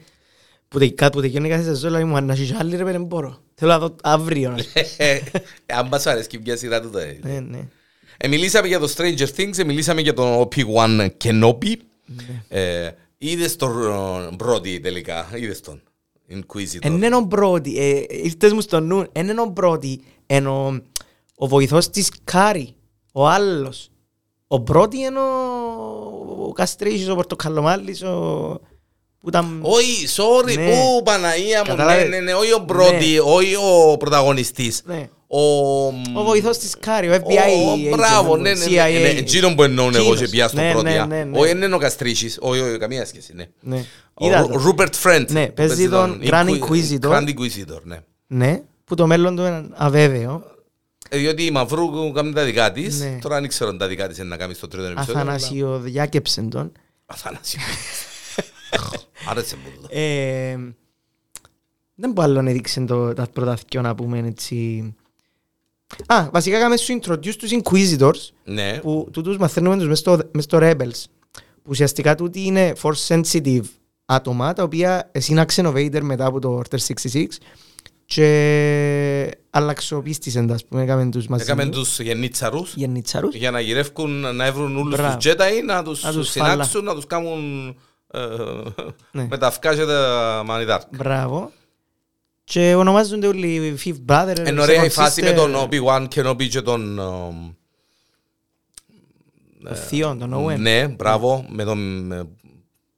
που 0.69 0.79
τε- 0.79 0.93
κάτι 0.95 1.15
που 1.15 1.21
τελειώνει 1.21 1.49
κάθε 1.49 1.63
σεζόν, 1.63 1.91
λέει 1.91 2.03
μου, 2.03 2.15
αν 2.15 2.25
να 2.25 2.33
έχεις 2.33 2.53
άλλη 2.53 2.71
ρε 2.75 2.77
παιδί, 2.83 2.91
δεν 2.91 3.03
μπορώ. 3.03 3.37
Θέλω 3.55 3.71
να 3.71 3.79
δω 3.79 3.95
αύριο. 4.03 4.57
Ε, 4.97 5.19
Αν 5.79 5.89
πας 5.89 6.05
αρέσκει 6.07 6.39
μια 6.39 6.57
σειρά 6.57 6.81
του 6.81 6.89
το 6.89 6.97
ε. 6.97 7.19
Ναι, 7.23 7.39
ναι. 7.39 7.67
Ε, 8.17 8.27
Μιλήσαμε 8.27 8.67
για 8.67 8.79
το 8.79 8.93
Stranger 8.97 9.27
Things, 9.37 9.57
ε, 9.57 9.63
μιλήσαμε 9.63 10.01
για 10.01 10.13
τον 10.13 10.47
Obi-Wan 10.47 11.07
Kenobi. 11.23 11.73
Ναι. 12.05 12.43
Ε, 12.59 12.91
Είδες 13.17 13.55
τον 13.55 13.71
ε, 14.31 14.35
πρώτη 14.35 14.79
τελικά, 14.79 15.29
είδες 15.35 15.59
τον. 15.61 15.81
Inquisitor. 16.31 16.79
Εν 16.81 17.01
είναι 17.01 17.15
ο 17.15 17.27
πρώτη, 17.27 17.77
ε, 17.77 18.03
ήρθες 18.23 18.53
μου 18.53 18.61
στο 18.61 18.79
νου, 18.79 19.05
εν 19.11 19.27
είναι 19.27 19.41
ο 19.41 19.51
πρώτη, 19.51 20.01
εν 20.25 20.47
ο, 20.47 20.81
ο 21.35 21.47
βοηθός 21.47 21.89
της 21.89 22.11
Κάρη, 22.23 22.75
ο 23.11 23.27
άλλος. 23.27 23.89
Ο 24.47 24.61
πρώτη 24.61 24.97
είναι 24.97 25.19
ο, 25.19 26.45
ο 26.47 26.51
Καστρίσης, 26.53 27.09
ο 27.09 27.15
Πορτοκαλομάλης, 27.15 28.03
ο... 28.03 28.59
που 29.21 29.27
ήταν... 29.29 29.59
Όχι, 29.61 30.07
sorry, 30.15 30.55
Ναι. 30.57 30.71
πού 30.71 31.01
Παναγία 31.03 31.57
μου, 31.57 31.63
ναι, 31.71 31.75
Κατάλαβε. 31.77 32.03
ναι, 32.03 32.19
ναι, 32.19 32.33
όχι 32.33 32.53
ο 32.53 32.61
πρώτη, 32.61 33.19
όχι 33.23 33.55
ο 33.55 33.97
πρωταγωνιστής. 33.97 34.81
Ναι. 34.85 35.09
Ο... 35.27 35.39
Ο 36.13 36.23
βοηθός 36.25 36.57
της 36.57 36.75
Κάρη, 36.79 37.09
ο 37.09 37.13
FBI. 37.13 37.17
Ο, 37.17 37.73
agent, 37.73 37.95
μπράβο, 37.95 38.37
ναι, 38.37 38.53
ναι, 38.53 38.59
ναι, 38.59 38.65
CIA. 38.65 38.91
ναι, 38.93 38.99
ναι, 38.99 39.07
εκείνον 39.07 39.55
που 39.55 39.63
εννοούν 39.63 39.93
εγώ 39.95 40.01
Εκείνος. 40.03 40.19
και 40.19 40.27
πια 40.27 40.47
στο 40.47 40.61
Ναι, 40.61 40.71
πρώτο. 40.71 40.89
ναι, 40.89 41.05
ναι, 41.07 41.23
ναι. 41.23 41.37
Όχι, 41.39 41.53
δεν 41.53 41.61
είναι 41.61 41.75
ο 41.75 41.77
Καστρίτσης, 41.77 42.37
όχι, 42.41 42.59
όχι, 42.61 42.77
καμία 42.77 43.05
σχέση, 43.05 43.33
ναι. 43.35 43.45
Ναι. 43.59 43.85
Ο 44.13 44.25
Είδα 44.25 44.45
Ru- 44.45 44.49
το. 44.51 44.75
Rupert 44.77 44.89
Friend. 45.03 45.25
Ναι, 45.27 45.45
που 45.45 45.53
παίζει 45.53 45.89
τον 45.89 46.21
Grand 46.23 46.47
Inqui- 46.47 46.63
Inquisitor. 46.63 47.09
Grand 47.11 47.27
Inquisitor, 47.27 47.81
ναι. 47.83 47.97
Ναι, 48.27 48.61
που 48.85 48.95
το 48.95 49.07
μέλλον 49.07 49.35
του 49.35 49.41
είναι 49.41 49.65
αβέβαιο. 49.75 50.43
Ε, 51.09 51.17
Διότι 51.17 51.45
η 51.45 51.51
Μαυρού 51.51 52.11
κάνει 52.11 52.33
τα 52.33 52.43
δικά 52.43 52.71
της, 52.71 52.99
Ναι. 52.99 53.17
τώρα 53.21 53.39
δεν 53.39 53.49
ξέρω 53.49 53.69
αν 53.69 53.77
τα 53.77 53.87
δικά 53.87 54.07
της 54.07 54.17
είναι 54.17 54.27
να 54.27 54.37
κάνει 54.37 54.53
στο 54.53 54.67
τρίτο 54.67 54.85
επεισόδιο. 54.85 55.13
αλλά- 55.19 55.31
Αθανάσιο 55.33 55.79
διάκεψεν 55.79 56.49
τον. 56.49 56.71
Αθανάσιο. 57.05 57.59
Άρεσε 59.29 59.55
μου 59.55 59.81
το. 59.81 59.87
Ε, 59.89 60.57
δεν 61.95 62.11
μπορώ 62.11 62.27
άλλο 62.27 62.41
να 62.41 62.51
δείξει 62.51 62.85
το, 62.85 63.13
τα 63.13 63.27
πρώτα 63.33 63.57
δυο 63.69 63.81
να 63.81 63.95
πούμε 63.95 64.19
έτσι. 64.27 64.93
Α, 66.05 66.29
βασικά 66.31 66.57
έκαμε 66.57 66.77
σου 66.77 66.99
introduce 67.01 67.35
τους 67.35 67.49
Inquisitors 67.61 68.29
Ναι, 68.43 68.77
που 68.79 69.09
τούτους 69.11 69.37
μαθαίνουμε 69.37 69.77
τους 69.77 69.87
μες 69.87 69.99
στο, 69.99 70.19
μες 70.31 70.43
στο 70.43 70.57
Rebels 70.61 71.03
που 71.35 71.67
ουσιαστικά 71.69 72.15
τούτοι 72.15 72.45
είναι 72.45 72.73
force 72.81 73.07
sensitive 73.07 73.63
άτομα 74.05 74.53
τα 74.53 74.63
οποία 74.63 75.11
σύναξαν 75.17 75.65
ο 75.65 75.71
Vader 75.75 76.01
μετά 76.01 76.25
από 76.25 76.39
το 76.39 76.61
Order 76.61 76.77
66 77.11 77.25
και 78.05 79.37
αλλαξοπίστησαν 79.49 80.47
τα, 80.47 80.53
ας 80.53 80.65
πούμε, 80.65 80.81
έκαμε 80.83 81.09
τους 81.09 81.27
μαζί 81.27 81.43
έκαμε 81.43 81.65
τους, 81.65 81.87
τους 81.87 81.99
γεννίτσαρους 81.99 82.73
γεννήτσαρους. 82.75 83.35
για 83.35 83.51
να 83.51 83.59
γυρεύκουν, 83.59 84.35
να 84.35 84.45
έβρουν 84.45 84.77
όλους 84.77 84.95
Μπράβο. 84.95 85.17
τους 85.17 85.31
Jedi, 85.31 85.63
να 85.65 85.83
τους 85.83 86.03
Να 86.03 86.11
τους 86.11 86.29
συνάξουν, 86.29 86.83
να 86.83 86.95
τους 86.95 87.05
κάνουν 87.05 87.67
ε, 87.67 87.71
Ναι. 87.71 87.73
Με 89.11 89.37
τα 89.39 89.47
αυκά 89.47 89.75
και 89.75 89.85
τα 89.85 90.41
μανιδάρκα. 90.45 90.87
Μπράβο. 90.97 91.51
Και 92.43 92.75
ονομάζονται 92.75 93.27
όλοι 93.27 93.77
Fifth 93.85 94.05
Brother. 94.07 94.47
Είναι 94.47 94.61
ωραία 94.61 94.83
η 94.83 94.87
Second 94.87 94.91
φάση 94.91 95.21
με 95.21 95.31
Sister, 95.31 95.35
τον 95.35 95.55
Obi-Wan 95.55 96.07
Kenobi 96.15 96.47
και 96.47 96.61
τον... 96.61 96.99
ε, 96.99 97.03
Το 99.69 99.75
θείο, 99.75 100.15
τον 100.19 100.33
Owen. 100.45 100.57
Ναι, 100.59 100.87
μπράβο, 100.87 101.45
με 101.49 101.63
τον, 101.63 102.05
με- 102.05 102.27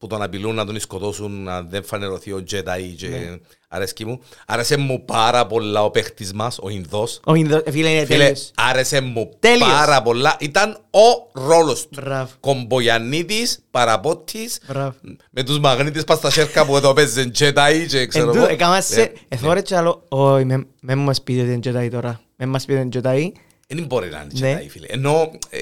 που 0.01 0.07
τον 0.07 0.21
απειλούν 0.21 0.55
να 0.55 0.65
τον 0.65 0.79
σκοτώσουν, 0.79 1.43
να 1.43 1.61
δεν 1.61 1.83
φανερωθεί 1.83 2.31
ο 2.31 2.43
Jedi 2.51 2.93
και 2.97 3.07
Ναι. 3.07 3.37
αρέσκει 3.67 4.05
μου. 4.05 4.19
Άρεσε 4.47 4.77
μου 4.77 5.05
πάρα 5.05 5.45
πολλά 5.47 5.83
ο 5.83 5.89
παίχτης 5.91 6.33
μας, 6.33 6.59
ο 6.61 6.69
Ινδός. 6.69 7.19
Ο 7.25 7.35
Ινδο- 7.35 7.63
φίλε 7.71 7.89
είναι 7.89 8.05
Φίλε, 8.05 8.17
τέλειος. 8.17 8.51
άρεσε 8.55 9.01
μου 9.01 9.29
Τέλειος. 9.39 9.69
πάρα 9.69 10.01
πολλά. 10.01 10.35
Ήταν 10.39 10.77
ο 10.91 11.29
ρόλος 11.47 11.87
του. 11.87 12.01
Μπράβο. 12.01 12.29
Κομπογιαννίτης, 12.39 13.59
παραπότης, 13.71 14.59
Μπράβο. 14.67 14.93
με 15.31 15.43
τους 15.43 15.59
μαγνήτες 15.59 16.03
πας 16.03 16.17
στα 16.17 16.29
σέρκα 16.29 16.65
που 16.65 16.75
εδώ 16.75 16.93
παίζουν 16.93 17.31
Jedi 17.39 17.85
και 17.87 18.05
ξέρω 18.07 18.25
Εν 18.25 18.31
τούτο, 18.31 18.43
εγώ. 18.45 18.53
έκαμα 18.53 18.81
σε... 18.81 18.99
Ναι. 18.99 19.11
Εθώρε 19.27 19.61
και 19.61 19.75
άλλο, 19.75 20.05
όχι, 20.07 20.45
με 20.45 20.65
με 20.81 20.95
μας 20.95 21.21
πείτε 21.21 21.57
την 21.57 21.75
Jedi 21.75 21.87
τώρα. 21.91 22.21
Με 22.35 22.45
μας 22.45 22.65
πείτε 22.65 22.85
την 22.89 23.01
Jedi. 23.03 23.31
Δεν 23.67 23.85
μπορεί 23.85 24.09
να 24.09 24.25
είναι 24.31 24.47
Ναι. 24.53 24.59
Jedi, 24.61 24.69
φίλε. 24.69 24.85
Ενώ, 24.89 25.31
ε, 25.49 25.57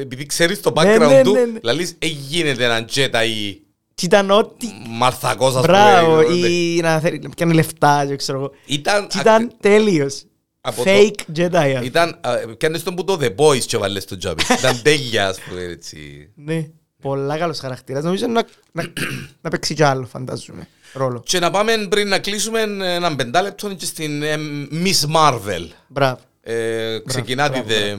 επειδή 0.00 0.26
ξέρεις 0.26 0.60
το 0.60 0.72
Ναι, 0.76 0.96
background 0.96 1.08
ναι, 1.08 1.22
του, 1.22 1.32
ναι, 1.32 1.40
ναι. 1.44 1.58
λαλείς, 1.62 1.94
«Ε, 1.98 2.06
γίνεται 2.06 2.64
ένα 2.64 2.84
Jedi 2.94 3.56
Και 3.98 4.04
ήταν 4.06 4.30
ό,τι... 4.30 4.66
μαρθακός, 4.88 5.54
ας 5.56 5.62
Μπράβο, 5.62 6.22
πούμε. 6.22 6.34
ή 6.46 6.80
να 6.80 7.00
θέλει 7.00 7.18
να 7.18 7.28
πιάνει 7.28 7.54
λεφτά, 7.54 8.06
και 8.06 8.16
ξέρω 8.16 8.38
εγώ. 8.38 8.50
Ήταν, 8.66 9.06
Και 9.08 9.18
ήταν 9.18 9.52
τέλειος. 9.60 10.24
Από 10.60 10.84
το- 10.84 10.90
Fake 10.90 11.36
Jedi. 11.38 11.74
ας 11.78 11.84
ήταν, 11.84 12.18
α, 12.20 12.38
πιάνεις 12.58 12.82
τον 12.82 12.94
που 12.94 13.04
το 13.04 13.18
The 13.20 13.34
Boys 13.36 13.58
και 13.64 13.76
βάλες 13.76 14.04
τον 14.04 14.18
τζάμπι. 14.18 14.42
Ήταν 14.58 14.82
τέλεια, 14.82 15.28
ας 15.28 15.38
πούμε, 15.40 15.62
έτσι. 15.62 16.30
Ναι. 16.34 16.68
Πολλά 17.00 17.38
καλός 17.38 17.58
χαρακτήρας. 17.58 18.04
Νομίζω 18.04 18.26
να, 18.26 18.44
να, 18.72 18.92
να 19.40 19.50
παίξει 19.50 19.74
κι 19.74 19.82
άλλο, 19.82 20.06
φαντάζομαι, 20.06 20.68
ρόλο. 20.92 21.22
Και 21.26 21.38
να 21.38 21.50
πάμε 21.50 21.86
πριν 21.90 22.08
να 22.08 22.18
κλείσουμε 22.18 22.60
έναν 22.80 23.16
πεντάλεπτο 23.16 23.74
και 23.74 23.84
στην 23.84 24.22
ε, 24.22 24.36
Miss 24.84 25.14
Marvel. 25.16 25.66
Μπράβο. 25.88 26.18
Ε, 26.40 26.98
ξεκινά 27.06 27.50
τη 27.50 27.60
μπράβο, 27.60 27.68
δε... 27.68 27.96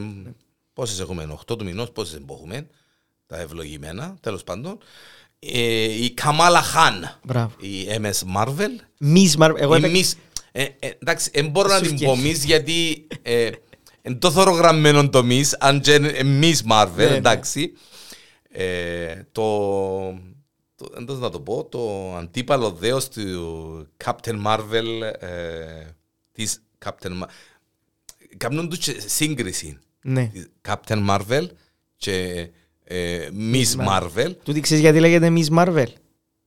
Πόσες 0.74 1.00
έχουμε, 1.00 1.28
8 1.52 1.58
του 1.58 1.66
μηνός, 1.66 1.92
πόσες 1.92 2.20
έχουμε, 2.30 2.68
τα 3.26 3.40
ευλογημένα, 3.40 4.16
τέλος 4.22 4.44
πάντων. 4.44 4.78
Ε, 5.40 6.04
η 6.04 6.12
Καμάλα 6.12 6.62
Χάν, 6.62 7.20
Μπράβο. 7.24 7.56
η 7.60 7.86
MS 8.02 8.38
Marvel. 8.38 9.04
Miss 9.16 9.38
Marvel. 9.40 9.56
Εγώ 9.58 9.76
η 9.76 9.78
έπαιξα- 9.84 10.16
Miss... 10.16 10.20
Ε, 10.52 10.64
ε, 10.80 10.90
εντάξει, 11.00 11.30
δεν 11.34 11.50
μπορώ 11.50 11.68
να 11.70 11.76
Σου 11.78 11.82
την 11.82 11.96
βγαίνει. 11.96 12.12
πω 12.22 12.30
Miss 12.30 12.46
γιατί 12.46 13.08
ε, 13.22 13.50
είναι 14.02 14.16
το 14.16 14.32
θωρογραμμένο 14.32 15.10
το 15.10 15.20
Miss, 15.30 15.50
αν 15.60 15.82
και 15.82 15.94
είναι 15.94 16.12
Miss 16.42 16.72
Marvel, 16.72 16.92
Ναι, 16.96 17.06
ναι. 17.06 17.16
εντάξει. 17.16 17.74
Ε, 18.50 19.22
το, 19.32 19.44
το, 20.76 20.88
εντός 20.98 21.20
να 21.20 21.30
το 21.30 21.40
πω, 21.40 21.66
το 21.66 22.14
αντίπαλο 22.16 22.72
δέος 22.72 23.10
του 23.10 23.88
Captain 24.06 24.44
Marvel, 24.46 24.86
ε, 25.20 25.86
της 26.32 26.64
Captain 26.86 27.10
Marvel, 27.12 27.28
κάνουν 28.38 28.70
τους 28.70 28.78
και 28.78 28.96
σύγκριση. 29.06 29.78
Ναι. 30.02 30.26
της 30.34 30.48
Captain 30.68 31.08
Marvel 31.10 31.48
και 31.98 32.14
ε, 32.16 32.50
Miss 33.52 33.88
Marvel. 33.90 34.36
Τούτη 34.44 34.60
ξέρεις 34.60 34.84
γιατί 34.84 35.00
λέγεται 35.00 35.34
Miss 35.36 35.58
Marvel; 35.58 35.86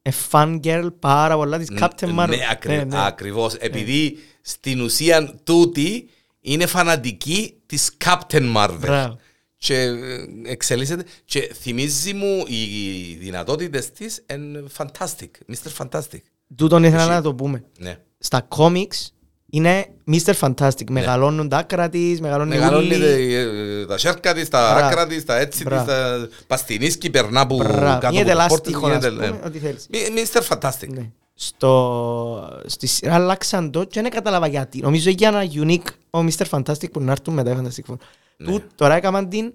Ε, 0.02 0.10
fan 0.30 0.60
girl 0.64 0.88
πάρα 0.98 1.36
πολλά 1.36 1.58
της 1.58 1.68
Captain 1.78 2.18
Marvel. 2.18 2.28
Ναι, 2.28 2.46
ακρι, 2.50 2.86
ακριβώς. 2.92 3.54
Επειδή 3.54 4.18
στην 4.40 4.80
ουσία 4.80 5.34
τούτη 5.44 6.08
είναι 6.40 6.66
φανατική 6.66 7.54
της 7.66 7.90
Captain 8.04 8.56
Marvel. 8.56 8.76
Μπράβο. 8.80 9.18
Και 9.56 9.74
ε, 9.74 10.26
εξελίσσεται 10.44 11.04
και 11.24 11.54
θυμίζει 11.60 12.14
μου 12.14 12.44
οι 12.46 13.14
δυνατότητες 13.14 13.90
της 13.92 14.24
είναι 14.32 14.64
fantastic, 14.76 15.28
Mr. 15.52 15.86
Fantastic. 15.86 16.20
Τούτον 16.56 16.84
ήθελα 16.84 17.02
Εσύ. 17.02 17.10
να 17.10 17.22
το 17.22 17.34
πούμε. 17.34 17.64
Ναι. 17.78 17.98
Στα 18.18 18.48
comics 18.56 19.08
είναι 19.50 19.86
Mr. 20.12 20.32
Fantastic. 20.40 20.90
Μεγαλώνουν 20.90 21.48
τα 21.48 21.56
άκρα 21.56 21.88
της, 21.88 22.20
μεγαλώνουν 22.20 22.52
οι 22.52 22.58
Μεγαλώνει 22.58 22.94
ούλοι. 22.94 23.34
ε, 23.34 23.86
τα 23.86 23.98
σέρκα 23.98 24.34
της, 24.34 24.48
τα 24.48 24.70
Μπράβο. 24.72 24.86
άκρα 24.86 25.06
της, 25.06 25.24
τα 25.24 25.36
έτσι 25.38 25.50
της, 25.58 25.62
Μπράβο. 25.62 25.84
τα 25.84 26.28
παστινίσκει, 26.46 27.10
περνά 27.10 27.46
που 27.46 27.56
Μπράβο. 27.56 27.78
κάτω 27.80 28.06
από 28.06 28.14
Γίνεται 28.16 28.32
το 28.32 28.38
πόρτο, 28.48 28.70
λάστιχο, 28.70 28.86
ας 28.86 28.92
γίνεται, 28.92 29.10
πούμε, 29.10 29.26
ναι. 29.28 29.46
ό,τι 29.46 29.58
θέλεις. 29.58 29.86
Μι- 29.90 30.28
Mr. 30.32 30.58
Fantastic. 30.58 30.88
Ναι. 30.88 31.10
Στο... 31.34 32.60
Στη 32.66 32.86
σειρά 32.86 33.14
αλλάξαν 33.14 33.70
το 33.70 33.84
και 33.84 34.00
δεν 34.02 34.10
κατάλαβα 34.10 34.46
γιατί. 34.46 34.80
Νομίζω 34.80 35.10
για 35.10 35.28
ένα 35.28 35.42
unique 35.66 35.92
ο 36.10 36.18
Mr. 36.18 36.44
Fantastic 36.50 36.90
που 36.92 37.00
να 37.00 37.10
έρθουν 37.12 37.34
μετά 37.34 37.50
οι 37.50 37.54
Fantastic 37.60 37.92
Four. 37.92 37.96
Ναι. 38.36 38.46
Του, 38.50 38.62
τώρα 38.74 38.94
έκαναν 38.96 39.28
την 39.28 39.52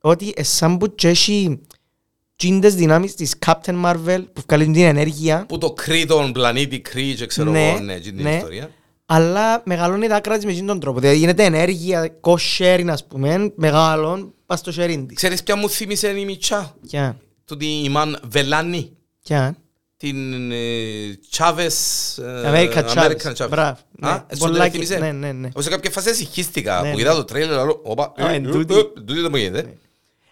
ότι 0.00 0.32
εσάν 0.36 0.78
που 0.78 0.94
και 0.94 1.08
έχει 1.08 1.60
τσίντες 2.36 2.74
δυνάμεις 2.74 3.14
της 3.14 3.34
Captain 3.46 3.84
Marvel 3.84 4.24
που 4.32 4.42
βγάλουν 4.48 4.72
την 4.72 4.82
ενέργεια 4.84 5.44
Που 5.48 5.58
το 5.58 5.72
Κρή, 5.72 6.06
τον 6.06 6.32
πλανήτη 6.32 6.80
Κρή 6.80 7.14
και 7.14 7.26
ξέρω 7.26 7.50
Ναι, 7.50 7.68
εγώ, 7.68 7.80
ναι, 7.80 7.94
και 7.98 8.10
την 8.12 8.22
ναι. 8.22 8.34
ιστορία. 8.34 8.70
Αλλά 9.06 9.62
μεγαλώνει 9.64 10.06
τα 10.06 10.16
άκρας 10.16 10.36
της 10.36 10.44
με 10.46 10.50
αυτόν 10.52 10.66
τον 10.66 10.80
τρόπο. 10.80 11.00
Δηλαδή 11.00 11.18
γίνεται 11.18 11.44
ενέργεια, 11.44 12.14
co-sharing 12.20 12.86
ας 12.88 13.04
πούμε, 13.06 13.52
μεγάλων, 13.56 14.34
πας 14.46 14.58
στο 14.58 14.72
sharing 14.76 15.04
της. 15.06 15.16
Ξέρεις 15.16 15.42
ποια 15.42 15.56
μου 15.56 15.68
θύμισε 15.70 16.08
η 16.08 16.24
Μιτσά, 16.24 16.76
Ποια, 16.88 17.18
του 17.44 17.56
τη 17.56 17.66
Ιμάν 17.66 18.18
Βελάνη, 18.28 18.92
ποια; 19.22 19.56
την 19.96 20.50
ε, 20.52 20.56
Τσάβες, 21.30 22.18
ε, 22.18 22.42
American 22.46 22.84
Chavez. 22.84 23.10
American 23.10 23.32
Chavez. 23.36 23.48
Μπράβο. 23.50 23.78
Α, 24.00 24.12
Ναι, 24.12 24.22
εσύ 24.26 24.40
πολλά 24.40 24.52
δεν 24.58 24.64
και- 24.66 24.70
θύμισε. 24.72 24.98
ναι, 24.98 25.12
ναι, 25.12 25.32
ναι. 25.32 25.46
Εγώ 25.48 25.60
σε 25.62 25.70
κάποια 25.70 25.90
φάση 25.90 26.14
συγχύστηκα 26.14 26.80
Ναι, 26.82 26.90
που 26.90 26.94
ναι. 26.96 27.00
είδα 27.02 27.14
το 27.14 27.24
τρέιλερ, 27.24 27.50
λέω, 27.64 27.80
όπα, 27.84 28.12
Α, 28.16 28.30
ε, 28.30 28.34
εν 28.34 28.44
ε, 28.44 28.50
τούτη. 28.50 28.74
ε, 28.74 28.82
τούτη 28.94 29.20
δεν 29.20 29.28
μου 29.30 29.36
γίνεται. 29.36 29.74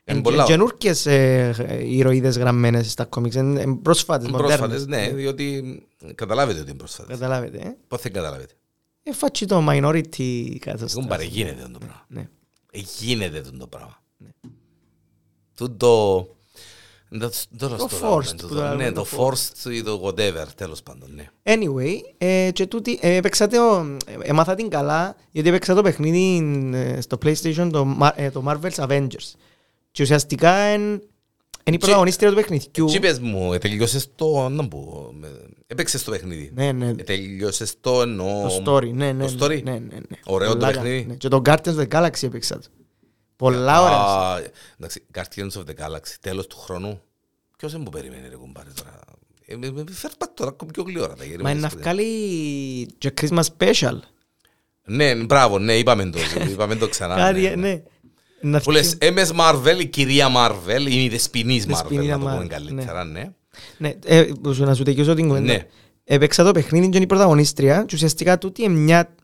Είναι 0.05 0.21
πολλά 0.21 0.43
ωραία. 0.43 0.57
Καινούργιες 0.57 1.07
ε, 1.07 1.55
ηρωίδες 1.85 2.39
γραμμένες 2.39 2.91
στα 2.91 3.05
κόμιξ, 3.05 3.35
είναι 3.35 3.61
είναι 3.63 3.75
πρόσφατες, 3.83 4.29
Είναι 4.29 4.37
μοντέρνες. 4.37 4.59
πρόσφατες, 4.59 4.87
ναι, 4.87 5.09
διότι 5.15 5.83
καταλάβετε 6.15 6.61
ότι 6.61 6.69
είναι 6.71 6.79
πρόσφατες. 6.79 7.19
Καταλάβετε, 7.19 7.59
ε. 7.59 7.77
Πώς 7.89 8.01
δεν 8.03 8.13
καταλάβετε. 8.13 8.53
Ε, 9.07 9.13
φάτσι 9.13 9.47
το 9.47 9.67
minority 9.71 10.57
κατάσταση. 10.59 10.97
Εγώ 10.99 11.09
παρεγίνεται 11.09 11.69
το 11.73 11.79
πράγμα. 11.79 12.05
Ναι. 12.09 12.29
Ε, 12.71 12.79
Γίνεται 12.99 13.41
το 13.59 13.67
πράγμα. 13.67 14.03
Τούτο... 15.57 16.27
δεν 17.09 17.21
το- 17.21 17.31
δεν 17.51 17.69
Το 17.69 17.77
το 17.77 17.89
forced 18.03 18.21
λέμε, 18.23 18.31
που 18.31 18.37
τούτο. 18.37 18.55
το 18.55 18.63
λέμε, 18.63 18.75
Ναι, 18.75 18.93
το 18.93 19.03
το 19.03 19.09
forced 19.19 19.71
ή 19.73 19.83
το 19.83 20.03
whatever, 20.05 20.47
τέλος 20.57 20.83
πάντων, 20.83 21.11
ναι. 21.15 21.29
Anyway, 21.43 21.97
ε, 22.19 22.51
και 22.53 22.67
τούτη, 22.67 22.99
ε, 23.03 23.15
έπαιξα 23.15 23.47
το, 23.47 23.87
ε, 24.07 24.17
έμαθα 24.23 24.55
την 24.55 24.69
καλά, 24.69 25.17
γιατί 25.31 25.49
έπαιξα 25.49 25.75
το 25.75 25.83
παιχνίδι 25.83 26.37
ε, 26.75 27.01
στο 27.01 27.19
PlayStation, 27.25 27.69
το, 27.73 27.97
Mar- 28.01 28.13
ε, 28.15 28.31
το 28.31 28.43
Marvel's 28.47 28.75
Avengers. 28.89 29.33
Και 29.91 30.03
ουσιαστικά 30.03 30.73
είναι 30.75 31.01
η 31.73 31.79
πρωταγωνίστρια 31.79 32.29
του 32.31 32.35
παιχνιδιού. 32.35 32.85
Τι 32.85 32.95
είπες 32.95 33.19
μου, 33.19 33.53
ε, 33.53 33.59
τελειώσες 33.59 34.09
το, 34.15 34.49
να 34.49 34.69
πω, 34.69 35.11
με- 35.19 35.29
έπαιξες 35.67 36.05
το 36.05 36.11
παιχνίδι. 36.11 36.51
Ναι, 36.55 36.73
ναι, 36.73 36.89
Ε, 36.89 36.93
Τελειώσες 36.93 37.75
το 37.81 38.03
εννοώ... 38.03 38.49
το 38.63 38.73
story, 38.77 38.93
ναι, 38.93 39.13
ναι. 39.13 39.27
Το 39.31 39.45
story. 39.45 39.63
Ναι, 39.63 39.71
ναι, 39.73 39.79
ναι. 39.79 40.01
Ωραίο 40.25 40.49
το 40.51 40.55
Πολλά 40.57 40.67
παιχνίδι. 40.71 41.01
κα- 41.03 41.07
ναι. 41.09 41.15
Και 41.15 41.29
το 41.29 41.43
Guardians 41.45 41.77
of 41.77 41.77
the 41.77 41.89
Galaxy 41.89 42.23
έπαιξα 42.23 42.59
το. 42.59 42.67
Πολλά 43.37 43.83
ωραία. 43.83 43.97
Α, 43.97 44.41
Εντάξει, 44.79 45.05
Guardians 45.15 45.51
of 45.61 45.65
the 45.65 45.87
Galaxy, 45.87 46.15
τέλος 46.21 46.47
του 46.47 46.57
χρόνου. 46.59 47.01
Ποιος 47.59 47.73
δεν 47.73 47.81
μου 47.85 47.91
περιμένει 47.91 48.29
ρε 48.29 48.37
κουμπάρε 48.37 48.69
τώρα; 48.77 49.01
Ε, 49.47 49.57
με- 49.57 49.71
με- 49.71 49.85
Φέρ' 49.91 50.11
πατ 50.19 50.37
τώρα 50.37 50.51
ακόμη 50.51 50.71
πιο 50.71 50.83
γλυόρα 50.83 51.15
τα 51.15 51.17
Μα 51.17 51.25
είναι 51.25 51.43
να 51.43 51.51
γέρημα. 51.53 51.69
βγάλει 51.81 52.87
και 52.99 53.13
Christmas 53.21 53.43
special. 53.59 53.99
Ναι, 54.87 55.15
μπράβο, 55.15 55.59
ναι, 55.59 55.75
είπαμε 55.77 56.11
το, 56.11 56.19
είπαμε 56.53 56.77
το 56.77 56.89
ξανά. 56.89 57.15
Κάτι, 57.17 57.41
ναι, 57.41 57.49
ναι. 57.49 57.55
ναι. 57.57 57.73
Να 57.73 57.83
Που 58.63 58.71
λες 58.71 58.97
MS 59.01 59.31
Marvel, 59.41 59.81
η 59.81 59.87
κυρία 59.87 60.29
Marvel, 60.37 60.81
είναι 60.91 61.03
η 61.03 61.09
δεσποινής 61.09 61.65
Marvel, 61.65 61.69
Δεσποινίδα 61.69 62.17
να 62.17 62.19
το 62.25 62.31
πούμε 62.31 62.45
Marvel, 62.45 62.49
καλύτερα, 62.49 63.05
ναι. 63.05 63.31
Ναι, 63.79 63.93
ε, 64.05 64.23
που 64.43 64.55
σου- 64.55 64.65
να 64.65 64.75
σου 64.75 64.83
τελειώσω 64.83 65.15
την 65.15 65.27
κουβέντα. 65.29 65.53
Ναι. 65.53 65.67
Έπαιξα 66.05 66.45
το 66.45 66.53
παιχνίδι 66.53 66.89
και 66.89 66.95
είναι 66.97 67.05
η 67.05 67.09
πρωταγωνίστρια 67.09 67.85
και 67.87 67.95
ουσιαστικά 67.95 68.39
τούτη 68.39 68.63
είναι 68.63 68.75
μια, 68.75 69.15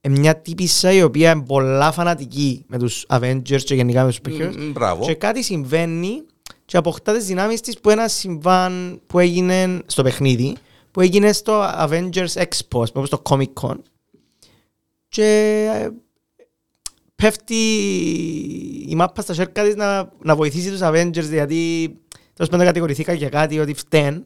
είναι 0.00 0.18
μια 0.18 0.36
τύπισσα 0.40 0.92
η 0.92 1.02
οποία 1.02 1.30
είναι 1.30 1.42
πολλά 1.42 1.92
φανατική 1.92 2.64
με 2.66 2.78
τους 2.78 3.04
Avengers 3.08 3.60
και 3.64 3.74
γενικά 3.74 4.04
με 4.04 4.08
τους 4.08 4.18
superheroes 4.24 4.56
Μ, 4.58 4.70
Μπράβο. 4.72 5.04
και 5.04 5.14
κάτι 5.14 5.42
συμβαίνει 5.44 6.22
και 6.64 6.76
αποκτά 6.76 7.12
τις 7.16 7.26
δυνάμεις 7.26 7.60
της 7.60 7.80
που 7.80 7.90
ένα 7.90 8.08
συμβάν 8.08 9.00
που 9.06 9.18
έγινε 9.18 9.80
στο 9.86 10.02
παιχνίδι 10.02 10.56
που 10.90 11.00
έγινε 11.00 11.32
στο 11.32 11.62
Avengers 11.78 12.32
Expo, 12.34 12.82
ας 12.82 12.92
πούμε, 12.92 13.06
στο 13.06 13.22
Comic 13.30 13.52
Con 13.60 13.74
και 15.08 15.24
ε, 15.74 15.88
πέφτει 17.16 17.54
η 18.88 18.94
μάπα 18.94 19.22
στα 19.22 19.34
σέρκα 19.34 19.62
της 19.64 19.74
να, 19.76 20.12
να 20.22 20.36
βοηθήσει 20.36 20.70
τους 20.70 20.80
Avengers 20.82 21.28
γιατί 21.30 21.88
τέλος 22.34 22.50
πάντων 22.50 22.66
κατηγορηθήκα 22.66 23.12
για 23.12 23.28
κάτι 23.28 23.58
ότι 23.58 23.74
φταίν 23.74 24.24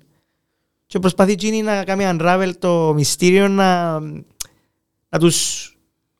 και 0.86 0.98
προσπαθεί 0.98 1.32
εκείνη 1.32 1.62
να 1.62 1.84
κάνει 1.84 2.04
unravel 2.06 2.50
το 2.58 2.92
μυστήριο 2.94 3.48
να, 3.48 4.00
να 5.08 5.18
τους 5.18 5.64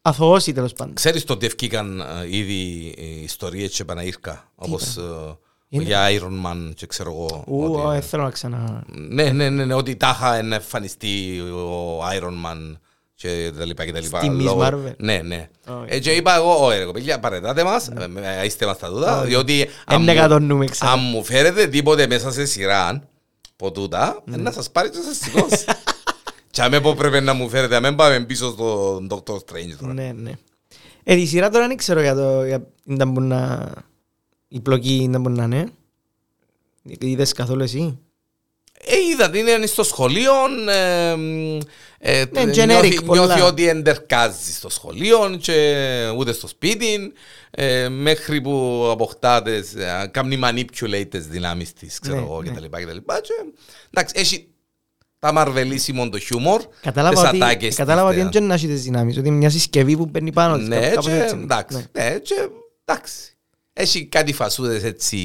αθωώσει 0.03 0.53
τέλος 0.53 0.73
πάντων. 0.73 0.95
Ξέρεις 0.95 1.25
το 1.25 1.33
ότι 1.33 1.47
ευκήκαν 1.47 2.01
ε, 2.01 2.05
ήδη 2.37 2.95
ε, 2.99 3.23
ιστορίες 3.23 3.75
και 3.75 3.83
επαναήρκα, 3.83 4.51
όπως 4.55 4.97
ε, 4.97 5.03
Είναι. 5.69 5.83
για 5.83 6.07
Iron 6.11 6.47
Man 6.47 6.73
και 6.75 6.87
ξέρω 6.87 7.11
εγώ. 7.11 7.45
Ου, 7.47 7.63
ότι- 7.73 7.97
ε, 7.97 8.01
θέλω 8.01 8.23
να 8.23 8.31
ξανα... 8.31 8.85
Ναι, 8.87 9.31
ναι, 9.31 9.51
ναι, 9.51 9.65
ναι, 9.65 9.75
ότι 9.75 9.97
τάχα 9.97 10.43
να 10.43 10.55
εμφανιστεί 10.55 11.41
ο 11.41 12.01
Iron 12.19 12.47
Man 12.47 12.77
και 13.21 13.53
τα 13.59 13.65
λοιπά 13.65 13.85
και 13.85 13.93
τα 13.93 14.01
λοιπά. 14.01 14.19
Στη 14.19 14.31
Miss 14.33 14.43
Λόγω- 14.43 14.63
Marvel. 14.63 14.95
Ναι, 14.97 15.21
ναι. 15.25 15.49
Ω, 15.69 15.73
Ε, 15.87 15.99
Και 15.99 16.11
είπα 16.13 16.37
εγώ, 16.37 16.65
ωραία, 16.65 16.85
κοπέλια, 16.85 17.21
παρετάτε 17.21 17.65
μας, 17.65 17.89
ε, 17.89 18.11
ε, 18.41 18.45
είστε 18.47 18.67
μας 18.67 18.79
τα 18.79 18.89
τούτα, 18.89 19.23
διότι 19.25 19.63
αν 19.87 19.97
Εν 19.97 20.03
μου- 20.03 20.09
εκατονούμε 20.11 20.65
ξανά. 20.67 20.91
αν 20.93 20.99
μου 21.03 21.25
φέρετε 21.25 21.67
τίποτε 21.67 22.07
μέσα 22.07 22.33
σε 22.33 22.45
σειρά, 22.45 23.03
από 23.57 23.71
τούτα, 23.73 24.23
ε, 24.33 24.37
να 24.37 24.51
σας 24.53 24.71
πάρει 24.71 24.91
και 24.91 24.99
σας 25.05 25.17
σηκώσει. 25.17 25.65
Και 26.51 26.63
αμέ 26.63 26.81
που 26.81 26.95
πρέπει 26.95 27.21
να 27.21 27.33
μου 27.35 27.49
φέρετε, 27.49 27.77
αμέ 27.77 27.93
πάμε 27.93 28.21
πίσω 28.25 28.51
στον 28.51 29.09
Doctor 29.11 29.35
Strange 29.35 29.75
τώρα. 29.81 29.93
Ναι, 29.93 30.13
ναι. 30.17 30.33
Ε, 31.05 31.15
τη 31.15 31.27
σειρά 31.27 31.49
τώρα 31.51 31.67
δεν 31.67 31.77
ξέρω 31.77 32.01
για 32.01 32.15
το... 32.15 32.45
Για, 32.45 32.67
ήταν 32.87 33.13
που 33.13 33.21
να... 33.21 33.71
Η 34.49 34.61
πλοκή 34.61 34.95
ήταν 34.95 35.23
που 35.23 35.29
να 35.29 35.45
είναι. 35.45 35.67
Είδες 36.83 37.33
καθόλου 37.33 37.63
εσύ; 37.63 37.99
Ε, 38.85 38.97
είδα 39.13 39.31
την 39.31 39.47
είναι 39.47 39.67
στο 39.67 39.83
σχολείο. 39.83 40.33
Ε, 40.69 41.15
ε, 41.99 42.25
Ναι, 42.31 42.45
νιώθει, 42.45 42.61
generic 42.63 43.05
πολλά. 43.05 43.25
νιώθει 43.25 43.41
ότι 43.41 43.69
εντερκάζει 43.69 44.53
στο 44.53 44.69
σχολείο 44.69 45.39
και 45.41 45.87
ούτε 46.17 46.33
στο 46.33 46.47
σπίτι. 46.47 47.13
Ε, 47.51 47.89
μέχρι 47.89 48.41
που 48.41 48.87
αποκτάτες, 48.93 49.75
ε, 49.75 50.09
κάνει 50.13 50.41
manipulate 50.45 51.07
τις 51.09 51.27
δυνάμεις 51.27 51.73
της, 51.73 51.99
ξέρω 51.99 52.17
Ναι, 52.17 52.23
εγώ, 52.23 52.43
ναι. 52.43 52.49
και 52.49 52.55
τα 52.55 52.61
λοιπά 52.61 52.79
και 52.81 52.87
τα 52.87 52.93
λοιπά. 52.93 53.21
Και, 53.21 53.33
εντάξει, 53.91 54.15
έχει 54.19 54.49
τα 55.19 55.33
μαρβελίσιμο 55.33 56.09
το 56.09 56.19
χιούμορ, 56.19 56.63
Κατάλαβα 56.81 57.15
τις 57.15 57.29
ότι, 57.29 57.37
ατάκες 57.37 57.75
κατάλαβα 57.75 58.13
της, 58.13 58.23
ότι 58.25 58.39
δεν 58.39 58.47
να 58.47 58.55
έχει 58.55 58.67
τις 58.67 58.83
δυνάμεις. 58.83 59.17
Ότι 59.17 59.29
είναι 59.29 59.37
μια 59.37 59.51
συσκευή 59.51 59.97
που 59.97 60.11
παίρνει 60.11 60.33
πάνω 60.33 60.59
της. 60.59 60.69
Ναι, 60.69 60.89
κάπως 60.89 61.05
και, 61.07 61.13
έτσι. 61.23 61.37
εντάξει, 61.43 61.89
Ναι. 61.93 62.03
ναι, 62.05 62.19
και, 62.19 62.35
εντάξει. 62.85 63.15
Έχει 63.73 64.07
κάτι 64.07 64.33
φασούδες 64.33 64.85
έτσι. 64.85 65.19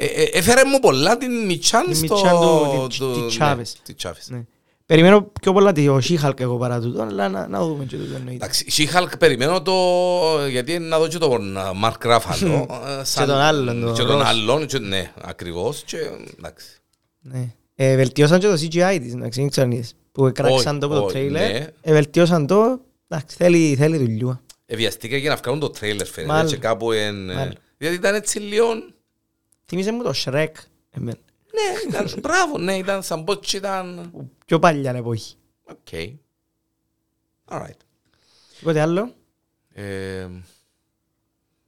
Ε, 0.00 0.04
ε, 0.04 0.22
έφερε 0.32 0.64
μου 0.64 0.78
πολλά 0.78 1.16
την 1.16 1.44
Μιτσάν 1.46 1.84
Την 1.84 1.94
στο... 1.94 2.14
Μιτσάν 2.14 2.40
του- 2.40 2.86
τη- 2.88 2.98
του- 2.98 3.12
τη 3.14 3.20
ναι, 3.20 3.26
Τσάβες. 3.26 3.76
τη 3.82 3.94
Τσάβες. 3.94 4.26
Ναι. 4.30 4.44
Περιμένω 4.86 5.22
πιο 5.40 5.52
πολλά 5.52 5.72
το 5.72 5.96
She-Hulk 5.96 6.40
εγώ 6.40 6.56
παρά 6.56 6.80
τούτο, 6.80 7.02
αλλά 7.02 7.28
να, 7.28 7.46
να 7.48 7.62
δούμε 7.64 7.84
και 7.84 7.96
τούτο 7.96 8.14
εννοείται. 8.14 8.44
Εντάξει, 8.44 8.64
She-Hulk 8.70 9.12
περιμένω 9.18 9.62
το... 9.62 9.72
γιατί 10.50 10.78
να 10.78 10.98
δω 10.98 11.08
και 11.08 11.18
τον 11.18 11.56
α, 11.58 11.70
Mark 11.84 12.06
Ruffalo. 12.06 12.66
ε, 13.00 13.04
σαν- 13.04 13.26
τον 13.26 13.36
άλλον, 13.36 13.80
τον 13.80 13.94
Και 13.94 14.02
τον 14.02 14.20
Ross. 14.20 14.24
άλλον, 14.24 14.66
και- 14.66 14.78
ναι, 14.78 15.12
ακριβώς. 15.22 15.82
Και 15.86 15.96
εντάξει. 16.38 16.66
Ναι. 17.20 17.54
Ε, 17.74 17.96
βελτιώσαν 17.96 18.40
και 18.40 18.46
το 18.46 18.52
CGI 18.52 18.98
της, 19.02 19.12
εντάξει, 19.12 19.40
δεν 19.40 19.50
ξέρω 19.50 19.66
αν 19.66 19.72
είδες. 19.72 19.94
Που 20.12 20.30
κράξαν 20.34 20.78
το 20.78 20.86
από 20.86 20.94
το 20.94 21.00
όχι, 21.02 21.12
τρέιλερ. 21.12 21.50
ναι. 21.52 21.66
Ε, 21.80 21.92
βελτιώσαν 21.92 22.46
το, 22.46 22.80
εντάξει, 23.08 23.36
θέλει, 23.36 23.74
θέλει 23.78 23.96
δουλειά. 23.98 24.40
Εβιαστήκαν 24.66 25.16
για 25.16 25.30
να 25.30 25.36
βγάλουν 25.36 25.60
το 25.60 25.70
τρέιλερ 25.70 26.06
φαίνεται 26.06 26.32
Μάλλον. 26.32 26.50
και 26.50 26.56
κάπου 26.56 26.92
εν... 26.92 27.30
ε, 27.30 27.34
Μάλλον. 27.34 27.54
Γιατί 27.78 27.94
ήταν 27.94 28.14
έτσι 28.14 28.38
λίγο... 28.38 28.66
Θύμισε 29.68 29.92
μου 29.92 30.02
το 30.02 30.12
Shrek, 30.24 30.48
εμένα. 30.90 31.18
Ναι, 31.52 31.88
ήταν, 31.90 32.14
μπράβο, 32.20 32.58
ναι, 32.58 32.76
ήταν 32.76 33.02
σαν 33.02 33.24
πως 33.24 33.38
και 33.40 33.56
ήταν... 33.56 34.12
Πιο 34.46 34.58
παλιά 34.58 34.92
εποχή. 34.92 35.34
OK. 35.64 35.76
Alright. 37.50 37.76
Τίποτε 38.58 38.80
άλλο; 38.80 39.14
Ε, 39.74 40.26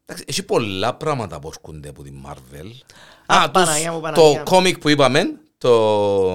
εντάξει, 0.04 0.24
έχει 0.26 0.42
πολλά 0.42 0.94
πράγματα 0.94 1.38
που 1.38 1.48
έρχονται 1.48 1.88
από 1.88 2.02
τη 2.02 2.10
Marvel. 2.26 2.70
Α, 3.26 3.40
τους- 3.40 3.50
Παναγία 3.52 3.92
μου, 3.92 4.00
Παναγία 4.00 4.22
το 4.32 4.38
μου. 4.38 4.44
κόμικ 4.44 4.78
που 4.78 4.88
είπαμε, 4.88 5.40
το 5.58 5.70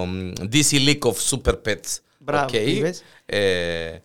μ, 0.08 0.32
DC 0.52 0.72
League 0.88 1.00
of 1.00 1.14
Super 1.30 1.54
Pets. 1.66 1.98
Μπράβο, 2.18 2.46
Οκ. 2.46 2.54
είπες. 2.54 3.04
Ε, 3.26 3.98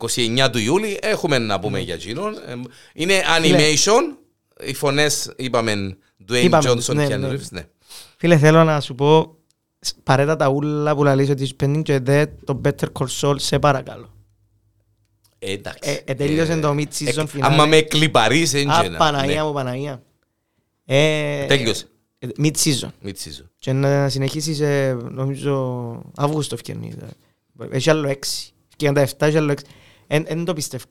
29 0.00 0.48
του 0.52 0.58
Ιούλη 0.58 0.98
έχουμε 1.02 1.38
να 1.38 1.58
πούμε 1.60 1.80
για 1.80 1.94
εκείνον. 1.94 2.34
Ε, 2.46 2.54
Είναι 2.92 3.20
animation. 3.38 4.16
Οι 4.66 4.74
φωνές 4.74 5.32
είπαμε 5.36 5.96
Dwayne 6.28 6.42
Είπαμε, 6.44 6.70
Johnson 6.70 6.94
ναι, 6.94 7.06
και 7.06 7.16
ναι. 7.16 7.28
Keanu 7.28 7.32
Reeves. 7.32 7.48
Ναι. 7.50 7.66
Φίλε, 8.16 8.38
θέλω 8.38 8.64
να 8.64 8.80
σου 8.80 8.94
πω, 8.94 9.36
σ- 9.80 9.96
παρέτα 10.02 10.36
τα 10.36 10.48
ούλα 10.48 10.94
που 10.96 11.04
λαλείς 11.04 11.30
ότι 11.30 11.46
σπέντουν 11.46 11.82
και 11.82 11.98
δε 11.98 12.26
το 12.44 12.60
Better 12.64 12.86
Call 12.92 13.06
Saul, 13.20 13.34
σε 13.38 13.58
παρακαλώ. 13.58 14.14
Ε, 15.38 15.52
εντάξει. 15.52 15.90
Ε, 15.90 15.98
ε, 16.04 16.14
τελείωσε 16.14 16.56
το 16.60 16.70
mid-season 16.70 17.16
ε, 17.16 17.22
finale. 17.34 17.38
Άμα 17.40 17.66
με 17.66 17.80
κλιπαρείς, 17.80 18.54
Α, 18.54 18.58
έντζενα. 18.58 18.96
Παναγία 18.98 19.44
μου, 19.44 19.52
Παναγία. 19.52 20.02
Ε, 20.84 21.46
Τέλειωσε. 21.46 21.86
ε, 22.18 22.26
Mid-season. 22.38 22.88
Mid-season. 23.04 23.44
Και 23.58 23.72
να 23.72 24.08
συνεχίσεις 24.08 24.56
σε, 24.56 24.92
νομίζω, 24.92 26.02
Αύγουστο 26.16 26.56
φτιάχνεις. 26.56 26.94
Έχει 27.70 27.90
άλλο 27.90 28.08
έξι. 28.08 28.52
Και 28.76 28.92
τα 28.92 29.06
7 29.06 29.26
έχει 29.26 29.36
άλλο 29.36 29.52
έξι. 29.52 29.64
Δεν 30.06 30.44
το 30.44 30.52
πιστεύω. 30.54 30.84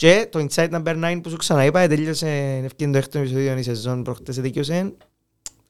Και 0.00 0.28
το 0.30 0.46
Inside 0.50 0.70
Number 0.70 1.04
9 1.04 1.20
που 1.22 1.30
σου 1.30 1.36
ξαναείπα, 1.36 1.86
τελείωσε, 1.86 2.60
ευκαιρία 2.64 2.92
το 2.92 2.98
έκτο 2.98 3.18
επεισόδιο 3.18 3.56
η 3.58 3.62
σεζόν 3.62 4.02
προχτές, 4.02 4.36
δικαιώσε 4.40 4.92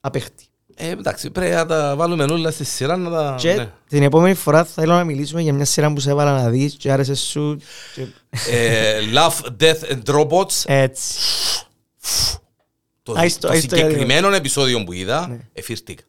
απέχτη. 0.01 0.45
Ε, 0.75 0.91
εντάξει, 0.91 1.31
πρέπει 1.31 1.55
να 1.55 1.67
τα 1.67 1.97
βάλουμε 1.97 2.25
όλα 2.25 2.51
στη 2.51 2.65
σειρά 2.65 2.97
να 2.97 3.11
τα... 3.11 3.35
Και 3.39 3.55
ναι. 3.55 3.71
την 3.89 4.03
επόμενη 4.03 4.35
φορά 4.35 4.65
θέλω 4.65 4.93
να 4.95 5.05
μιλήσουμε 5.05 5.41
για 5.43 5.53
μια 5.53 5.65
σειρά 5.65 5.93
που 5.93 6.01
σε 6.01 6.11
έβαλα 6.11 6.43
να 6.43 6.49
δεις 6.51 6.75
και 6.75 6.93
άρεσε 6.93 7.15
σου. 7.15 7.61
και- 7.95 8.07
Ε, 8.51 8.99
Love, 9.15 9.47
Death 9.63 9.93
and 9.93 10.15
Robots. 10.15 10.63
Έτσι. 10.67 11.19
Το, 13.03 13.13
Α, 13.13 13.29
στο- 13.29 13.41
το 13.49 13.53
α, 13.55 13.61
στο- 13.61 13.61
συγκεκριμένο 13.61 14.31
επεισόδιο 14.35 14.85
που 14.85 14.93
είδα, 14.93 15.29
Ναι. 15.29 15.39
εφήρτηκα. 15.53 16.03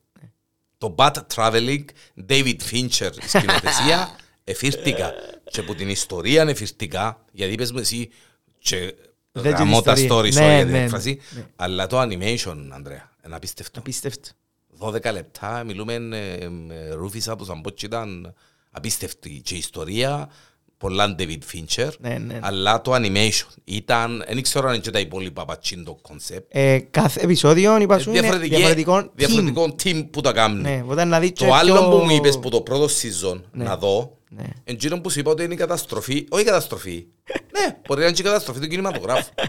Το 0.78 0.96
Bad 0.98 1.12
Traveling, 1.36 1.84
David 2.30 2.56
Fincher 2.72 3.10
σκηνοθεσία, 3.28 4.10
εφήρτηκα. 4.44 5.12
Και 5.52 5.60
από 5.60 5.76
την 5.76 5.90
ιστορία 5.90 6.42
εφήρτηκα, 6.44 7.26
γιατί 7.32 7.54
είπες 7.54 7.72
μου 7.72 7.80
εσύ 7.80 8.10
και 8.60 8.94
Δεν 9.32 9.52
γαμώ 9.54 9.82
τα 9.82 9.94
την 9.94 10.04
stories 10.12 10.26
ιστορία. 10.26 10.42
όλα 10.42 10.48
Ναι, 10.48 10.56
για 10.56 10.64
την 10.66 10.74
ναι, 10.74 10.84
έκφραση, 10.84 11.20
ναι. 11.36 11.46
αλλά 11.56 11.88
το 11.88 12.02
animation, 12.02 12.58
Ανδρέα, 12.70 13.10
είναι 13.26 13.36
απίστευτο. 13.36 13.80
Απίστευτο. 13.80 14.30
12 14.80 15.12
λεπτά, 15.14 15.64
μιλούμε 15.64 15.94
ε, 15.94 16.44
ε, 16.44 16.94
ρούφισα 16.94 17.36
που 17.36 17.46
σαν 17.46 17.62
πότσι 17.62 17.86
ήταν 17.86 18.34
απίστευτη 18.72 19.42
και 19.46 19.54
η 19.56 19.58
ιστορία, 19.58 20.30
πολλά 20.78 21.16
David 21.20 21.40
Fincher, 21.54 21.90
Ναι, 22.00 22.18
ναι. 22.18 22.40
αλλά 22.42 22.82
το 22.82 22.94
animation 22.96 23.48
ήταν, 23.64 24.24
δεν 24.28 24.42
ξέρω 24.42 24.68
αν 24.68 24.74
είναι 24.74 24.84
και 24.84 24.92
τα 24.92 25.00
υπόλοιπα 25.00 25.46
πατσίν 25.46 25.84
το 25.84 25.98
concept, 26.10 26.44
Ε, 26.48 26.80
κάθε 26.80 27.22
επεισόδιο 27.22 27.78
είπα 27.82 28.00
σου 28.00 28.10
είναι 28.10 28.20
διαφορετική- 28.20 28.56
διαφορετικό 28.56 28.98
team. 28.98 29.10
διαφορετικό 29.16 29.76
team 29.84 30.08
που 30.12 30.22
τα 30.22 30.32
κάνουν. 30.32 30.62
Ναι, 30.62 30.84
όταν 30.88 31.08
να 31.08 31.20
δεις 31.20 31.32
και 31.32 31.46
Το 31.46 31.54
άλλο 31.54 31.74
πιο- 31.74 31.90
που 31.90 31.98
μου 31.98 32.16
είπες 32.16 32.40
που 32.40 32.50
το 32.50 32.62
πρώτο 32.62 32.86
season 32.86 33.42
να 33.52 33.78
δω, 33.78 34.18
Ναι. 34.36 34.44
εντζήνο 34.64 35.02
που 35.02 35.10
σου 35.10 35.20
είπα 35.20 35.32
ότι 35.32 35.44
είναι 35.44 35.54
η 35.54 35.58
καταστροφή, 35.58 36.26
όχι 36.30 36.42
η 36.42 36.46
καταστροφή, 36.46 37.06
ναι, 37.60 37.78
μπορεί 37.88 38.00
να 38.00 38.06
είναι 38.06 38.16
και 38.16 38.22
η 38.22 38.26
καταστροφή 38.26 38.60
του 38.60 38.68
κινηματογράφου. 38.68 39.30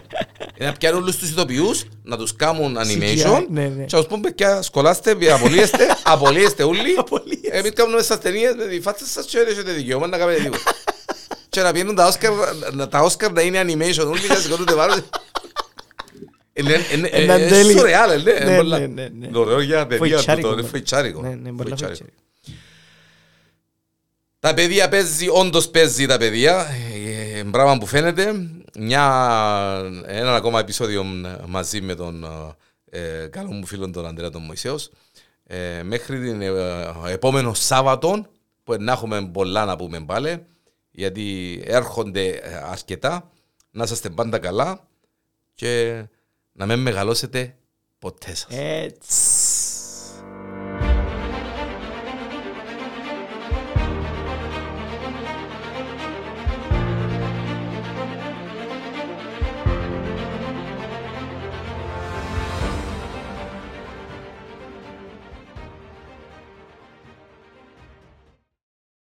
Είναι 0.57 0.67
να 0.69 0.73
πιάνουν 0.77 1.01
όλους 1.01 1.17
τους 1.17 1.29
ηθοποιούς, 1.29 1.83
να 2.03 2.17
τους 2.17 2.35
κάνουν 2.35 2.77
animation 2.77 3.45
ναι, 3.49 3.67
ναι. 3.67 3.83
και 3.85 3.95
να 3.95 4.01
τους 4.01 4.07
πούμε 4.07 4.21
παιδιά 4.21 4.61
σκολάστε, 4.61 5.11
απολύεστε, 5.35 5.87
απολύεστε 6.03 6.63
όλοι. 6.63 6.95
Απολύεστε. 6.97 7.47
Εμείς 7.57 7.71
κάνουμε 7.73 7.95
μέσα 7.95 8.13
στις 8.13 8.25
ταινίες 8.31 8.55
με 8.55 8.65
τη 8.65 8.81
φάτσα 8.81 9.05
σας 9.05 9.25
και 9.25 9.37
δεν 9.37 9.47
έχετε 9.47 9.71
δικαίωμα 9.71 10.07
να 10.07 10.17
κάνετε 10.17 10.41
τίποτα. 10.43 10.71
Και 11.49 11.61
να 11.61 11.71
πιένουν 11.71 11.95
τα 11.95 12.07
Όσκαρ, 12.07 12.31
να- 12.73 12.87
τα 12.87 12.99
Όσκαρ 12.99 13.31
να 13.31 13.41
είναι 13.41 13.61
animation 13.61 14.07
όλοι 14.07 14.19
και 14.19 14.27
να 14.27 14.35
σηκώνονται 14.35 14.73
πάνω. 14.73 14.95
Είναι 16.53 16.73
είναι- 16.93 17.07
Ένα 17.11 17.37
είναι 17.39 17.47
τέλειο. 17.49 17.77
σουρεάλ, 17.77 18.23
ναι, 18.23 18.33
Ναι, 18.33 18.55
πολλά- 18.55 18.79
ναι, 18.79 18.85
ναι, 18.87 19.07
ναι. 19.19 19.37
Ωραίο 19.37 19.61
για 19.61 19.87
παιδιά 19.87 19.97
που 19.97 20.23
Φοητσάρικο, 20.23 20.47
το 20.49 20.55
ναι. 20.55 20.61
είναι 20.61 20.69
φοητσάρικο. 20.69 21.21
Ναι, 21.21 21.29
ναι, 21.29 21.35
πολλά 21.51 21.55
Φοητσάρικο. 21.67 21.87
φοητσάρικο. 21.87 22.21
Τα 24.43 24.53
παιδιά 24.53 24.89
παίζει, 24.89 25.27
όντως 25.29 25.69
παίζει 25.69 26.05
τα 26.05 26.17
παιδιά. 26.17 26.67
Ε, 26.93 27.39
ε, 27.39 27.43
Μπράβο 27.43 27.77
που 27.77 27.85
φαίνεται. 27.85 28.49
Μια, 28.79 29.03
ένα 30.05 30.35
ακόμα 30.35 30.59
επεισόδιο 30.59 31.03
μαζί 31.47 31.81
με 31.81 31.95
τον 31.95 32.25
ε, 32.89 33.27
καλό 33.31 33.51
μου 33.51 33.65
φίλο 33.65 33.89
τον 33.89 34.05
Ανδρέα 34.05 34.29
τον 34.29 34.41
Μωυσέος. 34.41 34.91
Ε, 35.43 35.83
μέχρι 35.83 36.19
την 36.19 36.41
ε, 36.41 36.51
επόμενο 37.07 37.53
Σάββατο 37.53 38.25
που 38.63 38.75
να 38.79 38.91
έχουμε 38.91 39.29
πολλά 39.33 39.65
να 39.65 39.75
πούμε 39.75 40.05
πάλι 40.05 40.45
γιατί 40.91 41.59
έρχονται 41.65 42.27
ε, 42.27 42.55
αρκετά. 42.71 43.31
Να 43.71 43.83
είστε 43.83 44.09
πάντα 44.09 44.39
καλά 44.39 44.87
και 45.53 46.03
να 46.51 46.65
μην 46.65 46.79
μεγαλώσετε 46.79 47.55
ποτέ 47.99 48.35
σας. 48.35 48.47
Έτσι. 48.49 49.13